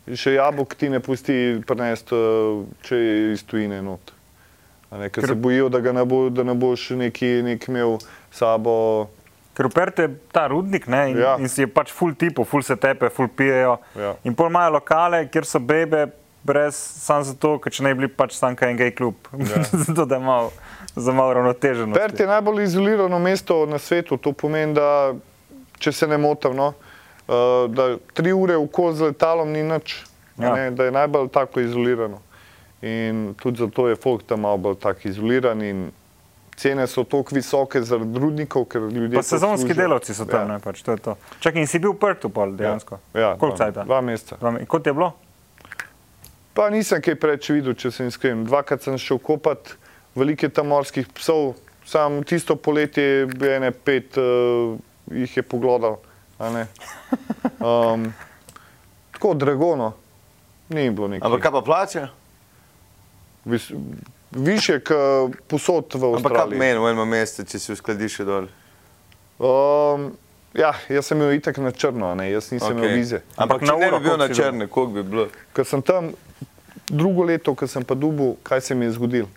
še 0.08 0.34
jabolk 0.34 0.76
ti 0.76 0.90
ne 0.90 1.00
pusti 1.00 1.34
prenesti, 1.64 2.14
eh, 2.14 2.54
če 2.84 2.96
je 2.98 3.34
iz 3.34 3.44
tujine 3.44 3.82
not. 3.82 4.14
Ne, 4.92 5.10
ker 5.10 5.24
Ker- 5.24 5.28
se 5.28 5.36
bojijo, 5.36 5.70
da, 5.70 5.80
ga 5.80 5.92
ne 5.92 6.06
bo, 6.06 6.28
da 6.30 6.44
ne 6.44 6.54
boš 6.54 6.92
neki, 6.92 7.42
nek 7.44 7.66
imel 7.68 7.98
sabo. 8.32 9.10
Ker 9.54 9.66
v 9.66 9.72
Pertu 9.72 10.02
je 10.02 10.10
ta 10.32 10.48
rudnik 10.48 10.88
ne, 10.88 11.12
in, 11.12 11.18
Ja. 11.18 11.36
in 11.38 11.48
si 11.48 11.62
je 11.62 11.68
pač 11.68 11.92
full 11.92 12.14
tipov, 12.14 12.46
full 12.46 12.62
se 12.62 12.76
tepe, 12.76 13.10
full 13.10 13.28
pijejo. 13.28 13.78
Ja. 13.96 14.14
In 14.24 14.34
pol 14.34 14.48
imajo 14.48 14.72
lokale, 14.72 15.28
kjer 15.28 15.46
so 15.46 15.60
bebe, 15.60 16.08
brez 16.44 16.76
samo 16.76 17.24
zato, 17.24 17.58
ker 17.58 17.72
če 17.72 17.84
ne 17.84 17.94
bi 17.94 17.98
bili 17.98 18.10
pač 18.10 18.36
tam 18.36 18.56
kaj 18.56 18.70
en 18.70 18.78
gej 18.78 18.92
klub. 18.94 19.16
Ja. 19.34 19.64
zato 19.86 20.06
da 20.06 20.16
je 20.16 20.22
malo, 20.22 20.52
za 20.96 21.12
malo 21.12 21.34
ravnoteženo. 21.34 21.94
Pert 21.94 22.20
je 22.20 22.28
najbolj 22.28 22.64
izolirano 22.64 23.20
mesto 23.20 23.66
na 23.66 23.80
svetu, 23.80 24.18
to 24.18 24.34
pomeni, 24.34 24.74
da 24.74 25.14
če 25.78 25.92
se 25.94 26.08
ne 26.08 26.18
motim, 26.18 26.54
no, 26.54 26.74
eh, 27.24 27.34
da 27.70 27.86
tri 28.14 28.34
ure 28.34 28.56
v 28.56 28.68
koz 28.70 28.98
z 28.98 29.02
letalom 29.06 29.50
ni 29.50 29.64
nič, 29.66 30.04
Ja. 30.34 30.50
ne, 30.52 30.72
da 30.72 30.84
je 30.84 30.92
najbolj 30.92 31.28
tako 31.30 31.60
izolirano. 31.62 32.18
In 32.84 33.36
tudi 33.36 33.60
zato 33.60 33.88
je 33.88 33.96
folk 33.96 34.24
tam 34.24 34.42
malo 34.42 34.58
bolj 34.60 34.76
tako 34.78 35.06
izoliran 35.06 35.62
in 35.62 35.92
cene 36.56 36.84
so 36.86 37.04
tako 37.04 37.32
visoke 37.32 37.82
zaradi 37.82 38.18
rudnikov, 38.18 38.66
ker 38.66 38.82
ljudje. 38.84 39.16
Pa 39.16 39.24
sezonski 39.24 39.68
služijo. 39.68 39.78
delavci 39.80 40.14
so 40.14 40.26
tam, 40.26 40.42
Ja. 40.42 40.48
ne, 40.48 40.60
pač, 40.60 40.82
to 40.82 40.92
je 40.92 40.98
to. 41.00 41.14
Čakaj, 41.40 41.62
in 41.62 41.68
si 41.68 41.80
bil 41.80 41.92
v 41.92 42.00
Pertu 42.00 42.30
pol 42.30 42.52
dejansko? 42.52 42.98
Ja, 43.14 43.36
Koliko 43.36 43.48
dva, 43.52 43.58
cajta? 43.60 43.84
dva 43.84 44.02
meseca. 44.02 44.36
Dva 44.36 44.52
me- 44.52 44.66
Kot 44.66 44.84
je 44.84 44.94
bilo? 44.94 45.14
Pa 46.54 46.70
nisem 46.70 47.02
kaj 47.02 47.16
preveč 47.18 47.50
videl, 47.50 47.74
če 47.74 47.90
sem 47.92 48.10
iskren. 48.12 48.44
Dvakrat 48.46 48.86
sem 48.86 48.98
šel 49.02 49.18
kopat, 49.22 49.74
veliko 50.14 50.46
je 50.46 50.54
tam 50.54 50.70
morskih 50.70 51.08
psov, 51.18 51.56
sam 51.90 52.22
tisto 52.24 52.56
poletje 52.56 53.26
bi 53.26 53.50
ene 53.56 53.72
pet 53.74 54.18
uh, 54.22 54.78
jih 55.10 55.38
je 55.38 55.44
poglodal. 55.44 56.00
a 56.40 56.50
ne. 56.50 56.68
Um, 57.64 58.14
tako 59.12 59.34
dragono, 59.34 59.94
ni 60.70 60.90
bilo 60.92 61.08
nekaj. 61.08 61.26
ampak 61.26 61.42
kaj 61.42 61.52
pa 61.52 61.62
plače? 61.62 62.02
Vis, 63.46 63.72
više, 64.32 64.80
kot 64.80 65.38
posod 65.48 65.94
v 65.94 66.04
Ampak 66.04 66.32
kaj 66.32 66.42
Avstraliji. 66.42 66.60
meni 66.60 66.80
v 66.80 66.90
enem 66.92 67.08
mesecu, 67.08 67.46
če 67.52 67.60
si 67.60 67.72
uskladiš 67.72 68.18
dol? 68.28 68.50
Um, 69.40 70.10
ja, 70.54 70.74
jaz 70.90 71.08
sem 71.08 71.22
imel 71.22 71.38
itak 71.38 71.58
na 71.64 71.72
črno, 71.72 72.12
a 72.12 72.20
ne, 72.20 72.28
jaz 72.32 72.52
nisem 72.52 72.76
okay. 72.76 72.84
imel 72.84 73.00
vize. 73.00 73.22
Ampak, 73.38 73.44
Ampak 73.44 73.64
če 73.64 73.72
na 73.72 73.78
ne 73.80 73.88
uro, 73.88 74.00
bi 74.00 74.10
bil 74.10 74.20
na 74.20 74.28
črne, 74.28 74.68
koliko 74.68 74.94
bi 74.94 75.04
bilo? 75.08 75.28
Ker 75.56 75.70
sem 75.70 75.82
tam 75.82 76.12
drugo 76.90 77.24
leto, 77.24 77.56
ko 77.56 77.68
sem 77.68 77.84
pa 77.84 77.96
dubil, 77.96 78.36
kaj 78.44 78.62
se 78.62 78.76
mi 78.76 78.86
je 78.86 78.92
zgodilo. 78.92 79.30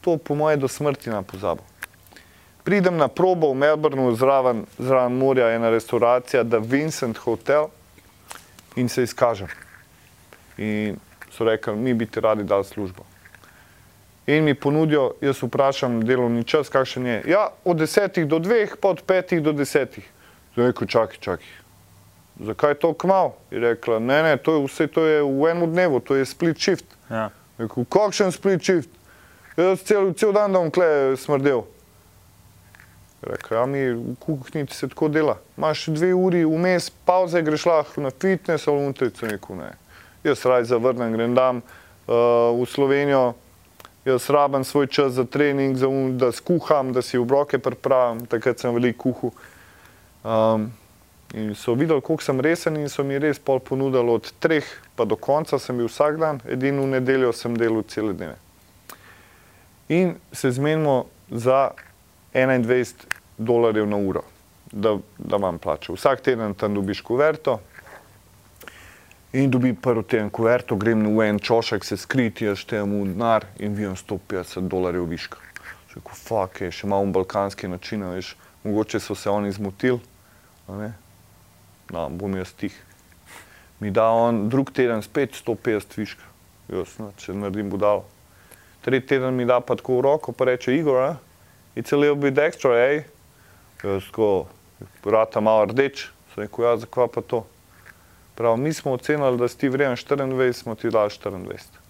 To 0.00 0.16
po 0.16 0.34
moje 0.34 0.56
do 0.56 0.68
smrti 0.68 1.10
na 1.10 1.22
pozabo. 1.22 1.62
Pridem 2.64 2.96
na 2.96 3.08
probo 3.08 3.50
v 3.50 3.58
Melbournu, 3.58 4.14
zraven, 4.14 4.66
zraven 4.78 5.18
morja, 5.18 5.50
ena 5.50 5.70
restauracija, 5.70 6.44
The 6.44 6.58
Vincent 6.62 7.18
Hotel 7.18 7.68
in 8.76 8.88
se 8.88 9.02
izkažem. 9.02 9.48
In 10.58 10.96
so 11.30 11.44
rekli, 11.44 11.74
mi 11.76 11.94
bi 11.94 12.06
ti 12.06 12.20
radi 12.20 12.44
dali 12.44 12.64
službo. 12.64 13.02
In 14.26 14.44
mi 14.44 14.54
ponudijo, 14.54 15.14
jaz 15.20 15.42
vprašam 15.42 16.04
delovni 16.06 16.44
čas, 16.44 16.68
kakšen 16.68 17.06
je. 17.06 17.22
Ja, 17.26 17.48
od 17.64 17.76
desetih 17.76 18.26
do 18.26 18.38
dveh, 18.38 18.76
pa 18.80 18.94
od 18.94 19.02
petih 19.02 19.42
do 19.42 19.52
desetih. 19.52 20.06
Zdaj 20.54 20.66
rekel, 20.66 20.86
čakaj, 20.86 21.18
čakaj. 21.18 21.61
Zakaj 22.40 22.74
to 22.74 22.94
kmal? 22.94 23.34
Je 23.50 23.60
rekla, 23.60 23.98
ne, 23.98 24.22
ne, 24.22 24.36
to 24.36 24.56
je 24.56 24.64
vse, 24.66 24.86
to 24.86 25.04
je 25.06 25.22
v 25.22 25.50
enem 25.50 25.70
dnevu, 25.72 26.00
to 26.00 26.16
je 26.16 26.26
split 26.26 26.58
shift. 26.58 26.86
Ja. 27.10 27.30
Rekel, 27.58 27.84
kakšen 27.84 28.32
split 28.32 28.64
shift? 28.64 28.90
Jaz 29.56 29.82
cel, 29.84 30.14
cel 30.16 30.32
dan 30.32 30.52
bom 30.52 30.70
kle 30.72 31.16
smrdel. 31.20 31.66
Rekel, 33.22 33.58
ja, 33.58 33.66
mi 33.66 33.84
v 33.92 34.16
kuhinji 34.18 34.66
se 34.74 34.88
tako 34.88 35.08
dela. 35.08 35.36
Imaš 35.58 35.86
dve 35.92 36.14
uri 36.14 36.44
vmes, 36.44 36.90
pauze, 36.90 37.42
greš 37.42 37.66
lahko 37.68 38.00
na 38.00 38.10
fitness 38.10 38.68
ali 38.68 38.86
untrico, 38.86 39.26
rekel 39.26 39.60
ne. 39.60 39.70
Jaz 40.24 40.44
raj 40.46 40.64
zavrnem, 40.70 41.12
grem 41.12 41.34
dam 41.34 41.60
uh, 41.62 42.50
v 42.56 42.66
Slovenijo, 42.66 43.34
jaz 44.04 44.30
rabim 44.30 44.64
svoj 44.64 44.86
čas 44.86 45.12
za 45.12 45.24
trening, 45.24 45.76
za 45.76 45.88
un, 45.88 46.16
da 46.18 46.32
skuham, 46.32 46.92
da 46.92 47.02
si 47.02 47.18
obroke 47.18 47.58
pripravim, 47.58 48.26
takrat 48.26 48.58
sem 48.58 48.74
veliko 48.74 49.12
kuhal. 49.12 49.34
Um, 50.22 50.70
in 51.32 51.54
so 51.54 51.74
videli, 51.74 52.00
koliko 52.00 52.22
sem 52.22 52.40
resen 52.40 52.76
in 52.76 52.88
so 52.88 53.04
mi 53.04 53.18
res 53.18 53.38
pol 53.38 53.60
ponudili 53.60 54.10
od 54.10 54.32
treh 54.40 54.66
pa 54.96 55.04
do 55.04 55.16
konca, 55.16 55.58
sem 55.58 55.76
bil 55.76 55.88
vsak 55.88 56.18
dan, 56.20 56.40
edino 56.44 56.84
v 56.84 56.98
nedeljo 56.98 57.32
sem 57.32 57.56
delal 57.56 57.82
cele 57.88 58.12
dneve. 58.12 58.36
In 59.88 60.14
se 60.32 60.50
zmenimo 60.50 61.06
za 61.30 61.70
21 62.34 63.08
dolarjev 63.38 63.88
na 63.88 63.96
uro, 63.96 64.22
da, 64.72 64.98
da 65.18 65.36
vam 65.36 65.58
plačam. 65.58 65.96
Vsak 65.96 66.20
teden 66.20 66.54
tam 66.54 66.74
dobiš 66.74 67.00
kuverto 67.00 67.60
in 69.32 69.50
dobi 69.50 69.72
prvi 69.74 70.02
teden 70.04 70.30
kuverto, 70.30 70.76
grem 70.76 71.06
v 71.16 71.28
en 71.28 71.38
čošek 71.38 71.84
se 71.84 71.96
skriti, 71.96 72.44
jaz 72.44 72.60
štejem 72.60 72.92
v 72.92 73.06
denar 73.14 73.48
in 73.58 73.72
vijem 73.74 73.96
150 73.96 74.68
dolarjev 74.68 75.08
viška. 75.08 75.40
Ko 75.92 76.16
fuck 76.16 76.60
je, 76.60 76.70
še 76.72 76.88
malo 76.88 77.04
balkanski 77.12 77.68
način, 77.68 78.04
veš, 78.08 78.34
mogoče 78.64 79.00
so 79.00 79.14
se 79.16 79.30
oni 79.30 79.52
zmotili, 79.52 80.00
no, 81.92 82.08
bom 82.10 82.36
jaz 82.36 82.52
tih. 82.56 82.74
Mi 83.80 83.90
da 83.90 84.08
on 84.14 84.48
drug 84.48 84.72
teden 84.72 85.02
spet 85.02 85.36
150 85.38 85.98
viška, 85.98 86.24
jaz, 86.72 86.96
no, 87.02 87.10
če 87.18 87.34
naredim 87.36 87.70
budalo. 87.72 88.06
Tretji 88.82 89.14
teden 89.14 89.36
mi 89.38 89.46
da 89.46 89.60
pa 89.60 89.76
tako 89.78 90.00
v 90.00 90.06
roko, 90.08 90.32
pa 90.34 90.48
reče 90.50 90.74
Igor, 90.74 91.02
a? 91.02 91.12
it's 91.76 91.92
a 91.92 91.96
little 91.96 92.16
bit 92.16 92.38
extra, 92.38 92.74
ej. 92.88 93.04
Jaz 93.82 94.08
ko, 94.14 94.46
vrata 95.04 95.40
malo 95.40 95.66
rdeč, 95.70 96.08
sem 96.34 96.44
rekel, 96.44 96.64
ja, 96.64 96.76
zakva 96.76 97.08
pa 97.08 97.22
to? 97.22 97.44
Prav, 98.34 98.56
mi 98.56 98.72
smo 98.72 98.92
ocenili, 98.92 99.38
da 99.38 99.48
si 99.48 99.58
ti 99.58 99.68
vreden 99.68 99.96
24, 99.96 100.52
smo 100.52 100.74
ti 100.74 100.90
dali 100.90 101.10
24. 101.10 101.80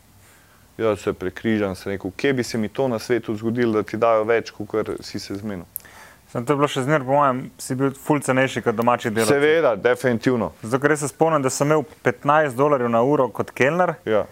Jaz 0.78 1.00
se 1.00 1.12
prekrižam, 1.12 1.74
sem 1.76 1.92
rekel, 1.92 2.10
kje 2.16 2.32
bi 2.32 2.44
se 2.44 2.58
mi 2.58 2.68
to 2.68 2.88
na 2.88 2.98
svetu 2.98 3.36
zgodilo, 3.36 3.72
da 3.72 3.82
ti 3.82 3.96
dajo 3.96 4.24
več, 4.24 4.50
kot 4.50 4.90
si 5.00 5.20
se 5.20 5.36
zmenil. 5.36 5.68
Sem 6.32 6.46
to 6.48 6.54
bilo 6.56 6.64
še 6.70 6.86
zmer, 6.86 7.02
po 7.04 7.12
mojem, 7.12 7.42
si 7.60 7.74
bil 7.76 7.90
ful 7.92 8.22
cenejši 8.24 8.62
kot 8.64 8.76
domači 8.76 9.10
delavci. 9.12 9.34
Seveda, 9.34 9.74
definitivno. 9.76 10.54
Zato, 10.62 10.80
ker 10.80 10.94
se 10.96 11.10
spomnim, 11.10 11.42
da 11.44 11.50
sem 11.52 11.68
imel 11.68 11.84
15 12.06 12.56
dolarjev 12.56 12.88
na 12.88 13.02
uro 13.04 13.28
kot 13.36 13.52
kelner, 13.52 13.98
Ja, 14.08 14.24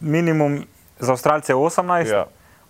minimum 0.00 0.64
za 0.98 1.14
Avstralce 1.14 1.54
18, 1.54 2.10
ja, 2.10 2.24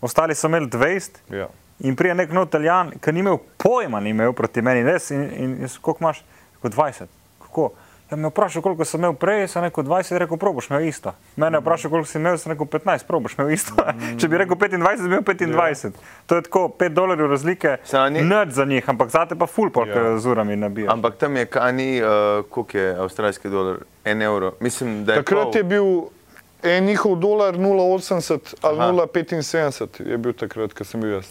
ostali 0.05 0.35
so 0.35 0.51
imeli 0.51 0.69
20 0.69 1.17
ja. 1.33 1.49
in 1.79 1.97
prije 1.97 2.15
nek 2.15 2.33
nov 2.37 2.51
Italijan, 2.51 2.93
ki 3.01 3.13
ni 3.13 3.25
imel 3.25 3.39
pojma, 3.57 4.01
ni 4.01 4.13
imel 4.13 4.37
proti 4.37 4.63
meni, 4.63 4.85
res, 4.85 5.09
in, 5.11 5.25
in 5.33 5.57
jaz, 5.65 5.79
koliko 5.79 6.05
imaš? 6.05 6.21
Kot 6.61 6.77
20. 6.77 7.09
Kako? 7.47 7.71
Ja, 8.11 8.17
me 8.17 8.23
je 8.23 8.31
vprašal, 8.31 8.63
koliko 8.63 8.85
sem 8.85 9.01
imel 9.01 9.13
prej, 9.15 9.49
sem 9.49 9.63
rekel 9.63 9.85
20, 9.85 10.19
rekel, 10.19 10.37
proboš 10.37 10.67
imel 10.67 10.83
isto. 10.83 11.13
Mene 11.37 11.57
je 11.57 11.61
vprašal, 11.61 11.91
koliko 11.91 12.09
si 12.09 12.19
imel, 12.19 12.39
sem 12.39 12.53
rekel 12.53 12.67
15, 12.67 13.07
proboš 13.07 13.37
imel 13.39 13.51
isto. 13.51 13.75
Če 14.19 14.29
bi 14.29 14.37
rekel 14.37 14.57
25, 14.57 14.71
bi 14.99 15.07
imel 15.07 15.23
25. 15.23 15.93
To 16.27 16.37
je 16.37 16.43
tako 16.43 16.69
5 16.71 16.89
dolarjev 16.91 17.31
razlike, 17.31 17.77
ni- 18.11 18.23
nič 18.23 18.49
za 18.51 18.65
njih, 18.65 18.89
ampak 18.89 19.09
zate 19.09 19.35
pa 19.35 19.47
ful, 19.47 19.71
polk 19.71 19.89
Ja. 19.89 20.03
ja. 20.03 20.19
z 20.19 20.27
urami 20.27 20.57
nabijaš. 20.57 20.93
Ampak 20.93 21.17
tam 21.17 21.37
je 21.37 21.47
kani, 21.47 21.91
uh, 21.97 22.09
koliko 22.45 22.79
je 22.79 22.97
avstralski 22.97 23.49
dolar, 23.49 23.77
en 24.05 24.23
evro. 24.23 24.53
Mislim, 24.61 25.05
da 25.05 25.13
je 25.15 25.23
Takrat 25.23 25.55
je 25.55 25.63
pol. 25.63 25.69
bil 25.69 25.87
en 26.65 26.85
njihov 26.85 27.17
dolar 27.17 27.55
0,80 27.55 28.55
ali 28.63 28.79
Aha. 28.79 28.93
0,75 28.93 30.03
je 30.03 30.19
bil 30.19 30.33
takrat, 30.35 30.73
ko 30.73 30.85
sem 30.85 31.01
bil 31.01 31.11
jaz. 31.13 31.31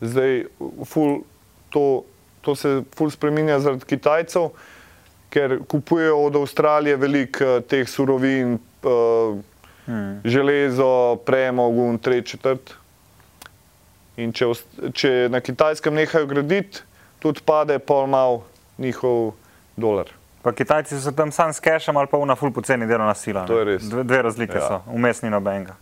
Zdaj 0.00 0.44
ful, 0.84 1.22
to, 1.70 2.04
to 2.40 2.54
se 2.54 2.82
ful 2.92 3.10
spreminja 3.10 3.60
zaradi 3.60 3.84
Kitajcev, 3.86 4.50
ker 5.32 5.58
kupujejo 5.64 6.18
od 6.26 6.36
Avstralije 6.36 6.96
veliko 6.96 7.44
eh, 7.56 7.64
teh 7.64 7.88
surovin, 7.88 8.58
uh, 8.84 9.38
Hmm. 9.82 10.20
železo, 10.24 11.16
premog 11.26 11.74
in 11.74 11.96
tri 11.98 12.20
četrt. 12.22 12.70
In 14.16 14.30
če, 14.32 14.46
če 14.94 15.10
na 15.32 15.40
kitajskem 15.42 15.94
nehajo 15.94 16.28
graditi, 16.30 16.84
tudi 17.18 17.42
pade 17.42 17.78
pol 17.82 18.06
mal 18.06 18.42
njihov 18.78 19.32
dolar. 19.76 20.06
Pa 20.42 20.52
Kitajci 20.52 21.00
so 21.00 21.10
tam 21.10 21.32
sam 21.32 21.50
s 21.52 21.58
cashom 21.60 21.96
ali 21.96 22.06
pa 22.06 22.18
una 22.18 22.36
ful 22.38 22.52
poceni 22.54 22.86
delovna 22.86 23.14
sila. 23.14 23.42
To 23.46 23.58
je 23.58 23.64
res. 23.64 23.82
Dve, 23.82 24.04
dve 24.04 24.22
razlike 24.22 24.54
Ja. 24.54 24.68
so, 24.68 24.80
vmes 24.86 25.22
ni 25.22 25.30
nobenega. 25.30 25.74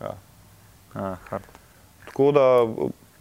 Ja. 0.00 0.14
Hard. 1.30 1.42
Tako 2.06 2.30
da 2.32 2.46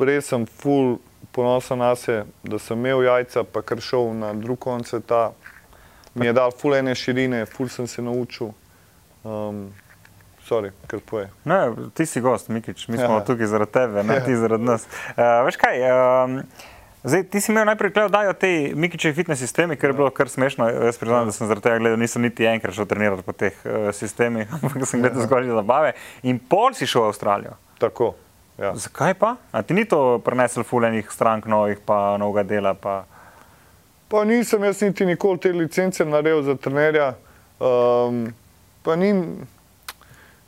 res 0.05 0.29
sem 0.29 0.45
ful 0.45 0.97
ponosen 1.31 1.81
na 1.81 1.95
se, 1.95 2.21
da 2.43 2.59
sem 2.59 2.77
imel 2.77 3.01
jajca, 3.03 3.43
pa 3.43 3.61
kar 3.61 3.81
šel 3.81 4.13
na 4.13 4.33
drug 4.33 4.59
konec 4.59 4.93
sveta. 4.93 5.31
Mi 6.15 6.25
je 6.25 6.33
dal 6.33 6.51
ful 6.51 6.75
ene 6.75 6.95
širine, 6.95 7.45
ful 7.45 7.69
sem 7.69 7.87
se 7.87 8.01
naučil. 8.01 8.51
Um, 9.23 9.69
sorry, 10.47 10.71
kar 10.87 10.99
poje. 11.05 11.29
Ne, 11.45 11.59
ti 11.93 12.05
si 12.05 12.21
gost, 12.21 12.49
Mikič, 12.49 12.87
mi 12.87 12.97
smo 12.97 13.05
Ja. 13.05 13.19
ja. 13.19 13.25
tukaj 13.25 13.47
zaradi 13.47 13.71
tebe, 13.71 14.03
ne 14.03 14.13
Ja. 14.13 14.19
ja. 14.19 14.25
ti 14.25 14.35
zaradi 14.35 14.63
nas. 14.63 14.87
Uh, 15.13 15.45
veš 15.45 15.57
kaj, 15.61 15.83
um, 15.85 16.39
zdaj, 17.03 17.23
ti 17.29 17.41
si 17.41 17.51
imel 17.51 17.65
najprej 17.69 17.91
gledal, 17.93 18.09
dajo 18.09 18.33
te 18.33 18.71
Mikičevi 18.75 19.13
fitness 19.13 19.41
sistemi, 19.41 19.77
ker 19.77 19.89
je 19.93 19.97
bilo 19.99 20.09
kar 20.09 20.29
smešno. 20.29 20.69
Jaz 20.69 20.97
priznam, 20.97 21.29
da 21.29 21.35
sem 21.35 21.47
zaradi 21.47 21.67
tega 21.67 21.77
gledal, 21.83 21.99
nisem 22.01 22.21
niti 22.25 22.47
enkrat 22.49 22.73
šel 22.75 22.89
trenirati 22.89 23.23
po 23.23 23.35
teh 23.37 23.53
uh, 23.65 23.91
sistemih, 23.93 24.49
ampak 24.55 24.87
sem 24.87 25.01
gledal 25.03 25.27
zgolj 25.27 25.51
za 25.51 25.59
zabave. 25.61 25.93
In 26.23 26.39
pol 26.39 26.73
si 26.73 26.87
šel 26.89 27.05
v 27.05 27.13
Avstralijo. 27.13 27.53
Tako. 27.79 28.15
Ja. 28.59 28.73
Zakaj 28.75 29.13
pa? 29.15 29.35
A 29.51 29.61
ti 29.63 29.73
ni 29.73 29.85
to 29.85 30.19
prenesel 30.25 30.63
fulenih 30.67 31.07
strank 31.11 31.45
novih, 31.45 31.77
pa 31.85 32.17
novega 32.19 32.43
dela? 32.43 32.73
Pa... 32.73 33.03
Pa 34.09 34.23
nisem 34.25 34.63
jaz 34.63 34.81
niti 34.81 35.05
nikoli 35.05 35.39
te 35.39 35.51
licence 35.53 36.05
naredil 36.05 36.41
za 36.43 36.55
trenerja. 36.57 37.13
Um, 37.59 38.29
pa 38.83 38.95
ni, 38.95 39.11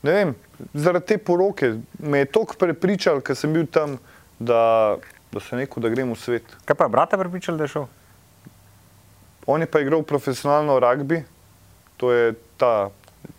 ne 0.01 0.11
vem, 0.11 0.35
zaradi 0.73 1.13
te 1.13 1.17
poroke 1.17 1.75
me 1.99 2.23
je 2.23 2.31
toliko 2.31 2.57
prepričal, 2.57 3.21
ker 3.21 3.37
sem 3.37 3.53
bil 3.53 3.67
tam, 3.69 3.97
da, 4.39 4.97
da 5.31 5.43
sem 5.43 5.61
rekel, 5.61 5.83
da 5.83 5.91
grem 5.93 6.13
v 6.13 6.17
svet. 6.17 6.55
Kaj 6.65 6.79
pa 6.79 6.87
je 6.87 6.95
brata 6.95 7.19
pripričal, 7.21 7.59
da 7.59 7.67
je 7.67 7.75
šel? 7.75 7.85
On 9.45 9.61
je 9.61 9.67
pa 9.69 9.81
igral 9.81 10.01
profesionalno 10.07 10.79
rugby, 10.79 11.21
to 11.97 12.11
je 12.13 12.33
ta 12.57 12.89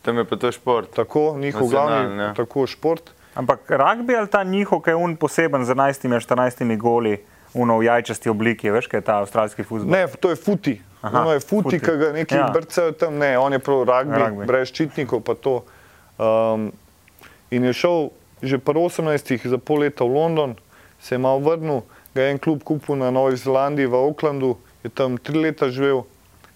Tam 0.02 0.18
je 0.18 0.24
pa 0.24 0.36
to 0.36 0.52
šport. 0.52 0.90
tako 0.94 1.34
njihov 1.38 1.68
glavni 1.68 2.18
ja. 2.18 2.34
tako 2.34 2.66
šport. 2.66 3.10
Ampak 3.34 3.70
rugby 3.70 4.18
ali 4.18 4.28
ta 4.28 4.44
njihov, 4.44 4.82
ki 4.82 4.90
je 4.90 4.96
un 4.96 5.16
poseben 5.16 5.64
z 5.64 5.74
11-14 5.74 6.76
goli, 6.76 7.18
uno 7.54 7.78
v 7.78 7.84
jajčasti 7.84 8.28
obliki, 8.28 8.70
veš, 8.70 8.86
kaj 8.86 8.98
je 8.98 9.04
ta 9.04 9.18
avstralski 9.18 9.62
futbol? 9.62 9.90
Ne, 9.90 10.06
to 10.10 10.30
je 10.30 10.36
futi. 10.36 10.74
Aha, 11.02 11.20
Ono 11.20 11.32
je 11.32 11.40
futi, 11.40 11.62
futi. 11.64 11.80
ki 11.80 11.96
ga 11.98 12.12
neki 12.12 12.34
Ja. 12.34 12.48
brcajo 12.48 12.92
tam, 12.92 13.18
ne, 13.18 13.38
on 13.38 13.52
je 13.52 13.58
prav 13.58 13.82
Rugby. 13.82 14.18
rugby. 14.18 14.46
brez 14.46 14.68
ščitnikov 14.68 15.20
pa 15.20 15.34
to. 15.34 15.64
Um, 16.16 16.72
in 17.50 17.64
je 17.64 17.72
šel 17.74 18.10
že 18.40 18.58
pri 18.58 18.74
18 18.74 19.14
za 19.44 19.58
pol 19.58 19.78
leta 19.80 20.02
v 20.02 20.10
London, 20.10 20.56
se 20.98 21.14
je 21.14 21.18
malo 21.18 21.38
vrnil, 21.38 21.82
ga 22.10 22.22
je 22.22 22.30
en 22.30 22.38
klub 22.38 22.62
kupil 22.62 22.96
na 22.96 23.10
Novi 23.10 23.36
Zelandiji 23.36 23.86
v 23.86 23.94
Aucklandu, 23.96 24.54
je 24.82 24.90
tam 24.90 25.14
tri 25.14 25.38
leta 25.40 25.70
živel, 25.70 26.02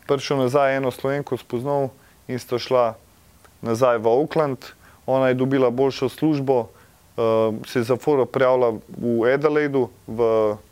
prišel 0.05 0.37
nazaj 0.41 0.77
eno 0.77 0.91
slovenko 0.91 1.37
spoznal 1.37 1.91
in 2.27 2.39
sta 2.39 2.59
šla 2.59 2.95
nazaj 3.61 3.99
v 3.99 4.07
Auckland. 4.09 4.59
Ona 5.05 5.29
je 5.29 5.35
dobila 5.37 5.71
boljšo 5.71 6.09
službo, 6.09 6.67
uh, 7.15 7.55
se 7.65 7.79
je 7.79 7.85
za 7.85 7.97
foro 7.97 8.27
prijavila 8.27 8.75
v 8.89 9.27
Adelaidu 9.29 9.87
v 10.07 10.19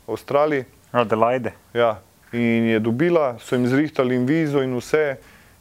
Avstraliji. 0.07 0.65
Adelaide. 0.93 1.53
Ja, 1.75 1.99
in 2.33 2.69
je 2.71 2.81
dobila, 2.81 3.37
so 3.39 3.55
jim 3.55 3.67
zrihtali 3.67 4.15
in 4.15 4.27
vizo 4.27 4.63
in 4.63 4.77
vse, 4.79 5.17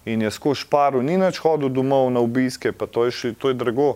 in 0.06 0.22
je 0.22 0.32
skozi 0.32 0.62
šparu, 0.62 1.02
ni 1.02 1.18
več 1.18 1.40
hodil 1.42 1.72
domov 1.74 2.12
na 2.14 2.22
obiske, 2.22 2.72
pa 2.72 2.86
to 2.86 3.08
je, 3.08 3.16
še, 3.18 3.32
to 3.40 3.54
je 3.54 3.58
drago. 3.58 3.96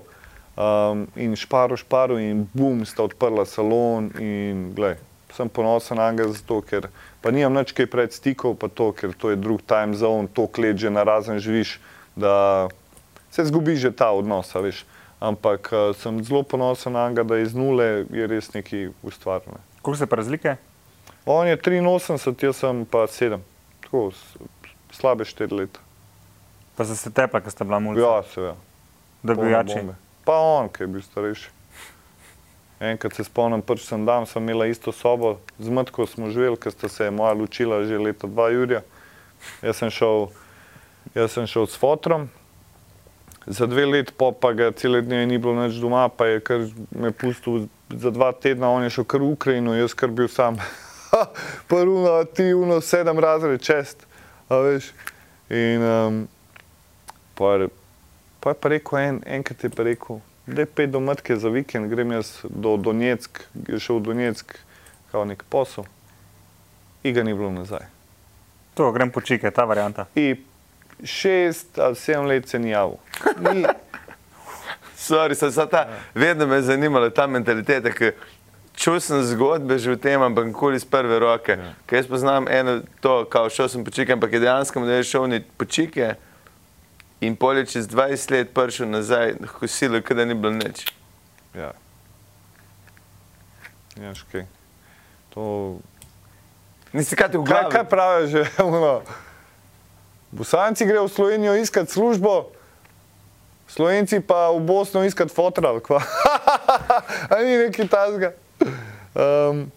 Um, 0.57 1.05
in 1.13 1.35
šparu, 1.37 1.77
šparu, 1.77 2.17
in 2.17 2.47
bum, 2.53 2.81
sta 2.89 3.05
odprla 3.05 3.45
salon. 3.45 4.09
In, 4.17 4.71
glej, 4.73 4.95
sem 5.35 5.49
ponosen 5.49 5.99
na 6.01 6.09
njega 6.11 6.31
zato, 6.33 6.63
ker 6.65 6.89
pa 7.21 7.29
nimam 7.29 7.59
nič 7.59 7.75
kaj 7.77 7.89
pred 7.93 8.15
stikov, 8.15 8.57
pa 8.57 8.69
to, 8.69 8.89
ker 8.97 9.13
to 9.13 9.29
je 9.33 9.37
drug 9.37 9.61
time 9.61 9.93
zone, 9.93 10.31
to 10.33 10.47
kleč 10.49 10.81
že 10.87 10.89
na 10.89 11.05
razen 11.05 11.37
živiš, 11.37 11.77
da 12.17 12.69
se 13.29 13.45
zgubi 13.45 13.77
že 13.77 13.93
ta 13.93 14.09
odnos, 14.17 14.49
veš. 14.55 14.85
Ampak 15.21 15.69
uh, 15.73 15.93
sem 15.97 16.21
zelo 16.25 16.43
ponosen 16.45 16.93
na 16.93 17.09
njega, 17.09 17.25
da 17.25 17.37
iz 17.41 17.53
nule 17.53 18.05
je 18.09 18.25
res 18.29 18.53
nekaj 18.53 18.89
ustvarjeno. 19.01 19.66
Koliko 19.87 19.97
se 19.97 20.07
pa 20.07 20.15
razlike? 20.15 20.55
On 21.25 21.47
je 21.47 21.57
83, 21.57 22.45
jaz 22.45 22.55
sem 22.55 22.85
pa 22.85 23.07
7, 23.07 23.39
tako 23.81 24.11
slabe 24.91 25.23
4 25.23 25.53
leta. 25.55 25.79
Pa 26.75 26.83
so 26.83 26.95
se 26.95 27.07
tepla, 27.07 27.39
ker 27.39 27.51
sta 27.51 27.63
bila 27.63 27.79
mulja. 27.79 28.03
Ja, 28.03 28.23
seveda. 28.27 28.55
da 29.23 29.33
bi 29.33 29.37
polne 29.37 29.51
jači. 29.51 29.77
bombe. 29.77 29.95
Pa 30.25 30.35
on, 30.35 30.67
ki 30.69 30.83
je 30.83 30.87
bil 30.87 31.05
starejši. 31.05 31.53
Enkrat 32.89 33.15
se 33.15 33.23
spomnim, 33.23 33.63
prvi 33.63 33.85
sem 33.85 34.03
dan, 34.05 34.27
sem 34.27 34.43
imela 34.43 34.67
isto 34.67 34.91
sobo, 34.91 35.37
z 35.55 35.71
matko 35.71 36.03
smo 36.03 36.33
živeli, 36.35 36.59
ker 36.59 36.75
sta 36.75 36.91
se 36.91 37.07
moja 37.11 37.31
ločila 37.31 37.79
že 37.87 37.95
leta 37.97 38.27
2 38.27 38.49
Jurja. 38.57 38.83
Jaz 39.63 39.79
sem 39.79 39.89
šel, 39.89 40.27
jaz 41.15 41.31
sem 41.31 41.47
šel 41.47 41.63
s 41.63 41.79
fotrom, 41.79 42.27
za 43.47 43.65
dve 43.65 43.85
leti, 43.85 44.13
pa, 44.17 44.31
pa 44.31 44.53
ga 44.53 44.71
cele 44.71 45.01
dneve 45.01 45.25
ni 45.25 45.37
bilo 45.37 45.55
več 45.55 45.79
doma, 45.81 46.09
pa 46.09 46.27
je 46.27 46.39
kar 46.43 46.65
me 46.91 47.11
pustil 47.11 47.67
za 47.89 48.11
dva 48.11 48.31
tedna, 48.35 48.69
on 48.69 48.83
je 48.83 48.89
šel 48.97 49.05
kar 49.07 49.23
v 49.23 49.31
Ukrajino, 49.31 49.75
jaz 49.77 49.95
kar 49.95 50.11
bil 50.11 50.27
sam. 50.27 50.59
Prvo, 51.71 52.23
ti, 52.35 52.51
uno, 52.53 52.81
sedem 52.83 53.19
razred 53.19 53.63
čest, 53.63 54.03
a 54.51 54.59
veš. 54.59 54.91
In 55.49 55.83
um, 55.83 56.17
pa, 57.39 57.53
je- 57.55 57.69
pa 58.43 58.51
je 58.51 58.59
pa 58.59 58.69
rekel, 58.69 58.99
en, 58.99 59.21
enkrat 59.25 59.63
je 59.63 59.69
pa 59.71 59.83
rekel, 59.87 60.19
da 60.47 60.61
je 60.61 60.65
pet 60.67 60.91
do 60.91 60.99
matke 60.99 61.35
za 61.39 61.49
vikend, 61.49 61.87
grem 61.91 62.11
jaz 62.11 62.33
do 62.49 62.75
Donetsk, 62.77 63.39
je 63.67 63.79
šel 63.79 64.01
v 64.01 64.11
Donetsk, 64.11 64.57
kao 65.11 65.23
nek 65.25 65.43
posel. 65.49 65.87
In 67.03 67.15
ga 67.15 67.23
ni 67.23 67.33
bilo 67.33 67.51
nazaj. 67.51 67.87
To, 68.75 68.91
grem 68.91 69.11
počike, 69.11 69.51
ta 69.51 69.63
varianta. 69.63 70.05
In 70.15 70.35
šest 71.03 71.77
ali 71.79 71.95
sedem 71.95 72.25
let 72.25 72.49
se 72.49 72.59
ni 72.59 72.69
javil. 72.69 72.97
Ni, 73.53 73.65
Sorry, 74.97 75.35
sem 75.35 75.51
se 75.51 75.67
ta, 75.69 75.87
vedno 76.15 76.47
me 76.47 76.55
je 76.55 76.61
zanimala 76.61 77.09
ta 77.09 77.27
mentaliteta, 77.27 77.91
ki 77.91 78.11
čutil 78.75 78.99
sem 78.99 79.23
zgodbe 79.23 79.77
že 79.79 79.93
v 79.93 79.97
tem, 79.97 80.21
ampak 80.21 80.45
nikoli 80.45 80.75
iz 80.75 80.85
prve 80.85 81.19
roke. 81.19 81.51
Ja. 81.53 81.73
Ker 81.85 81.97
jaz 81.97 82.07
poznam 82.09 82.47
eno 82.49 82.81
to, 82.99 83.25
kao 83.25 83.49
šel 83.49 83.69
sem 83.69 83.85
počike, 83.85 84.13
ampak 84.13 84.33
je 84.33 84.39
dejansko 84.39 84.79
je 84.83 85.03
šel 85.03 85.27
ni 85.27 85.39
počike 85.57 86.15
in 87.21 87.35
polje 87.35 87.65
čez 87.65 87.87
20 87.87 88.31
let 88.31 88.53
prišel 88.53 88.89
nazaj, 88.89 89.37
kosilo, 89.59 90.01
kada 90.01 90.25
ni 90.25 90.33
bilo 90.33 90.53
nič. 90.53 90.85
ja. 91.55 91.71
Ja, 93.97 94.13
škej. 94.13 94.45
To 95.33 95.77
Nisi 96.93 97.15
kaj 97.15 97.31
ti 97.31 97.37
v 97.37 97.43
Kaj, 97.43 97.49
glavi? 97.49 97.71
kaj 97.73 97.85
pravijo 97.89 98.27
že? 98.27 98.41
Ono, 98.63 99.01
Bosanci 100.31 100.85
grejo 100.85 101.07
v 101.07 101.11
Slovenijo 101.11 101.55
iskati 101.55 101.91
službo, 101.91 102.51
Slovenci 103.67 104.19
pa 104.19 104.51
v 104.51 104.59
Bosno 104.59 105.03
iskati 105.03 105.33
fotral. 105.33 105.79
kva. 105.79 105.99
A 107.31 107.43
ni 107.43 107.57
neki 107.57 107.87
tasga. 107.87 108.31
Um, 109.15 109.71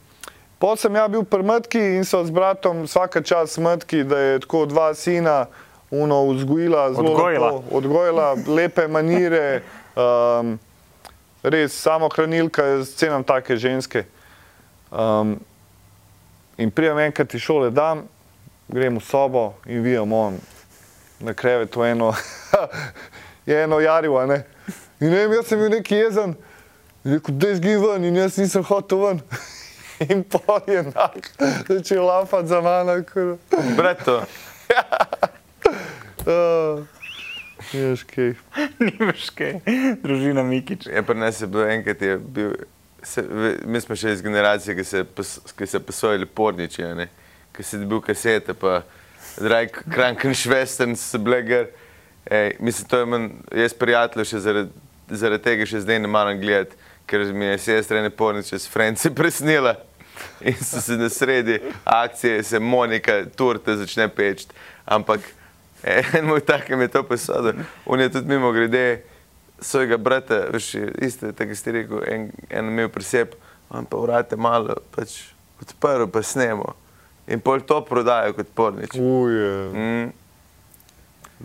Pol 0.61 0.76
sem 0.76 0.92
ja 0.94 1.09
bil 1.09 1.24
pri 1.24 1.42
Matki 1.42 1.80
in 1.96 2.05
so 2.05 2.20
z 2.20 2.28
bratom 2.30 2.84
vsaka 2.84 3.24
čas 3.24 3.57
Matki, 3.59 4.05
da 4.05 4.18
je 4.18 4.40
tako 4.44 4.66
dva 4.68 4.92
sina 4.94 5.46
uno 5.90 6.28
vzgojila, 6.36 6.92
zelo 6.94 7.16
Odgojila. 7.16 7.46
lepo, 7.51 7.64
odgojila, 7.72 8.26
lepe 8.46 8.84
manire, 8.86 9.62
um, 9.96 10.61
res 11.42 11.72
samohranilka, 11.72 12.62
jaz 12.76 12.92
cenam 12.94 13.24
take 13.24 13.57
ženske. 13.57 14.05
Um, 14.92 15.40
In 16.61 16.68
prijem 16.70 16.98
enkrat 17.09 17.32
iz 17.34 17.40
šole 17.40 17.70
dan, 17.72 18.05
grem 18.71 18.99
v 18.99 19.05
sobo 19.05 19.55
in 19.66 19.83
vidim 19.85 20.12
on 20.12 20.39
na 21.21 21.35
krevetu 21.35 21.83
eno, 21.85 22.12
je 23.47 23.62
eno 23.64 23.81
jarivo, 23.81 24.18
a 24.18 24.27
ne. 24.27 24.43
In 25.01 25.11
ne 25.11 25.25
vem, 25.25 25.33
jaz 25.39 25.51
sem 25.51 25.59
bil 25.61 25.73
neki 25.75 25.99
jezen, 25.99 26.35
rekel, 27.05 27.35
da 27.37 27.51
izgin 27.55 27.83
ven 27.83 28.05
in 28.09 28.16
jaz 28.16 28.39
nisem 28.41 28.64
hotel 28.64 29.07
ven. 29.07 29.25
In 30.01 30.23
pol 30.25 30.62
je 30.64 30.79
enak, 30.81 31.27
začel 31.68 32.07
lafati 32.09 32.49
za 32.49 32.61
mano. 32.64 32.95
kur. 33.05 33.37
Brato, 33.77 34.23
Uh, 36.21 36.85
Ješ 37.73 38.03
kaj. 38.05 38.35
Nimaš 38.85 39.31
kaj, 39.37 39.61
družina 40.03 40.43
Mikič. 40.43 40.87
je 40.87 41.03
pri 41.03 41.16
nas 41.16 41.41
je 41.41 41.47
bil 41.47 41.64
enkrat, 41.64 42.03
je 42.03 42.18
bil, 42.18 42.53
se, 43.03 43.25
mi 43.64 43.81
smo 43.81 43.97
še 43.97 44.12
iz 44.12 44.23
generacije, 44.23 44.77
ki 44.77 44.85
se, 44.85 45.05
ki 45.57 45.66
se 45.66 45.81
posojali 45.81 46.27
porniči, 46.27 46.85
a 46.85 46.95
ne? 46.95 47.09
Ki 47.57 47.62
si 47.62 47.78
dobil 47.78 48.01
kasete, 48.01 48.55
pa 48.55 48.82
so 50.96 51.18
bile 51.18 51.42
gor. 51.42 51.66
Ej, 52.30 52.57
mislim, 52.61 52.88
to 52.88 52.98
je 52.98 53.07
manj, 53.07 53.28
jaz 53.57 53.74
prijatelj 53.74 54.24
še 54.28 54.38
zaradi, 54.44 54.82
zaradi 55.09 55.44
tega 55.44 55.66
še 55.66 55.80
zdaj 55.80 55.98
ne 56.03 56.09
maram 56.09 56.38
gledati, 56.40 56.76
ker 57.09 57.24
mi 57.32 57.48
je 57.48 57.59
sestra 57.59 57.98
ene 57.98 58.11
porniče 58.11 58.59
s 58.59 58.68
Franci 58.70 59.11
presnila. 59.18 59.76
In 60.44 60.57
so 60.61 60.82
se 60.84 60.98
na 61.01 61.09
sredi 61.09 61.59
akcije, 61.84 62.42
se 62.44 62.59
Monika 62.61 63.22
turte 63.36 63.76
začne 63.76 64.09
peči. 64.12 64.46
Ampak 64.84 65.24
en 65.82 66.26
moj 66.28 66.44
tak 66.44 66.68
mi 66.68 66.84
je 66.84 66.88
to 66.88 67.03
posodil. 67.09 67.64
On 67.86 68.01
je 68.01 68.11
tudi 68.12 68.28
mimo 68.28 68.53
grede 68.53 69.03
svojega 69.61 69.96
brata, 69.96 70.46
veš, 70.53 70.74
isto, 70.98 71.32
tako 71.32 71.55
ste 71.55 71.72
rekel, 71.72 72.05
en, 72.09 72.30
en 72.51 72.68
imel 72.68 72.88
presep, 72.88 73.34
on 73.70 73.84
pa 73.84 73.96
vrate 73.96 74.36
malo 74.36 74.76
pač 74.94 75.32
odprl, 75.61 76.09
pa 76.12 76.22
snemo. 76.22 76.74
In 77.31 77.41
pol 77.41 77.62
to 77.66 77.81
prodajo 77.87 78.35
kot 78.35 78.51
pornič. 78.55 78.97
Uje. 78.99 79.53
Mm. 79.74 80.11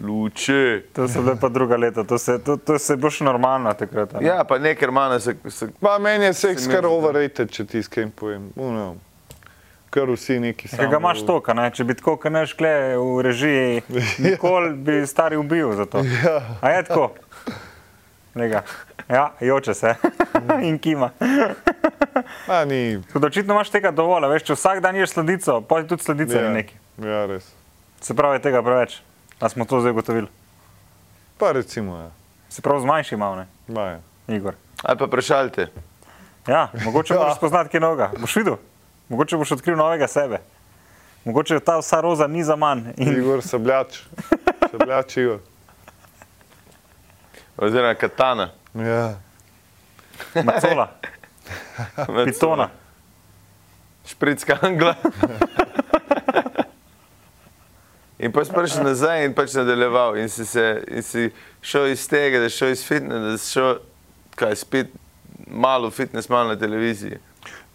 Luče. 0.03 0.81
To 0.93 1.07
so 1.07 1.21
bile 1.21 1.35
pa 1.39 1.49
druga 1.49 1.77
leta, 1.77 2.03
to 2.03 2.17
se, 2.17 2.39
to, 2.43 2.57
to 2.57 2.79
se 2.79 2.95
boš 2.95 3.19
normalno 3.19 3.73
takrat. 3.73 4.15
a 4.15 4.19
ne? 4.19 4.27
Ja, 4.27 4.43
pa 4.43 4.57
nekaj 4.59 4.91
manj 4.91 5.19
se, 5.19 5.35
se 5.49 5.67
Ma 5.81 5.97
meni 5.99 6.25
je 6.25 6.33
seks 6.33 6.67
kar 6.67 6.85
overrated, 6.85 7.51
če 7.51 7.65
ti 7.65 7.83
s 7.83 7.87
kim 7.87 8.11
povem. 8.11 8.49
Uno, 8.55 8.95
kar 9.89 10.11
vsi 10.11 10.39
neki 10.39 10.67
Ker 10.67 10.89
ga 10.91 10.99
imaš 10.99 11.23
to, 11.23 11.39
ne? 11.55 11.69
če 11.71 11.87
bi 11.87 11.95
tako, 11.95 12.17
kot 12.19 12.33
neš 12.35 12.57
kle 12.59 12.73
v 12.99 13.23
režiji, 13.23 13.83
nikoli 14.25 14.73
bi 14.73 14.99
stari 15.07 15.39
ubil 15.39 15.71
za 15.79 15.85
to. 15.87 16.03
Ja. 16.03 16.41
A 16.61 16.75
je 16.75 16.83
tako? 16.89 17.13
Lega. 18.35 18.63
Ja, 19.09 19.31
joče 19.39 19.73
se 19.73 19.95
in 20.61 20.79
kima. 20.79 21.09
Ma 22.47 22.65
ni. 22.65 23.01
Da 23.13 23.27
očitno 23.27 23.53
imaš 23.53 23.69
tega 23.69 23.91
dovolj, 23.91 24.25
a 24.25 24.27
veš, 24.27 24.43
če 24.43 24.53
vsak 24.53 24.79
dan 24.79 24.95
ješ 24.95 25.09
sladico, 25.09 25.61
pa 25.61 25.81
ti 25.81 25.87
tudi 25.87 26.03
sladice 26.03 26.37
Ja, 26.37 26.49
neki. 26.49 26.75
ja, 26.99 27.25
res. 27.25 27.47
Se 28.01 28.13
pravi, 28.13 28.35
je 28.35 28.41
tega 28.41 28.63
preveč. 28.63 28.99
A 29.39 29.49
smo 29.49 29.65
to 29.65 29.79
zdaj 29.79 29.91
ugotovili. 29.91 30.27
Pa 31.37 31.51
recimo, 31.51 31.97
ja. 31.97 32.09
Se 32.49 32.61
pravi, 32.61 32.81
zmanjši 32.81 33.17
malo, 33.17 33.35
ne, 33.35 33.47
Ma, 33.67 33.81
ja. 33.81 33.99
Igor. 34.27 34.55
ali 34.83 34.97
pa 34.97 35.07
prešaljte. 35.07 35.67
Ja, 36.47 36.69
mogoče 36.83 37.13
Ja. 37.13 37.19
moraš 37.19 37.37
spoznati 37.37 37.69
kaj 37.69 37.79
novega. 37.79 38.11
Boš 38.17 38.35
videl, 38.35 38.57
mogoče 39.09 39.37
boš 39.37 39.51
odkril 39.51 39.77
novega 39.77 40.07
sebe. 40.07 40.39
Mogoče 41.25 41.59
ta 41.59 41.77
vsa 41.77 42.01
roza 42.01 42.27
ni 42.27 42.43
za 42.43 42.55
manj. 42.55 42.83
In 42.97 43.15
Igor 43.17 43.41
Sabljač. 43.41 43.99
Sabljač 44.71 45.17
Igor. 45.17 45.39
Oziroma 47.57 47.95
katana. 47.95 48.49
Ja. 48.75 49.15
macola, 50.43 50.89
pitona. 52.25 52.69
Špricka 54.05 54.57
angla. 54.61 54.95
In 58.19 58.31
pa 58.31 58.45
si 58.45 58.51
prišel 58.55 58.87
nazaj 58.87 59.25
in 59.27 59.33
pač 59.35 59.53
nadaljeval. 59.59 60.15
In 60.17 60.29
si, 60.31 60.45
se, 60.47 60.63
in 60.87 61.03
si 61.03 61.27
šel 61.61 61.91
iz 61.91 62.05
tega, 62.07 62.39
da 62.39 62.49
si 62.49 62.57
šel 62.61 62.71
iz 62.71 62.83
fitnesa, 62.87 63.31
da 63.31 63.37
si 63.37 63.51
šel 63.51 63.79
kaj, 64.39 64.55
spet 64.55 64.93
malo 65.47 65.91
fitness, 65.91 66.29
malo 66.31 66.53
na 66.53 66.59
televiziji. 66.59 67.19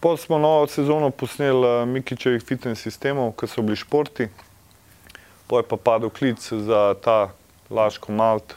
Pol 0.00 0.16
smo 0.16 0.38
novo 0.40 0.66
sezono 0.66 1.10
posneli 1.10 1.60
uh, 1.60 1.88
Mikičevih 1.88 2.42
fitness 2.42 2.82
sistemov, 2.82 3.34
ki 3.36 3.50
so 3.52 3.62
bili 3.62 3.76
športi. 3.76 4.30
Pol 5.46 5.60
je 5.60 5.68
pa 5.68 5.76
padel 5.76 6.10
klic 6.10 6.40
za 6.40 6.94
ta 7.04 7.18
Laško 7.70 8.12
Malt. 8.16 8.56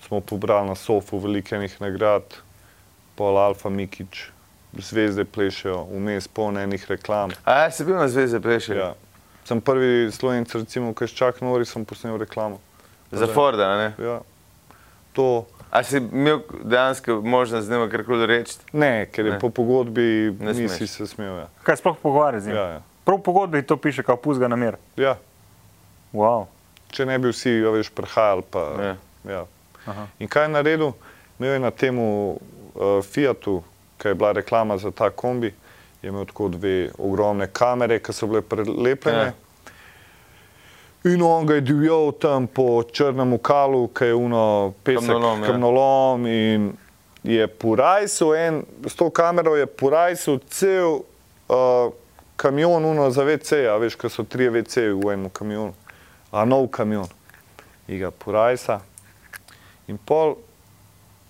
Smo 0.00 0.20
pobrali 0.20 0.68
na 0.68 0.74
sofu 0.74 1.18
velikenih 1.18 1.80
nagrad, 1.80 2.22
pol 3.14 3.36
Alfa 3.36 3.68
Mikič, 3.68 4.30
zvezde 4.74 5.24
plešejo, 5.24 5.86
vmes 5.90 6.28
polno 6.28 6.60
enih 6.60 6.86
reklam. 6.88 7.30
A 7.44 7.52
ja, 7.58 7.70
si 7.70 7.84
bil 7.84 7.96
na 7.96 8.08
zveze 8.08 8.40
prejšnji? 8.40 8.76
Ja. 8.76 8.94
Sem 9.44 9.60
prvi 9.60 10.12
slovenc, 10.12 10.54
recimo, 10.54 10.92
ki 10.92 11.08
čak 11.08 11.40
nori, 11.40 11.64
sem 11.64 11.84
posnel 11.84 12.16
reklamo. 12.16 12.60
Za 13.10 13.26
Forda, 13.26 13.64
a 13.66 13.76
ne? 13.78 13.88
Ja. 13.98 14.20
To 15.12 15.46
A 15.70 15.82
si 15.82 15.96
imel 15.98 16.40
dejansko 16.62 17.20
možnost 17.20 17.66
z 17.66 17.70
njim 17.70 17.90
karkoli 17.90 18.26
reči? 18.26 18.56
ne, 18.72 19.06
ker 19.06 19.26
je 19.26 19.32
Ne. 19.32 19.38
po 19.38 19.50
pogodbi 19.50 20.32
Ne 20.40 20.52
nisi 20.54 20.68
smeš. 20.78 20.90
se 20.90 21.06
smel. 21.06 21.36
Ja. 21.36 21.48
Kaj 21.62 21.76
sploh 21.76 21.96
pogovarjati 21.98 22.44
z 22.44 22.48
njim? 22.48 22.56
Ja, 22.56 22.62
ja. 22.62 22.80
Prav 23.04 23.18
v 23.18 23.22
pogodbi 23.22 23.62
to 23.62 23.76
piše, 23.76 24.02
kot 24.02 24.22
puzga 24.22 24.48
na 24.48 24.56
mir. 24.56 24.76
Ja. 24.96 25.16
Wow. 26.12 26.46
Če 26.88 27.04
ne 27.04 27.18
bi 27.18 27.28
vsi, 27.28 27.60
a 27.60 27.70
veš, 27.70 27.90
prihajali. 27.90 28.42
Pa, 28.42 28.62
Ja. 28.80 28.94
ja. 29.26 29.42
Aha. 29.88 30.06
In 30.18 30.28
kaj 30.28 30.44
je 30.44 30.52
naredil? 30.52 30.92
Imel 31.38 31.52
je 31.52 31.58
na 31.58 31.70
tem 31.70 31.98
uh, 31.98 32.36
Fiatu, 33.02 33.62
ki 33.98 34.08
je 34.08 34.14
bila 34.14 34.32
reklama 34.32 34.78
za 34.78 34.90
ta 34.90 35.10
kombi, 35.10 35.54
je 36.02 36.08
imel 36.08 36.26
tako 36.26 36.48
dve 36.48 36.90
ogromne 36.98 37.46
kamere, 37.46 37.98
ki 37.98 38.12
so 38.12 38.26
bile 38.26 38.42
prelepljene. 38.42 39.30
Ja. 39.30 39.32
In 41.04 41.22
on 41.22 41.46
ga 41.46 41.54
je 41.54 41.60
divjal 41.60 42.12
tam 42.20 42.46
po 42.46 42.82
črnem 42.82 43.38
kalu, 43.38 43.86
ki 43.88 44.04
je 44.04 44.14
uno 44.14 44.72
pesek, 44.84 45.06
Kamnolom, 45.08 45.42
ja. 45.42 45.46
kamnolom 45.46 46.26
in 46.26 46.72
je 47.22 47.46
porajsil 47.46 48.34
en, 48.34 48.62
s 48.86 48.94
to 48.98 49.10
kamero 49.10 49.56
je 49.56 49.66
porajsil 49.66 50.38
cel 50.50 51.00
uh, 51.48 51.92
kamion 52.36 52.84
uno 52.84 53.10
za 53.10 53.24
WC, 53.24 53.66
a 53.70 53.76
veš, 53.78 53.94
ko 53.94 54.10
so 54.10 54.24
tri 54.24 54.50
WC 54.50 54.90
v 54.94 55.14
enem 55.14 55.30
kamionu, 55.30 55.74
a 56.30 56.44
nov 56.44 56.68
kamion. 56.74 57.06
In 57.88 58.02
ga 58.02 58.10
porajsa. 58.10 58.80
In 59.88 59.98
pol, 59.98 60.36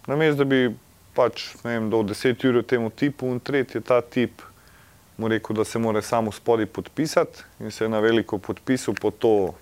namesto 0.07 0.43
da 0.43 0.49
bi 0.49 0.69
pač, 1.15 1.55
ne 1.65 1.77
vem, 1.77 1.91
do 1.91 2.03
10 2.03 2.45
ur 2.49 2.63
temu 2.63 2.91
tipu 2.91 3.31
in 3.33 3.41
tretji 3.41 3.81
ta 3.81 4.01
tip 4.03 4.43
mu 5.19 5.29
rekel, 5.29 5.57
da 5.57 5.65
se 5.65 5.79
mora 5.79 6.03
samo 6.03 6.33
spodaj 6.33 6.67
podpisati 6.67 7.43
in 7.61 7.71
se 7.71 7.85
je 7.85 7.89
na 7.89 8.01
veliko 8.01 8.39
podpisal 8.39 8.95
po 8.95 9.11
to 9.11 9.55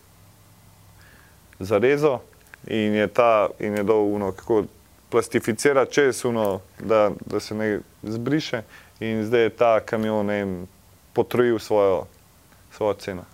zarezo 1.58 2.20
in 2.66 2.94
je 2.94 3.06
ta 3.08 3.48
in 3.60 3.76
je 3.76 3.82
dal 3.82 4.04
uno, 4.04 4.32
kako 4.32 4.64
plastificira 5.08 5.86
čez 5.86 6.24
uno, 6.24 6.60
da, 6.78 7.10
da 7.26 7.40
se 7.40 7.54
ne 7.54 7.80
zbriše 8.02 8.62
in 9.00 9.24
zdaj 9.24 9.42
je 9.42 9.50
ta 9.50 9.80
kamion 9.80 10.26
ne 10.26 10.44
vem, 10.44 10.68
potrojil 11.12 11.58
svojo, 11.58 12.04
svojo 12.72 12.94
ceno. 12.94 13.24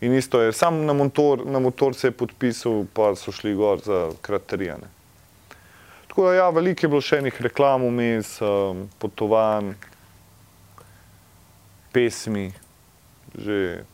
In 0.00 0.14
isto 0.14 0.40
je, 0.40 0.52
sam 0.52 0.84
na 0.86 0.92
motor, 0.92 1.46
na 1.46 1.58
motor 1.58 1.94
se 1.94 2.06
je 2.06 2.16
podpisal, 2.16 2.86
pa 2.92 3.12
so 3.16 3.32
šli 3.32 3.54
gor 3.54 3.80
za 3.84 4.10
kraterijane. 4.22 4.88
Tako 6.08 6.26
da, 6.26 6.34
ja, 6.34 6.48
veliko 6.50 6.86
je 6.86 6.88
bilo 6.88 7.00
še 7.04 7.20
enih 7.20 7.42
reklam 7.44 7.84
vmes, 7.84 8.32
um, 8.40 8.86
potovanj, 8.98 9.74
pesmi, 11.92 12.48
že 13.36 13.84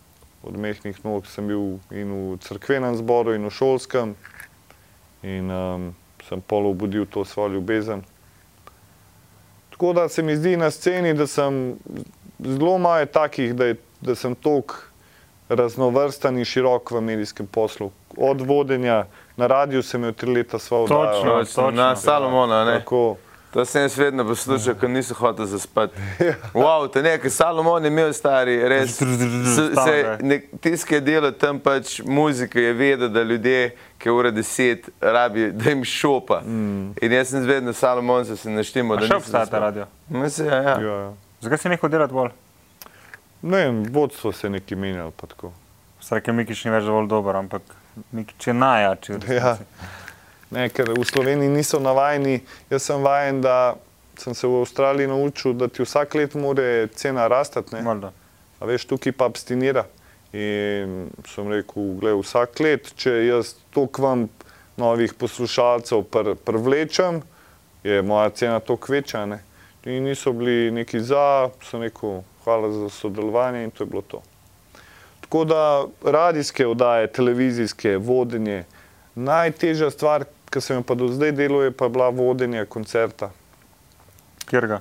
od 0.47 0.57
mehkih 0.57 1.03
nog 1.05 1.27
sem 1.27 1.51
bil 1.51 1.77
in 1.91 2.15
v 2.15 2.39
crkvenem 2.41 2.95
zboru, 2.97 3.35
in 3.35 3.49
v 3.49 3.53
šolskem, 3.53 4.15
in 5.27 5.51
um, 5.51 5.91
sem 6.29 6.41
polo 6.41 6.71
obudil 6.71 7.07
to 7.11 7.25
svojo 7.25 7.59
ljubezen. 7.59 8.05
Tako 9.75 9.93
da 9.93 10.09
se 10.09 10.23
mi 10.23 10.37
zdi 10.37 10.57
na 10.57 10.71
sceni, 10.71 11.15
da 11.15 11.27
sem 11.27 11.75
zelo 12.39 12.79
malo 12.79 13.07
takih, 13.07 13.55
da, 13.55 13.73
je, 13.73 13.81
da 14.01 14.15
sem 14.15 14.35
toliko 14.35 14.87
raznovrsten 15.49 16.39
in 16.39 16.45
širok 16.45 16.91
v 16.91 17.01
medijskem 17.03 17.47
poslu. 17.47 17.91
Od 18.17 18.41
vodenja 18.41 19.05
na 19.37 19.47
radiju 19.47 19.83
sem 19.83 20.01
imel 20.01 20.13
tri 20.13 20.33
leta 20.33 20.59
svojo 20.59 20.87
Točno. 20.87 21.01
oddajo. 21.01 21.45
Točno, 21.45 21.71
na 21.73 21.97
Salomona, 21.97 22.65
ne? 22.65 22.79
Tako, 22.79 23.17
To 23.53 23.65
sem 23.65 23.83
jaz 23.83 23.99
vedno 23.99 24.25
poslušal, 24.25 24.75
ker 24.75 24.91
nisem 24.91 25.17
hotel 25.17 25.47
zaspati. 25.47 25.95
Wow, 26.55 26.91
te 26.91 27.03
nekaj, 27.03 27.31
Salomon 27.31 27.85
je 27.85 27.89
imel 27.89 28.13
stari, 28.13 28.69
res. 28.69 28.97
se- 28.97 29.07
se- 29.77 30.19
ne- 30.21 30.43
Tisti, 30.61 30.89
ki 30.89 30.95
je 30.95 31.01
delal 31.01 31.33
tam 31.33 31.59
pač 31.59 32.01
muziko, 32.01 32.59
je 32.59 32.73
vedel, 32.73 33.09
da 33.09 33.23
ljudje, 33.23 33.71
ki 33.99 34.11
ura 34.11 34.31
deset, 34.31 34.91
rabi, 35.01 35.53
da 35.53 35.71
jim 35.71 35.85
šopa. 35.85 36.41
Mm. 36.41 36.93
In 37.03 37.13
jaz 37.13 37.29
sem 37.29 37.43
vedno 37.43 37.73
Salomon, 37.73 38.25
se 38.25 38.37
se 38.37 38.51
naštimo, 38.51 38.97
da 38.97 39.07
Še 39.07 39.15
obstaja 39.15 39.47
ta 39.47 39.59
radio. 39.59 39.87
Mislim, 40.09 40.49
ja, 40.49 40.57
ja. 40.57 40.77
ja, 40.81 40.99
ja. 40.99 41.13
Zakaj 41.41 41.59
si 41.59 41.69
nehal 41.69 41.91
delati 41.91 42.13
bolj? 42.13 42.31
Ne 43.43 43.57
vem, 43.57 43.83
vodstvo 43.93 44.33
se 44.33 44.47
je 44.47 44.51
nekaj 44.51 44.79
menjalo. 44.79 45.11
pa 45.11 45.27
tako. 45.27 45.53
Srake 46.01 46.33
Mikiš 46.33 46.65
ni 46.65 46.71
več 46.71 46.85
dovolj 46.85 47.09
dober, 47.09 47.37
ampak 47.37 47.63
Mikič 48.13 48.47
je 48.47 48.55
najjači. 48.55 49.19
Ja. 49.35 49.57
Ne, 50.51 50.69
ker 50.71 50.93
v 50.95 51.03
Sloveniji 51.05 51.51
niso 51.51 51.81
navajeni. 51.83 52.39
Jaz 52.71 52.85
sem 52.87 53.03
vajen, 53.03 53.41
da 53.43 53.75
sem 54.19 54.35
se 54.35 54.47
v 54.47 54.61
Avstraliji 54.61 55.11
naučil, 55.11 55.57
da 55.59 55.69
ti 55.69 55.83
vsak 55.83 56.15
let 56.15 56.35
mora 56.35 56.87
cena. 56.95 57.27
Morda. 57.83 58.13
A 58.61 58.67
veš, 58.67 58.87
tukaj 58.87 59.13
pa 59.13 59.27
abstinira. 59.27 59.85
In 60.33 61.09
sem 61.27 61.51
rekel, 61.51 61.97
gled, 62.01 62.21
vsak 62.23 62.61
let, 62.61 62.93
če 62.97 63.13
jaz 63.27 63.55
toliko 63.75 64.03
vam 64.03 64.29
novih 64.77 65.15
poslušalcev 65.15 66.05
pr, 66.13 66.35
privlečem, 66.45 67.23
je 67.85 68.03
moja 68.03 68.31
cena 68.31 68.61
toliko 68.61 68.93
večja. 68.93 69.27
Ne? 69.27 69.43
In 69.85 70.05
niso 70.05 70.33
bili 70.33 70.71
neki 70.71 71.01
za, 71.01 71.51
sem 71.65 71.83
rekel, 71.87 72.21
hvala 72.47 72.71
za 72.73 72.89
sodelovanje 72.89 73.65
in 73.65 73.71
to 73.71 73.83
je 73.83 73.91
bilo 73.91 74.03
to. 74.03 74.23
Tako 75.21 75.45
da 75.45 75.87
radijske 76.05 76.67
oddaje, 76.67 77.07
televizijske, 77.07 77.97
vodenje, 77.97 78.65
najtežja 79.15 79.91
stvar, 79.91 80.25
ki 80.51 80.61
sem 80.63 80.79
jo 80.79 80.85
pa 80.87 80.95
do 80.95 81.09
zdaj 81.11 81.33
delal, 81.35 81.65
je 81.67 81.73
pa 81.75 81.89
bila 81.89 82.09
vodenje 82.15 82.63
koncerta. 82.71 83.33
Kjer 84.47 84.67
ga? 84.71 84.79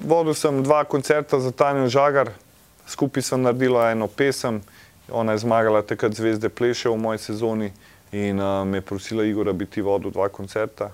Vodil 0.00 0.34
sem 0.34 0.62
dva 0.64 0.84
koncerta 0.88 1.40
za 1.40 1.52
Tanjo 1.52 1.90
Žagar, 1.92 2.32
skupaj 2.88 3.22
sem 3.22 3.44
naredila 3.44 3.90
eno 3.92 4.08
pesem, 4.08 4.62
ona 5.12 5.36
je 5.36 5.44
zmagala 5.44 5.82
takrat 5.82 6.16
Zvezde 6.16 6.48
pleše 6.48 6.88
v 6.88 6.96
moji 6.96 7.18
sezoni 7.18 7.72
in 8.12 8.40
uh, 8.40 8.64
me 8.64 8.80
je 8.80 8.88
prosila 8.88 9.24
Igora, 9.28 9.52
bi 9.52 9.66
ti 9.66 9.84
vodil 9.84 10.10
dva 10.10 10.28
koncerta. 10.32 10.88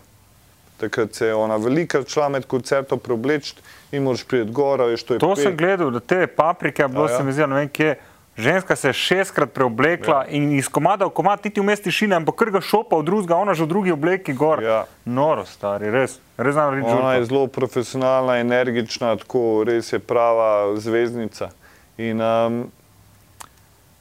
Takrat 0.79 1.15
se 1.15 1.27
je 1.27 1.35
ona 1.35 1.57
velika 1.57 2.03
šla 2.07 2.29
med 2.29 2.47
koncertom 2.47 2.99
preobleči 2.99 3.55
in 3.93 4.03
moraš 4.03 4.23
priti 4.25 4.53
gor, 4.53 4.81
veš, 4.87 5.03
to 5.03 5.19
To 5.19 5.35
pet- 5.35 5.43
sem 5.43 5.57
gledal, 5.57 5.91
da 5.91 6.01
te 6.01 6.27
paprike, 6.27 6.89
bilo 6.89 7.05
A 7.05 7.11
ja? 7.11 7.17
se 7.17 7.25
mi 7.25 7.33
zdi, 7.33 7.47
ne 7.47 7.55
vem 7.55 7.69
kje. 7.69 7.97
Ženska 8.39 8.77
se 8.77 8.89
je 8.89 8.93
šestkrat 8.93 9.51
preoblekla 9.51 10.15
ja. 10.15 10.27
in 10.31 10.53
iz 10.55 10.69
komada 10.69 11.07
v 11.07 11.11
komad 11.11 11.41
ti 11.43 11.51
ti 11.51 11.61
vmes 11.61 11.81
tišine, 11.83 12.15
ampak 12.17 12.37
kar 12.39 12.51
ga 12.55 12.61
šopa 12.63 12.97
od 12.97 13.05
drugega, 13.05 13.35
ona 13.35 13.55
že 13.55 13.65
v 13.65 13.67
drugi 13.67 13.91
obleki 13.91 14.33
gor. 14.33 14.63
Ja. 14.63 14.85
Noro, 15.05 15.43
stari, 15.45 15.91
res. 15.91 16.21
Res 16.39 16.55
znam 16.55 16.75
reči, 16.75 16.87
Ona 16.87 17.15
je 17.19 17.25
zelo 17.25 17.47
profesionalna, 17.51 18.39
energična, 18.39 19.17
tako 19.19 19.65
res 19.67 19.91
je 19.93 19.99
prava 19.99 20.77
zvezdnica. 20.79 21.51
In, 21.99 22.23
um, 22.23 22.61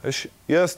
veš, 0.05 0.27
jaz, 0.47 0.77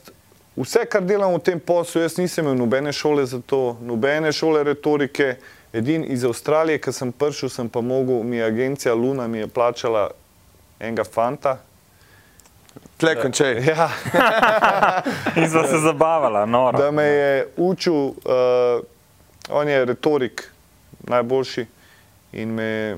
vse, 0.56 0.86
kar 0.88 1.04
delam 1.04 1.36
v 1.36 1.43
tem 1.43 1.60
poslu, 1.60 2.06
jaz 2.08 2.16
nisem 2.16 2.47
imel 2.47 2.56
nobene 2.56 2.95
šole 2.95 3.28
za 3.28 3.41
to, 3.43 3.76
nobene 3.84 4.32
šole 4.32 4.64
retorike. 4.64 5.36
Edin 5.74 6.06
iz 6.08 6.24
Avstralije, 6.26 6.80
ki 6.82 6.92
sem 6.94 7.12
prišel, 7.12 7.50
sem 7.50 7.70
pa 7.70 7.82
mogel, 7.82 8.24
mi 8.24 8.38
je 8.38 8.46
agencija 8.46 8.94
Luna 8.96 9.28
mi 9.28 9.38
je 9.38 9.48
plačala 9.48 10.10
enega 10.80 11.04
fanta. 11.04 11.58
Tle 12.98 13.16
končaj. 13.22 13.62
Ja, 13.70 13.90
In 15.36 15.50
sva 15.50 15.68
se 15.68 15.78
zabavala, 15.78 16.46
noro. 16.46 16.78
da 16.78 16.92
me 16.92 17.04
je 17.04 17.48
učil, 17.58 17.94
uh, 17.94 18.82
on 19.50 19.70
je 19.70 19.86
retorik, 19.86 20.52
najboljši 21.08 21.66
in 22.32 22.50
me, 22.50 22.98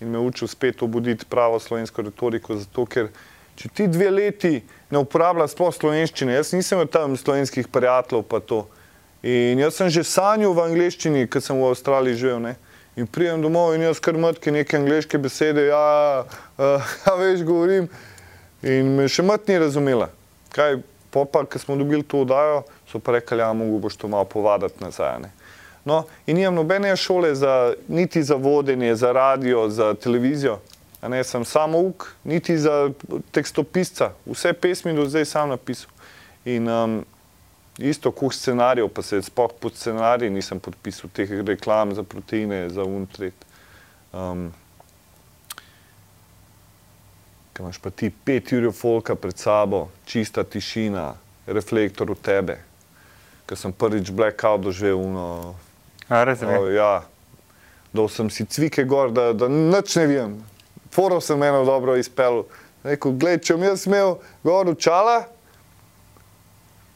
in 0.00 0.10
me 0.10 0.18
učil 0.18 0.48
spet 0.48 0.82
obuditi 0.82 1.24
pravo 1.26 1.58
slovensko 1.58 2.02
retoriko. 2.02 2.56
Zato, 2.56 2.86
ker 2.86 3.08
če 3.56 3.68
ti 3.68 3.86
dve 3.86 4.10
leti 4.10 4.62
ne 4.90 4.98
uporabljaš 4.98 5.54
sploh 5.54 5.74
slovenščine, 5.74 6.34
jaz 6.34 6.52
nisem 6.52 6.78
imel 6.78 6.90
tam 6.90 7.16
slovenskih 7.16 7.68
prijateljev, 7.68 8.22
pa 8.28 8.40
to. 8.40 8.66
In 9.22 9.58
jaz 9.58 9.74
sem 9.74 9.90
že 9.90 10.04
sanjal 10.06 10.54
v 10.54 10.62
angleščini, 10.68 11.26
ker 11.26 11.42
sem 11.42 11.58
v 11.58 11.70
Avstraliji 11.70 12.20
živel. 12.20 12.38
Ne? 12.44 12.54
In 12.98 13.06
prijem 13.06 13.42
domov 13.42 13.74
in 13.74 13.82
jaz 13.82 13.98
kar 14.02 14.14
mrtke 14.18 14.52
neke 14.54 14.78
angliške 14.78 15.18
besede, 15.18 15.68
ja, 15.70 16.22
uh, 16.26 16.92
ja, 17.06 17.14
veš, 17.18 17.42
govorim. 17.46 17.88
In 18.62 18.94
me 18.98 19.08
še 19.10 19.22
mat 19.26 19.46
ni 19.50 19.58
razumela. 19.58 20.10
Kaj, 20.54 20.80
po 21.14 21.24
pa, 21.26 21.44
ko 21.46 21.58
smo 21.58 21.76
dobili 21.78 22.02
to 22.02 22.22
oddajo, 22.22 22.64
so 22.90 22.98
pa 23.02 23.18
rekli, 23.18 23.42
ja, 23.42 23.52
mogo 23.54 23.78
boš 23.86 23.98
to 23.98 24.10
malo 24.10 24.26
povaditi 24.26 24.82
nazaj. 24.82 25.18
Ne. 25.22 25.30
No, 25.86 26.04
in 26.26 26.36
nimam 26.36 26.58
nobene 26.58 26.90
šole 26.96 27.34
za, 27.34 27.74
niti 27.88 28.22
za 28.22 28.34
vodenje, 28.34 28.94
za 28.98 29.12
radio, 29.12 29.68
za 29.68 29.94
televizijo. 29.94 30.58
A 31.00 31.08
ne, 31.08 31.22
sem 31.24 31.44
samo 31.44 31.78
uk, 31.78 32.06
niti 32.24 32.58
za 32.58 32.90
tekstopisca. 33.30 34.10
Vse 34.26 34.52
pesmi 34.52 34.92
do 34.92 35.06
zdaj 35.06 35.24
sam 35.24 35.54
napisal. 35.54 35.90
In 36.44 36.68
um, 36.68 36.98
isto 37.78 38.12
kuh 38.12 38.34
scenarijev, 38.34 38.88
pa 38.88 39.02
se 39.02 39.22
sploh 39.22 39.52
pod 39.60 39.76
scenarij 39.76 40.30
nisem 40.30 40.60
podpisal, 40.60 41.10
teh 41.14 41.30
reklam 41.46 41.94
za 41.94 42.02
proteine, 42.02 42.68
za 42.70 42.82
untret. 42.84 43.46
Um, 44.12 44.50
Kaj 47.52 47.64
imaš 47.64 47.78
pa 47.82 47.90
ti 47.90 48.10
pet 48.10 48.52
ur 48.52 48.72
folka 48.72 49.14
pred 49.14 49.38
sabo, 49.38 49.88
čista 50.06 50.44
tišina, 50.44 51.14
reflektor 51.46 52.10
v 52.10 52.14
tebe. 52.22 52.58
Ker 53.46 53.58
sem 53.58 53.72
prvič 53.72 54.10
blackout 54.14 54.62
doživel, 54.62 55.02
no, 55.10 55.56
A, 56.08 56.22
je. 56.22 56.46
o, 56.46 56.68
ja, 56.70 57.02
da 57.92 58.08
sem 58.08 58.30
si 58.30 58.46
cvike 58.46 58.84
gor, 58.84 59.10
da, 59.10 59.32
da 59.32 59.48
nič 59.48 59.96
ne 59.96 60.06
vem. 60.06 60.36
Foro 60.90 61.20
sem 61.20 61.42
eno 61.42 61.64
dobro 61.64 61.96
izpel. 61.96 62.44
Rekel, 62.84 63.12
gled, 63.18 63.42
če 63.42 63.56
bom 63.56 63.66
jaz 63.66 63.86
imel 63.90 64.16
gor 64.46 64.70
očala, 64.70 65.24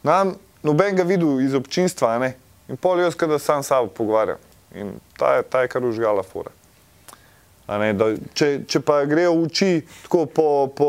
nam 0.07 0.37
noben 0.63 0.97
ga 0.97 1.03
videl 1.03 1.41
iz 1.41 1.55
občinstva, 1.55 2.19
ne? 2.19 2.35
In 2.69 2.77
pol 2.77 3.01
jaz, 3.01 3.15
kada 3.19 3.39
sam 3.39 3.63
sabo 3.63 3.89
pogovarjam. 3.89 4.39
In 4.75 4.95
ta 5.19 5.37
je, 5.37 5.43
ta 5.43 5.63
je 5.63 5.69
kar 5.69 5.85
užgala 5.85 6.23
fora. 6.23 6.51
Ne, 7.73 7.93
da, 7.97 8.11
če, 8.37 8.65
če 8.69 8.81
pa 8.85 8.99
grejo 9.09 9.33
v 9.39 9.45
oči 9.47 9.69
tako 10.05 10.27
po, 10.27 10.47
po, 10.77 10.89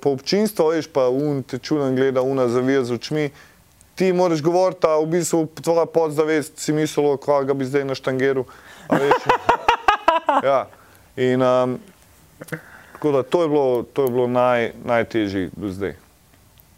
po 0.00 0.14
občinstvu, 0.16 0.70
veš, 0.72 0.88
pa 0.90 1.06
un 1.12 1.42
te 1.46 1.60
čuden 1.62 1.94
gleda, 1.94 2.24
una 2.26 2.48
zavija 2.50 2.82
z 2.88 2.96
očmi, 2.96 3.28
ti 3.94 4.08
moraš 4.12 4.42
govoriti, 4.42 4.88
a 4.88 4.98
v 4.98 5.12
bistvu 5.12 5.44
tvoja 5.60 5.84
podzavest 5.86 6.58
si 6.58 6.74
mislila, 6.74 7.14
kva 7.22 7.44
ga 7.46 7.54
bi 7.54 7.68
zdaj 7.68 7.84
na 7.86 7.94
štangeru. 7.94 8.46
a 8.88 9.02
veš. 9.02 9.28
Ja. 10.42 10.66
In 11.20 11.42
um, 11.42 11.76
tako 12.92 13.12
da 13.12 13.22
to 13.22 13.42
je 13.42 13.48
bilo, 13.48 13.82
to 13.82 14.04
je 14.04 14.10
bilo 14.10 14.26
naj, 14.26 14.72
najtežje 14.84 15.50
do 15.52 15.68
zdaj. 15.70 15.94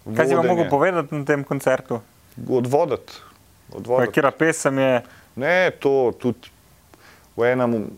Kaj 0.04 0.26
si 0.26 0.34
vam 0.34 0.42
Vodenje. 0.42 0.48
mogel 0.48 0.70
povedati 0.70 1.14
na 1.14 1.24
tem 1.24 1.44
koncertu? 1.44 2.00
Odvoditi. 2.44 3.12
odvoditi. 3.72 4.12
Kjera 4.12 4.30
pesem 4.30 4.78
je? 4.78 5.02
Ne, 5.36 5.70
to 5.80 6.12
tudi 6.18 6.52
v 7.36 7.52
enem 7.52 7.90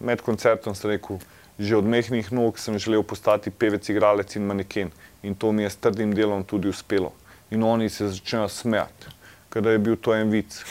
med 0.00 0.20
koncertom 0.20 0.74
sem 0.74 0.90
rekel, 0.90 1.20
že 1.58 1.76
od 1.76 1.84
mehkih 1.88 2.32
nog 2.32 2.58
sem 2.60 2.78
želel 2.78 3.02
postati 3.02 3.50
pevec, 3.50 3.88
igralec 3.88 4.36
in 4.36 4.46
maneken. 4.46 4.90
In 5.22 5.34
to 5.34 5.52
mi 5.52 5.62
je 5.62 5.70
s 5.70 5.76
trdim 5.76 6.14
delom 6.14 6.44
tudi 6.44 6.68
uspelo. 6.68 7.12
In 7.50 7.62
oni 7.62 7.88
se 7.88 8.08
začnejo 8.08 8.48
smejati, 8.48 9.06
kada 9.48 9.70
je 9.70 9.78
bil 9.78 9.96
to 9.96 10.14
en 10.14 10.30
vic. 10.30 10.64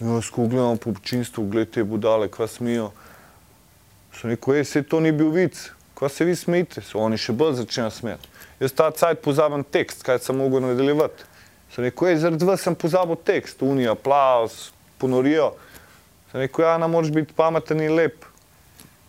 Jaz, 0.00 0.30
ko 0.30 0.46
gledam 0.46 0.78
po 0.78 0.90
občinstvu, 0.90 1.46
gledaj 1.46 1.72
te 1.72 1.84
budale, 1.84 2.28
kva 2.28 2.48
smijo. 2.50 2.90
Sem 4.14 4.30
rekel, 4.30 4.58
ej, 4.58 4.64
se 4.64 4.82
to 4.82 5.00
ni 5.00 5.12
bil 5.12 5.30
vic. 5.30 5.70
Ko 5.94 6.08
se 6.08 6.24
vi 6.24 6.34
smejite, 6.36 6.82
so 6.82 6.98
oni 6.98 7.18
še 7.18 7.32
bolj 7.32 7.60
začnejo 7.62 7.90
smeti. 7.94 8.30
Jaz 8.58 8.74
ta 8.74 8.90
cajt 8.90 9.22
pozabim 9.22 9.62
tekst, 9.62 10.02
kaj 10.02 10.18
sem 10.18 10.36
mogel 10.36 10.64
nadaljevati. 10.64 11.33
Sem 11.74 11.84
rekel, 11.84 12.12
ej, 12.12 12.20
zaradi 12.22 12.46
vas 12.46 12.62
sem 12.62 12.74
pozabil 12.78 13.18
tekst, 13.26 13.62
unija, 13.66 13.96
aplaus, 13.96 14.68
ponorijo. 15.02 15.52
Sem 16.30 16.44
rekel, 16.44 16.64
ja, 16.68 16.76
ne 16.78 16.86
moreš 16.88 17.10
biti 17.10 17.34
pameten 17.34 17.82
in 17.82 17.96
lep. 17.96 18.22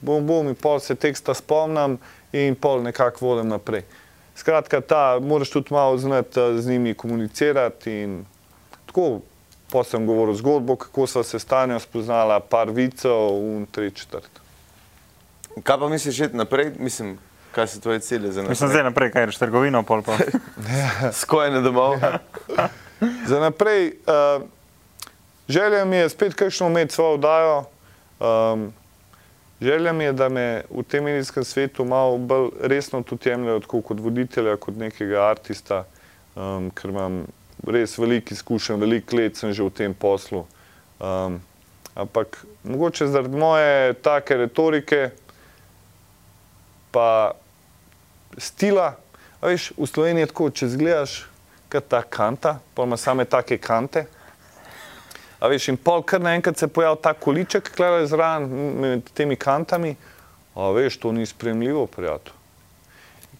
Bom, 0.01 0.25
bom, 0.25 0.49
in 0.49 0.57
pol 0.57 0.79
se 0.81 0.95
teksta 0.97 1.33
spomnim 1.37 1.99
in 2.33 2.57
pol 2.57 2.81
nekako 2.83 3.25
vodim 3.25 3.53
naprej. 3.53 3.85
Skratka, 4.35 4.81
ta, 4.81 5.19
moraš 5.21 5.53
tudi 5.53 5.73
malo 5.73 5.97
znati 5.97 6.39
eh, 6.39 6.57
z 6.61 6.69
njimi 6.69 6.93
komunicirati 6.93 7.91
in 7.91 8.25
tako, 8.85 9.21
pa 9.71 9.83
sem 9.83 10.05
govoril 10.07 10.35
zgodbo, 10.35 10.75
kako 10.75 11.07
sva 11.07 11.23
se 11.23 11.39
stanja 11.39 11.79
spoznala, 11.79 12.39
par 12.39 12.69
vicev 12.69 13.37
in 13.45 13.65
tri 13.71 13.91
četrt. 13.91 14.41
Kaj 15.63 15.79
pa 15.79 15.89
misliš 15.89 16.19
iti 16.19 16.37
naprej? 16.37 16.73
Mislim, 16.79 17.17
kaj 17.55 17.67
so 17.67 17.79
tvoje 17.79 17.99
cilje 17.99 18.31
za 18.31 18.41
Mislim, 18.41 18.51
naprej? 18.51 18.69
zdaj 18.69 18.83
naprej, 18.83 19.11
kaj 19.11 19.25
reš, 19.25 19.37
trgovino, 19.37 19.83
pol 19.83 20.03
pa. 20.03 20.17
Skojene 21.21 21.61
domov. 21.61 21.95
Za 23.29 23.39
naprej, 23.39 23.93
uh, 24.07 24.43
želja 25.47 25.85
mi 25.85 25.95
je 25.95 26.09
spet 26.09 26.33
kakšno 26.33 26.67
imeti 26.67 26.93
svojo 26.93 27.13
oddajo. 27.13 27.63
Um, 28.19 28.73
želja 29.61 29.93
mi 29.93 30.03
je, 30.03 30.13
da 30.13 30.29
me 30.29 30.63
v 30.69 30.83
tem 30.83 31.03
medijskem 31.03 31.43
svetu 31.43 31.85
malo 31.85 32.17
bolj 32.17 32.49
resno 32.61 33.03
tudi 33.03 33.29
jemljajo 33.29 33.59
tako 33.59 33.81
kot 33.81 33.99
voditelja, 33.99 34.57
kot 34.57 34.75
nekega 34.75 35.27
artista, 35.29 35.83
um, 36.35 36.71
ker 36.71 36.91
imam 36.91 37.25
res 37.67 37.97
veliko 37.97 38.33
izkušenj, 38.33 38.79
veliko 38.79 39.15
let 39.15 39.37
sem 39.37 39.53
že 39.53 39.63
v 39.63 39.71
tem 39.71 39.93
poslu. 39.93 40.45
Um, 40.99 41.39
ampak 41.95 42.45
mogoče 42.63 43.07
zaradi 43.07 43.37
moje 43.37 43.93
take 43.93 44.37
retorike, 44.37 45.09
pa 46.91 47.31
stila, 48.37 48.95
a 49.41 49.47
veš, 49.47 49.71
v 49.77 49.87
Sloveniji 49.87 50.25
je 50.25 50.31
tako, 50.31 50.49
če 50.49 50.69
zgledaš, 50.73 51.15
kot 51.71 51.89
ta 51.89 52.01
kanta, 52.03 52.59
pa 52.73 52.83
ima 52.83 52.97
same 52.97 53.25
take 53.25 53.57
kante. 53.57 54.05
A 55.39 55.49
veš, 55.51 55.69
in 55.73 55.77
pol 55.77 56.03
kar 56.07 56.23
naenkrat 56.23 56.57
se 56.57 56.67
pojavi 56.67 57.01
ta 57.03 57.13
količek, 57.13 57.69
klej 57.75 58.07
zraven 58.09 58.49
med 58.81 59.11
temi 59.13 59.35
kantami. 59.35 59.95
A 60.55 60.71
veš, 60.71 60.97
to 61.03 61.11
ni 61.11 61.25
spremljivo, 61.27 61.85
prijatelj. 61.91 62.35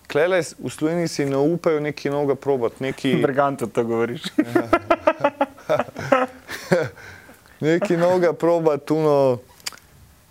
Klele 0.07 0.41
v 0.41 0.69
Sloveniji 0.69 1.07
si 1.07 1.25
ne 1.25 1.37
upajo 1.37 1.79
neki 1.79 2.09
noga 2.09 2.35
probati, 2.35 2.83
neki, 2.83 3.15
Briganto 3.23 3.67
to 3.67 3.83
govoriš. 3.83 4.21
neki 7.59 7.97
noga 7.97 8.33
probati, 8.33 8.85
tuno, 8.85 9.37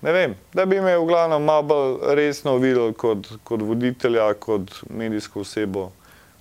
ne 0.04 0.12
vem, 0.12 0.36
da 0.52 0.66
bi 0.68 0.80
me 0.84 0.98
v 0.98 1.06
glavnem 1.08 1.42
malo 1.42 1.64
bolj 1.64 2.14
resno 2.16 2.58
videl 2.60 2.92
kot, 2.92 3.30
kot 3.44 3.62
voditelja, 3.64 4.26
kot 4.36 4.82
medijsko 4.92 5.40
osebo, 5.40 5.88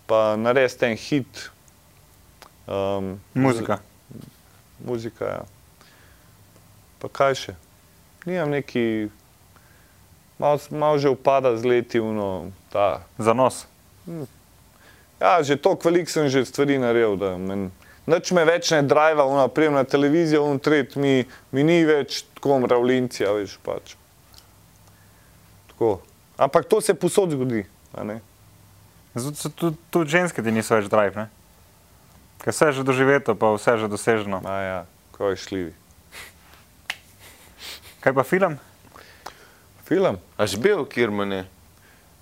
pa 0.05 0.35
narediti 0.35 0.89
en 0.89 0.97
hit. 0.99 1.45
Um, 2.67 3.19
Muzika. 3.33 3.79
muzika. 4.83 5.25
Ja. 5.25 5.43
Pa 6.99 7.07
kaj 7.07 7.39
še? 7.39 7.55
Nimam 8.27 8.51
neki, 8.51 9.09
malo 10.39 10.59
mal 10.71 10.99
že 10.99 11.11
upada 11.11 11.55
z 11.55 11.63
leti, 11.67 12.03
uno, 12.03 12.51
ta. 12.71 13.07
Za 13.17 13.35
nos. 13.35 13.63
Ja, 15.23 15.39
že 15.43 15.55
toliko 15.55 15.87
velik 15.87 16.11
sem 16.11 16.27
že 16.27 16.43
stvari 16.43 16.75
naredil, 16.79 17.15
da 17.15 17.37
men, 17.39 17.71
nič 18.05 18.31
me 18.31 18.43
več 18.43 18.71
ne 18.71 18.81
driva, 18.81 19.23
uno, 19.23 19.47
prijem 19.47 19.73
na 19.73 19.83
televizijo, 19.83 20.43
un 20.43 20.59
tret 20.59 20.95
mi, 20.95 21.21
mi 21.51 21.63
ni 21.63 21.83
več 21.83 22.23
tako 22.33 22.59
mravljinci, 22.59 23.23
a 23.23 23.31
veš 23.31 23.57
pač. 23.59 23.95
Tako. 25.67 26.01
Ampak 26.37 26.65
to 26.65 26.81
se 26.81 26.93
posod 26.93 27.31
zgodi, 27.31 27.63
a 27.93 28.03
ne? 28.03 28.19
Zato 29.13 29.37
so 29.37 29.49
tudi, 29.49 29.77
tudi 29.89 30.09
ženske 30.09 30.41
ti 30.41 30.51
niso 30.51 30.75
več 30.75 30.89
drive, 30.89 31.15
ne? 31.15 31.27
Ker 32.39 32.51
vse 32.51 32.65
je 32.65 32.73
že 32.73 32.83
doživeto, 32.83 33.35
pa 33.35 33.53
vse 33.53 33.71
je 33.71 33.77
že 33.77 33.87
doseženo. 33.87 34.41
A 34.43 34.55
ja, 34.59 34.79
ko 35.11 35.29
je 35.29 35.37
šljivi. 35.37 35.73
Kaj 37.99 38.11
pa 38.11 38.23
film? 38.23 38.57
Film? 39.85 40.17
A 40.35 40.43
že 40.43 40.57
bil, 40.57 40.83
kjer 40.83 41.07
mu 41.07 41.23
ne? 41.23 41.45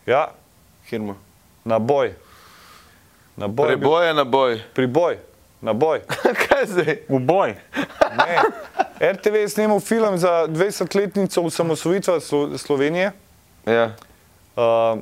Ja, 0.06 0.34
Kjer 0.84 1.02
mu? 1.02 1.16
na 1.64 1.80
boj. 1.80 2.14
Na 3.36 3.48
boj. 3.48 3.72
je 3.72 3.78
bil- 3.78 3.82
Preboje 3.82 4.14
na 4.14 4.26
boj. 4.26 4.52
Priboj, 4.76 5.18
na 5.62 5.74
boj. 5.74 6.02
kaj 6.48 6.66
zdaj? 6.66 6.98
V 7.10 7.20
boj. 7.20 7.56
Ne. 8.18 8.38
RTV 9.14 9.36
je 9.36 9.50
snemal 9.50 9.80
film 9.80 10.18
za 10.18 10.46
20-letnico 10.48 11.42
osamosvojitve 11.42 12.22
Slo 12.22 12.58
Slovenije 12.58 13.12
Ja. 13.66 13.94
uh, 14.56 15.00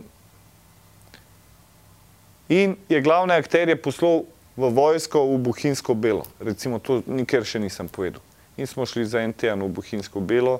in 2.49 2.76
je 2.89 3.01
glavne 3.01 3.36
akterje 3.36 3.76
poslal 3.76 4.24
v 4.57 4.70
vojsko 4.70 5.24
v 5.26 5.38
Bohinjsko 5.38 5.93
belo. 5.93 6.26
Recimo, 6.39 6.80
to 6.80 7.01
nikjer 7.07 7.45
še 7.47 7.60
nisem 7.60 7.88
povedal. 7.88 8.22
In 8.60 8.68
smo 8.68 8.86
šli 8.86 9.05
za 9.07 9.24
en 9.24 9.32
teden 9.34 9.64
v 9.64 9.72
Bohinjsko 9.72 10.20
belo 10.20 10.60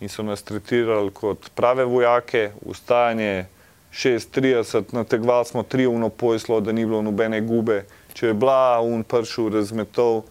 in 0.00 0.08
so 0.08 0.20
nas 0.22 0.42
tretirali 0.42 1.12
kot 1.14 1.48
prave 1.54 1.84
vojake, 1.84 2.50
ustajanje 2.66 3.46
6:30, 3.92 4.92
nategovali 4.92 5.44
smo 5.44 5.62
tri 5.62 5.86
uno 5.86 6.08
pojslo, 6.08 6.60
da 6.60 6.72
ni 6.72 6.84
bilo 6.84 7.02
nobene 7.02 7.40
gube. 7.40 7.84
Če 8.14 8.30
je 8.30 8.36
bila 8.36 8.80
un 8.84 9.04
pršil 9.04 9.50
razmetov, 9.54 10.22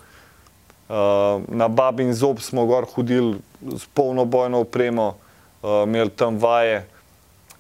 Uh, 0.92 1.40
na 1.48 1.68
Babin 1.72 2.12
zob 2.14 2.42
smo 2.44 2.66
gor 2.66 2.84
hodili 2.84 3.38
s 3.64 3.86
polno 3.94 4.26
bojno 4.26 4.60
opremo, 4.60 5.16
uh, 5.64 5.70
imeli 5.88 6.10
tam 6.10 6.36
vaje, 6.36 6.82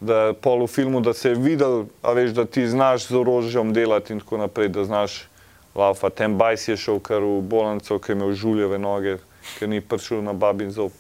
da 0.03 0.33
pol 0.33 0.65
v 0.65 0.67
filmu, 0.67 0.99
da 0.99 1.13
se 1.13 1.29
je 1.29 1.37
videl, 1.39 1.85
a 2.03 2.11
veš, 2.11 2.33
da 2.35 2.43
ti 2.45 2.67
znaš 2.67 3.07
z 3.07 3.15
orožjem 3.15 3.71
delati 3.73 4.11
in 4.13 4.19
tako 4.19 4.41
naprej, 4.41 4.67
da 4.75 4.83
znaš 4.83 5.29
laufa. 5.75 6.09
Ten 6.09 6.35
bajs 6.35 6.67
je 6.67 6.75
šel 6.77 6.99
kar 6.99 7.23
v 7.23 7.39
bolnico, 7.39 7.99
ker 8.03 8.11
je 8.11 8.19
imel 8.19 8.35
žuljeve 8.35 8.79
noge, 8.79 9.15
ker 9.55 9.71
ni 9.71 9.79
prišel 9.79 10.25
na 10.27 10.33
Babin 10.33 10.75
zob. 10.75 10.91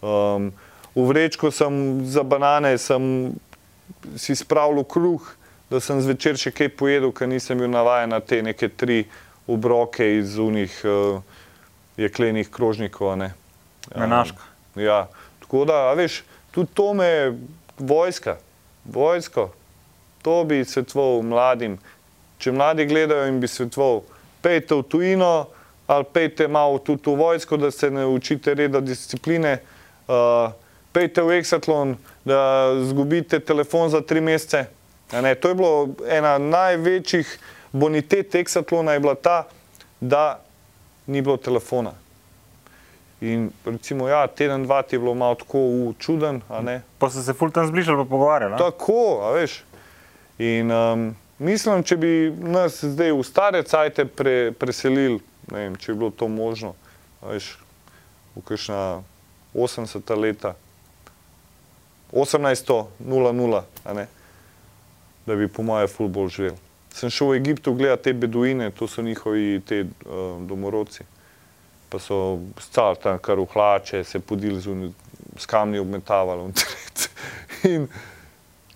Um, 0.00 0.54
v 0.96 1.04
vrečko 1.04 1.50
sem 1.52 2.00
za 2.08 2.24
banane 2.24 2.78
sem 2.78 3.34
si 4.16 4.32
spravil 4.32 4.88
kruh, 4.88 5.20
da 5.70 5.80
sem 5.80 6.00
zvečer 6.00 6.38
še 6.40 6.52
kaj 6.54 6.72
pojedel, 6.78 7.12
ker 7.12 7.28
nisem 7.28 7.58
bil 7.58 7.70
navajen 7.72 8.12
na 8.14 8.20
te 8.20 8.42
neke 8.42 8.68
tri 8.68 9.04
obroke 9.46 10.06
iz 10.18 10.38
unih 10.38 10.76
uh, 10.84 11.20
jeklenih 11.96 12.50
krožnikov. 12.50 13.16
ne. 13.16 13.34
Menaška. 13.96 14.42
Ja, 14.76 15.06
tako 15.40 15.64
da, 15.64 15.90
a 15.90 15.94
veš, 15.94 16.22
tudi 16.50 16.70
to 16.74 16.94
me 16.94 17.06
je 17.06 17.38
vojska, 17.78 18.36
vojsko, 18.84 19.50
to 20.22 20.44
bi 20.44 20.64
svetoval 20.64 21.22
mladim. 21.22 21.78
Če 22.38 22.52
mladi 22.52 22.86
gledajo 22.86 23.28
in 23.28 23.40
bi 23.40 23.48
svetoval, 23.48 24.02
pejte 24.42 24.74
v 24.74 24.88
tujino 24.88 25.46
ali 25.86 26.04
pejte 26.12 26.48
malo 26.48 26.78
tudi 26.78 27.10
v 27.10 27.16
vojsko, 27.20 27.56
da 27.56 27.70
se 27.70 27.90
ne 27.90 28.06
učite 28.06 28.54
reda 28.54 28.80
discipline, 28.80 29.58
uh, 30.08 30.52
pejte 30.92 31.22
v 31.22 31.36
Exatlon, 31.36 31.96
da 32.24 32.72
zgubite 32.88 33.40
telefon 33.40 33.90
za 33.92 34.00
tri 34.00 34.20
mesece. 34.20 34.64
Ne, 35.22 35.34
to 35.34 35.48
je 35.48 35.54
bilo 35.54 35.88
ena 36.08 36.38
največjih 36.38 37.38
bonitet 37.72 38.34
Exatlona, 38.34 38.94
je 38.96 39.00
bila 39.00 39.14
ta, 39.14 39.44
da 40.00 40.40
ni 41.06 41.22
bilo 41.22 41.36
telefona. 41.36 41.92
In 43.20 43.50
recimo, 43.64 44.08
ja, 44.08 44.26
teden, 44.26 44.64
dva 44.64 44.82
ti 44.82 44.94
je 44.94 45.00
bilo 45.00 45.14
malo 45.14 45.34
tako 45.34 45.58
uh, 45.58 45.94
čuden, 45.98 46.42
a 46.48 46.62
ne. 46.62 46.82
Pa 46.98 47.10
so 47.10 47.22
se 47.22 47.32
ful 47.32 47.50
tam 47.50 47.66
zbližali 47.66 47.96
pa 48.04 48.08
pogovarjali. 48.10 48.58
Tako, 48.58 49.20
a 49.22 49.30
veš. 49.32 49.62
In 50.38 50.72
um, 50.72 51.06
mislim, 51.38 51.82
če 51.82 51.96
bi 51.96 52.10
nas 52.36 52.82
zdaj 52.84 53.12
v 53.12 53.22
stare 53.24 53.62
cajte 53.62 54.04
pre, 54.04 54.52
preselili, 54.58 55.20
ne 55.52 55.62
vem, 55.62 55.76
če 55.76 55.92
bi 55.92 55.98
bilo 56.02 56.10
to 56.10 56.28
možno, 56.28 56.74
veš, 57.22 57.54
v 58.34 58.42
kakšna 58.44 59.02
80 59.54 60.16
leta, 60.18 60.54
18.00, 62.12 63.62
a 63.84 63.94
ne, 63.94 64.06
da 65.26 65.36
bi 65.36 65.48
po 65.48 65.62
moje 65.62 65.88
ful 65.88 66.08
bolj 66.08 66.28
živel. 66.28 66.56
Sem 66.94 67.10
šel 67.10 67.32
v 67.32 67.36
Egiptu 67.40 67.74
gledati 67.74 68.02
te 68.02 68.12
beduine, 68.12 68.70
to 68.70 68.86
so 68.88 69.02
njihovi 69.02 69.60
te 69.66 69.80
uh, 69.82 70.42
domorodci. 70.46 71.02
Pa 71.88 71.98
so 71.98 72.38
stali 72.60 72.96
tam 73.02 73.18
kar 73.18 73.40
v 73.40 73.46
hlače, 73.52 74.04
se 74.04 74.18
podili 74.20 74.60
z, 74.60 74.70
uni- 74.70 74.92
s 75.38 75.46
kamni 75.46 75.78
obmetavali. 75.78 76.52
In 77.72 77.88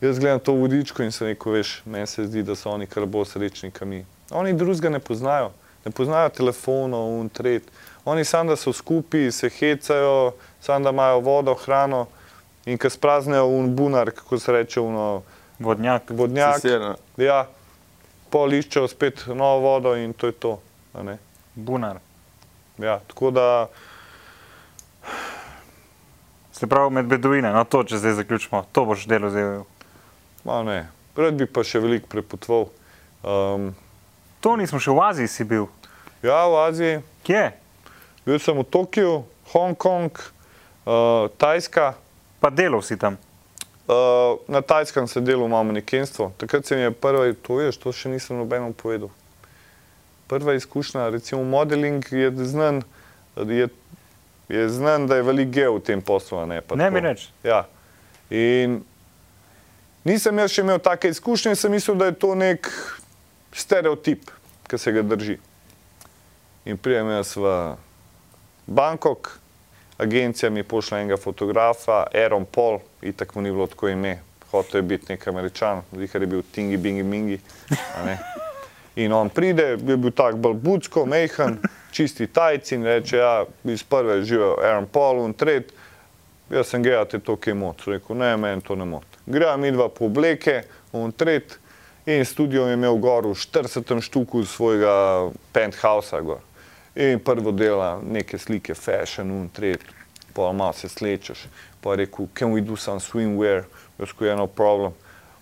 jaz 0.00 0.18
gledam 0.18 0.40
to 0.40 0.52
vodičko 0.52 1.02
in 1.02 1.12
se 1.12 1.24
rekel, 1.24 1.52
veš, 1.52 1.82
meni 1.84 2.06
se 2.06 2.26
zdi, 2.26 2.42
da 2.42 2.54
so 2.56 2.70
oni 2.70 2.86
kar 2.86 3.06
bolj 3.06 3.26
srečni, 3.34 3.70
kot 3.70 3.88
mi. 3.88 4.04
Oni 4.30 4.52
drugega 4.52 4.88
ne 4.88 4.98
poznajo, 4.98 5.50
ne 5.84 5.92
poznajo 5.92 6.28
telefonov 6.28 7.20
in 7.20 7.28
tret. 7.28 7.62
Oni 8.04 8.24
samo, 8.24 8.50
da 8.50 8.56
so 8.56 8.72
skupaj, 8.72 9.30
se 9.32 9.50
hecajo, 9.50 10.32
samo 10.60 10.84
da 10.84 10.90
imajo 10.90 11.20
vodo, 11.20 11.54
hrano 11.54 12.06
in 12.66 12.78
ko 12.78 12.90
spraznejo 12.90 13.46
un 13.46 13.74
bunar, 13.76 14.10
kako 14.10 14.38
se 14.38 14.52
reče, 14.52 14.80
uno, 14.80 15.22
Vodnjak. 15.58 16.10
vodnjak. 16.10 16.54
Cisterna. 16.54 16.94
Ja, 17.16 17.46
pol 18.30 18.52
iščejo 18.52 18.88
spet 18.88 19.24
novo 19.26 19.60
vodo 19.64 19.94
in 19.96 20.12
to 20.14 20.26
je 20.26 20.32
to. 20.32 20.58
a 20.94 21.02
ne. 21.02 21.18
Bunar. 21.54 21.98
Ja, 22.78 23.00
tako 23.08 23.30
da, 23.30 23.68
Se 26.52 26.66
pravi 26.66 26.90
med 26.90 27.06
beduine, 27.06 27.52
no 27.54 27.62
to, 27.64 27.84
če 27.86 28.00
zdaj 28.02 28.16
zaključimo, 28.18 28.64
to 28.72 28.82
boš 28.84 29.04
delo 29.06 29.30
zdaj. 29.30 29.60
Ma 30.44 30.62
ne. 30.66 30.88
Rad 31.16 31.36
bi 31.38 31.46
pa 31.46 31.62
še 31.62 31.78
veliko 31.78 32.10
prepotoval. 32.10 32.64
Um, 33.22 33.68
To 34.42 34.56
nismo 34.58 34.78
še 34.82 34.90
v 34.90 35.02
Aziji 35.02 35.28
si 35.30 35.44
bil. 35.46 35.68
ja, 36.22 36.46
v 36.50 36.58
Aziji. 36.64 36.98
Kje? 37.22 37.52
Bil 38.26 38.38
sem 38.42 38.58
v 38.58 38.64
Tokiu, 38.66 39.22
Hongkong, 39.52 40.10
uh, 40.18 41.30
Tajska. 41.38 41.94
Pa 42.42 42.50
delal 42.50 42.82
si 42.82 42.98
tam. 42.98 43.18
Uh, 43.88 44.36
na 44.48 44.60
Tajskem 44.60 45.08
sem 45.08 45.24
delal 45.24 45.48
malo 45.48 45.64
manekenstvo. 45.64 46.32
Takrat 46.36 46.66
se 46.66 46.76
mi 46.76 46.82
je 46.82 46.90
prva, 46.92 47.32
to 47.32 47.56
veš, 47.56 47.78
to 47.80 47.88
še 47.88 48.10
nisem 48.12 48.36
nobeno 48.36 48.68
povedal. 48.76 49.08
Prva 50.28 50.52
izkušnja, 50.60 51.06
recimo 51.08 51.40
modeling, 51.40 52.04
je 52.12 52.28
znan, 52.44 52.82
je, 53.48 53.70
je 54.52 54.68
znan 54.68 55.08
da 55.08 55.16
je 55.16 55.24
velik 55.24 55.48
geo 55.48 55.78
v 55.78 55.86
tem 55.88 56.04
poslu. 56.04 56.44
Ne, 56.44 56.60
pa 56.60 56.76
Ne 56.76 56.90
tako. 56.90 56.94
mi 56.94 57.00
reči. 57.00 57.32
Ja. 57.40 57.62
In 58.28 58.82
nisem 60.04 60.36
jaz 60.36 60.52
še 60.52 60.66
imel 60.68 60.84
take 60.84 61.08
izkušnje, 61.08 61.56
sem 61.56 61.72
mislil, 61.72 61.96
da 61.96 62.12
je 62.12 62.18
to 62.20 62.34
nek 62.36 62.68
stereotip, 63.56 64.28
ki 64.68 64.76
se 64.76 64.92
ga 64.92 65.00
drži. 65.00 65.38
In 66.68 66.76
prijem 66.76 67.08
jaz 67.16 67.32
v 67.40 67.56
Bangkok, 68.68 69.38
agencija 69.98 70.50
mi 70.50 70.62
pošlje 70.62 71.00
enega 71.00 71.16
fotografa, 71.16 72.04
Aaron 72.14 72.44
Paul, 72.44 72.78
in 73.02 73.12
tako 73.12 73.38
mu 73.38 73.42
ni 73.42 73.50
bilo 73.50 73.66
tako 73.66 73.88
ime. 73.88 74.18
Hotel 74.50 74.78
je 74.78 74.82
biti 74.82 75.12
nek 75.12 75.26
američan, 75.28 75.82
zihar 75.92 76.22
je 76.22 76.26
bil 76.26 76.42
Tingi 76.52 76.76
Bingi 76.76 77.02
Mingi. 77.02 77.38
In 78.96 79.12
on 79.12 79.28
pride, 79.28 79.62
je 79.62 79.96
bil 79.96 80.10
tak 80.10 80.36
bolj 80.36 80.54
budsko, 80.54 81.04
mehen, 81.06 81.58
čisti 81.92 82.26
tajci 82.26 82.74
in 82.74 82.84
reče, 82.84 83.16
ja, 83.16 83.44
iz 83.64 83.82
prve 83.82 84.22
živijo 84.24 84.56
Aaron 84.62 84.86
Paul 84.86 85.26
in 85.26 85.34
tret, 85.34 85.72
jaz 86.50 86.66
sem 86.66 86.82
gledal, 86.82 87.04
te 87.06 87.18
to 87.18 87.36
kaj 87.36 87.54
moč. 87.54 87.86
Rekel, 87.86 88.16
ne, 88.16 88.36
meni 88.36 88.64
to 88.64 88.74
ne 88.74 88.84
moti. 88.84 89.22
Greva 89.26 89.56
mi 89.56 89.70
dva 89.70 89.88
po 89.88 90.08
obleke, 90.08 90.62
on 90.92 91.12
tret 91.12 91.58
in 92.06 92.24
studio 92.24 92.66
je 92.66 92.74
imel 92.74 92.96
gor 92.96 93.26
v 93.26 93.36
40. 93.36 94.00
štuku 94.00 94.44
svojega 94.44 95.28
penthausa 95.52 96.20
gor. 96.20 96.40
In 96.98 97.20
prvo 97.22 97.52
dela 97.52 98.00
neke 98.02 98.38
slike, 98.38 98.74
fashion, 98.74 99.30
un 99.30 99.48
tret, 99.48 99.80
pa 100.34 100.52
malo 100.52 100.72
se 100.72 100.88
slečeš. 100.88 101.44
Pa 101.80 101.92
je 101.92 101.96
rekel, 101.96 102.26
can 102.34 102.50
we 102.50 102.60
do 102.60 102.76
some 102.76 102.98
swimwear? 102.98 103.68
Jaz 103.98 104.12
ko 104.12 104.24
je 104.24 104.34
no 104.36 104.46
problem, 104.46 104.92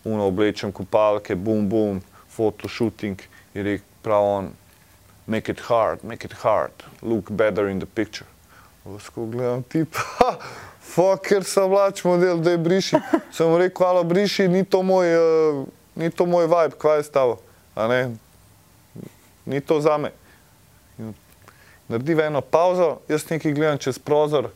uno 0.04 0.26
oblečem 0.26 0.72
kopalke, 0.72 1.34
boom, 1.34 1.68
boom, 1.68 2.02
photoshooting. 2.36 3.16
Je 3.54 3.62
rekel, 3.62 3.86
prav 4.02 4.24
on, 4.24 4.50
make 5.26 5.52
it 5.52 5.60
hard, 5.60 6.04
make 6.04 6.28
it 6.28 6.32
hard, 6.32 6.72
look 7.02 7.30
better 7.30 7.68
in 7.68 7.80
the 7.80 7.86
picture. 7.86 8.28
Ko 9.14 9.24
gledam 9.24 9.64
tip, 9.64 9.96
ha, 9.96 10.36
fucker 10.92 11.40
sem 11.44 11.70
vlač 11.72 12.04
model, 12.04 12.44
da 12.44 12.52
je 12.52 12.60
briši. 12.60 13.00
Sem 13.32 13.56
rekel, 13.56 13.80
hvala 13.80 14.04
briši, 14.04 14.44
ni 14.48 14.60
to 14.64 14.82
moj, 14.84 15.08
uh, 15.08 15.64
ni 15.96 16.12
to 16.12 16.28
moj 16.28 16.52
vibe, 16.52 16.76
kva 16.76 17.00
je 17.00 17.08
stavo, 17.08 17.40
a 17.72 17.88
ne, 17.88 18.00
ni 19.48 19.64
to 19.64 19.80
za 19.80 19.96
me. 19.96 20.12
Naredi 21.88 22.16
eno 22.22 22.40
pauzo, 22.40 22.98
jaz 23.08 23.28
nekaj 23.30 23.52
gledam 23.52 23.78
čez 23.78 23.98
prozor, 23.98 24.50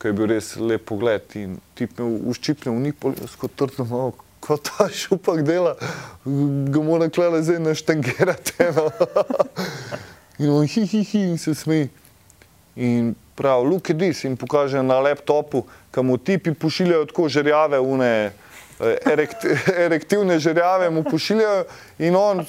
ki 0.00 0.08
je 0.08 0.16
bil 0.16 0.30
res 0.32 0.54
lep 0.56 0.86
pogled 0.88 1.36
in 1.36 1.58
tip 1.76 1.98
me 1.98 2.06
uščipne 2.30 2.72
v 2.72 2.92
jaz 3.20 3.36
kot 3.36 3.52
trdno 3.56 3.84
malo, 3.84 4.14
ko 4.40 4.56
ta 4.56 4.88
šupak 5.02 5.42
dela, 5.44 5.76
ga 6.24 6.82
mora 6.84 7.10
klele 7.10 7.42
zdaj 7.42 7.60
naštangirati. 7.60 8.56
No. 8.76 8.90
In 10.38 10.50
on 10.52 10.66
hi, 10.68 10.84
hi, 10.84 11.00
hi 11.02 11.20
in 11.30 11.38
se 11.38 11.54
smeji. 11.54 11.88
In 12.76 13.14
prav, 13.36 13.64
look 13.64 13.88
at 13.90 13.96
this, 13.96 14.24
in 14.24 14.36
pokaže 14.36 14.82
na 14.82 14.98
laptopu, 15.00 15.64
kam 15.90 16.12
tipi 16.18 16.52
pošiljajo 16.52 17.06
tako 17.08 17.28
žerjave, 17.28 17.80
une 17.80 18.10
eh, 18.80 18.98
erekt, 19.12 19.46
erektivne 19.86 20.38
žerjave 20.38 20.90
mu 20.90 21.04
pošiljajo 21.04 21.64
in 21.98 22.16
on 22.16 22.44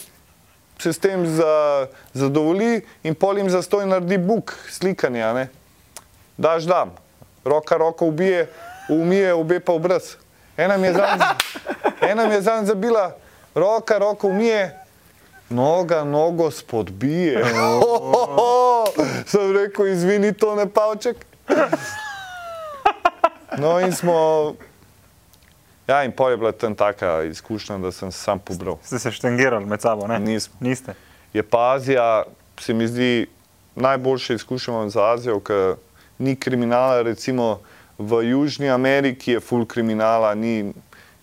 se 0.80 0.94
s 0.94 1.00
tem 1.00 1.28
za, 1.28 1.88
zadovolji 2.14 2.82
in 3.04 3.16
pol 3.16 3.38
jim 3.38 3.50
zastoj 3.50 3.86
naredi 3.86 4.18
buk 4.18 4.54
slikanje, 4.70 5.24
a 5.24 5.34
ne. 5.34 5.48
Daš 6.38 6.64
dam, 6.64 6.96
roka 7.46 7.78
roko 7.78 8.06
ubije, 8.06 8.48
umije 8.90 9.34
obe 9.34 9.60
pa 9.60 9.74
obraz. 9.74 10.16
Ena 10.58 10.78
mi 10.78 10.88
je 10.88 10.94
zanj, 10.94 11.22
ena 12.02 12.28
mi 12.28 12.34
je 12.34 12.42
zanj 12.42 12.66
zabila, 12.66 13.16
roka 13.56 13.98
roko 13.98 14.28
umije, 14.28 14.80
noga 15.50 16.04
nogo 16.04 16.52
spodbije. 16.52 17.44
Sem 19.26 19.58
rekel, 19.58 19.88
izvini, 19.88 20.34
to 20.34 20.56
ne 20.56 20.70
pavček. 20.70 21.18
No 23.58 23.80
in 23.80 23.96
smo, 23.96 24.54
ja 25.88 26.04
in 26.04 26.12
pol 26.12 26.32
je 26.32 26.38
bila 26.38 26.52
tam 26.52 26.76
taka 26.76 27.24
izkušnja, 27.24 27.78
da 27.78 27.92
sem 27.92 28.12
se 28.12 28.20
sam 28.20 28.40
pobral. 28.40 28.78
Ste 28.84 29.00
se 29.00 29.12
štengirali 29.12 29.66
med 29.66 29.82
sabo, 29.82 30.08
ne? 30.08 30.20
Nismo. 30.20 30.56
Niste. 30.60 30.94
Je 31.34 31.44
pa 31.44 31.74
Azija, 31.74 32.24
se 32.60 32.74
mi 32.74 32.88
zdi, 32.88 33.28
najboljše 33.76 34.36
izkušnja 34.36 34.74
imam 34.74 34.90
za 34.90 35.12
Azijo, 35.14 35.40
ker 35.40 35.76
ni 36.18 36.36
kriminala, 36.36 37.02
recimo 37.02 37.60
v 37.98 38.22
Južni 38.30 38.70
Ameriki 38.70 39.32
je 39.32 39.40
full 39.40 39.66
kriminala, 39.66 40.36
ni, 40.36 40.74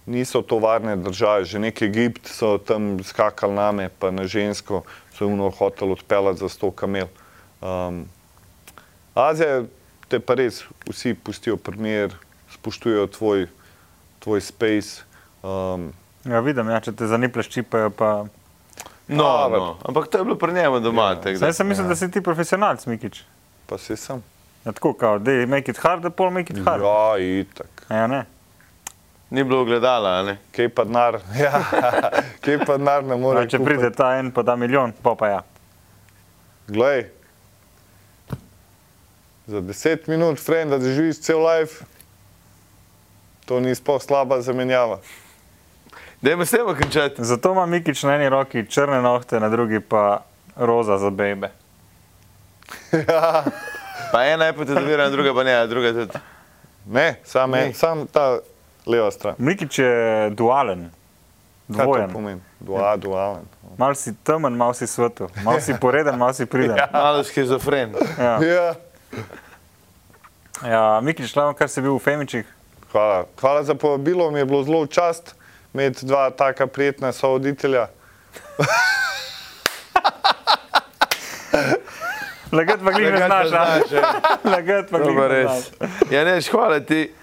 niso 0.06 0.42
to 0.42 0.58
varne 0.58 0.96
države, 0.96 1.44
že 1.44 1.58
nek 1.58 1.82
Egipt 1.82 2.28
so 2.28 2.58
tam 2.58 2.98
skakali 3.04 3.54
name, 3.54 3.88
pa 3.98 4.10
na 4.10 4.26
žensko 4.26 4.82
so 5.14 5.26
uno 5.26 5.50
hotel 5.50 5.92
odpeljati 5.92 6.38
za 6.38 6.48
sto 6.48 6.70
kamel. 6.70 7.06
Um, 7.60 8.04
Azija 9.14 9.64
te 10.08 10.20
pa 10.20 10.34
res 10.34 10.62
vsi 10.90 11.14
pustijo 11.14 11.56
primer, 11.56 12.14
spoštujejo 12.54 13.06
tvoj, 13.06 13.46
tvoj 14.24 14.40
space. 14.42 15.04
Um, 15.42 15.92
Ja, 16.24 16.40
vidim, 16.40 16.64
ja, 16.66 16.78
če 16.80 16.92
te 16.92 17.04
zanipleš 17.04 17.50
čipajo, 17.50 17.90
pa... 17.92 18.24
No, 19.06 19.24
A, 19.26 19.48
no. 19.50 19.64
Ampak 19.84 20.06
to 20.08 20.18
je 20.18 20.24
bilo 20.24 20.36
pri 20.36 20.54
njemu 20.54 20.78
doma. 20.80 21.10
Ja. 21.10 21.14
da- 21.16 21.34
Zdaj 21.36 21.52
sem 21.52 21.68
mislil, 21.68 21.84
da 21.84 21.94
si 21.94 22.08
ti 22.08 22.22
profesionalc, 22.22 22.80
Mikič. 22.86 23.18
pa 23.66 23.76
si 23.78 23.92
sem. 23.94 24.22
Ja, 24.64 24.72
tako 24.72 24.94
kao, 24.94 25.18
dej, 25.18 25.44
make 25.46 25.68
it 25.68 25.76
hard, 25.76 26.08
pol 26.16 26.30
make 26.30 26.48
it 26.48 26.64
hard. 26.64 26.80
Ja, 26.80 27.18
itak. 27.20 27.84
Ja, 27.90 28.06
ne. 28.06 28.22
Ni 29.30 29.44
bilo 29.44 29.64
gledala, 29.64 30.14
a 30.14 30.22
ne? 30.22 30.38
Kaj 30.50 30.68
pa 30.70 30.84
denar, 30.84 31.20
ja, 31.36 31.52
kaj 32.40 32.64
pa 32.64 32.78
denar 32.78 33.04
ne 33.04 33.16
more. 33.16 33.44
Ja, 33.44 33.48
če 33.48 33.60
pride 33.60 33.92
ta 33.92 34.14
en, 34.16 34.32
pa 34.32 34.40
da 34.42 34.56
milijon, 34.56 34.96
pa 35.02 35.12
pa 35.14 35.28
ja. 35.28 35.40
Glej, 36.66 37.04
za 39.46 39.60
10 39.60 40.08
minut, 40.08 40.40
friend, 40.40 40.70
da 40.72 40.80
živiš 40.80 41.20
cel 41.20 41.44
life, 41.44 41.84
to 43.44 43.60
ni 43.60 43.74
sploh 43.74 43.98
slaba 43.98 44.40
zamenjava. 44.40 44.98
Dajmo 46.20 46.44
s 46.44 46.50
tem 46.50 46.66
končati. 46.66 47.14
Zato 47.18 47.52
ima 47.52 47.66
Mikič 47.66 48.02
na 48.02 48.14
eni 48.14 48.28
roki 48.28 48.66
črne 48.66 49.02
nohte, 49.02 49.40
na 49.40 49.48
drugi 49.48 49.80
pa 49.80 50.22
roza 50.56 50.98
za 50.98 51.10
bebe. 51.10 51.50
Pa 54.12 54.24
ena 54.24 54.44
je 54.44 54.52
potetovirana, 54.52 55.10
druga 55.10 55.34
pa 55.34 55.42
ne, 55.42 55.66
druga 55.66 55.92
tudi. 55.92 56.18
Ne, 56.86 57.14
sam, 57.24 57.50
Ne. 57.50 57.66
en, 57.66 57.74
sam 57.74 58.06
ta 58.06 58.38
leva 58.86 59.10
stran. 59.10 59.34
Mikič 59.38 59.78
je 59.78 60.30
dualen, 60.30 60.90
Kaj 61.66 61.76
to 61.76 61.82
dvojen. 61.84 62.10
pomeni? 62.12 62.40
Dua, 62.60 62.96
dualen. 62.96 63.42
Mal 63.78 63.94
si 63.94 64.14
temen, 64.14 64.52
mal 64.52 64.74
si 64.74 64.86
svetu, 64.86 65.28
mal 65.42 65.60
si 65.60 65.74
poreden, 65.74 66.18
mal 66.18 66.34
si 66.34 66.46
priden. 66.46 66.76
Malo 66.92 67.24
schizofren. 67.24 67.94
Ja. 68.18 68.38
Ja. 68.42 68.74
Ja, 70.62 71.00
Mikič, 71.00 71.30
šlavno, 71.30 71.54
kar 71.54 71.68
si 71.68 71.80
bil 71.80 71.94
v 71.94 72.02
Femičih. 72.02 72.46
Hvala. 72.94 73.26
Hvala 73.40 73.62
za 73.66 73.74
povabilo, 73.74 74.30
mi 74.30 74.38
je 74.38 74.44
bilo 74.44 74.62
zelo 74.62 74.82
v 74.86 74.86
čast 74.86 75.34
imeti 75.74 76.06
dva 76.06 76.30
taka 76.30 76.66
prijetna 76.66 77.12
sovoditelja. 77.12 77.86
Lagat 82.52 82.80
pa 82.84 82.92
glih 82.92 83.12
ne 83.12 83.18
znaš, 83.26 83.48
ja. 83.92 84.12
Lagat 84.44 84.86
pa 84.92 84.98
glih 84.98 85.16
ne 85.16 85.42
znaš. 85.42 85.64
Ja, 86.10 86.24
neš, 86.24 86.48
hvala 86.50 86.80
ti. 86.80 87.14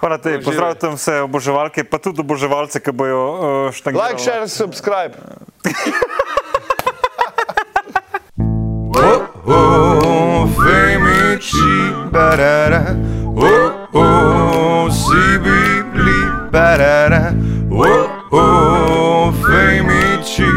Hvala 0.00 0.18
tebi, 0.18 0.36
Uživaj. 0.36 0.44
pozdravljam 0.44 0.94
vse 0.96 1.20
oboževalke, 1.20 1.84
pa 1.84 1.98
tudi 1.98 2.20
oboževalce, 2.20 2.80
ki 2.80 2.92
bojo 2.92 3.20
uh, 3.20 3.72
štangirali. 3.72 4.12
Like, 4.12 4.22
share, 4.22 4.48
subscribe. 4.48 5.12
Oh, 9.02 9.22
oh, 9.46 10.48
femici, 10.56 11.92
barara. 12.12 12.82
Oh, 13.36 13.70
oh, 13.94 14.49
si 15.10 15.38
bibli, 15.38 16.20
barara. 16.52 17.34
Oh, 17.70 18.08
oh, 18.30 19.32
femici. 19.32 20.52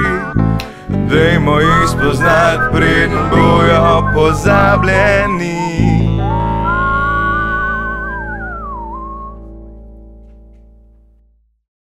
Dajmo 1.10 1.60
jih 1.60 1.88
spoznati, 1.88 2.64
preden 2.72 3.18
bojo 3.32 4.12
pozabljeni. 4.14 5.83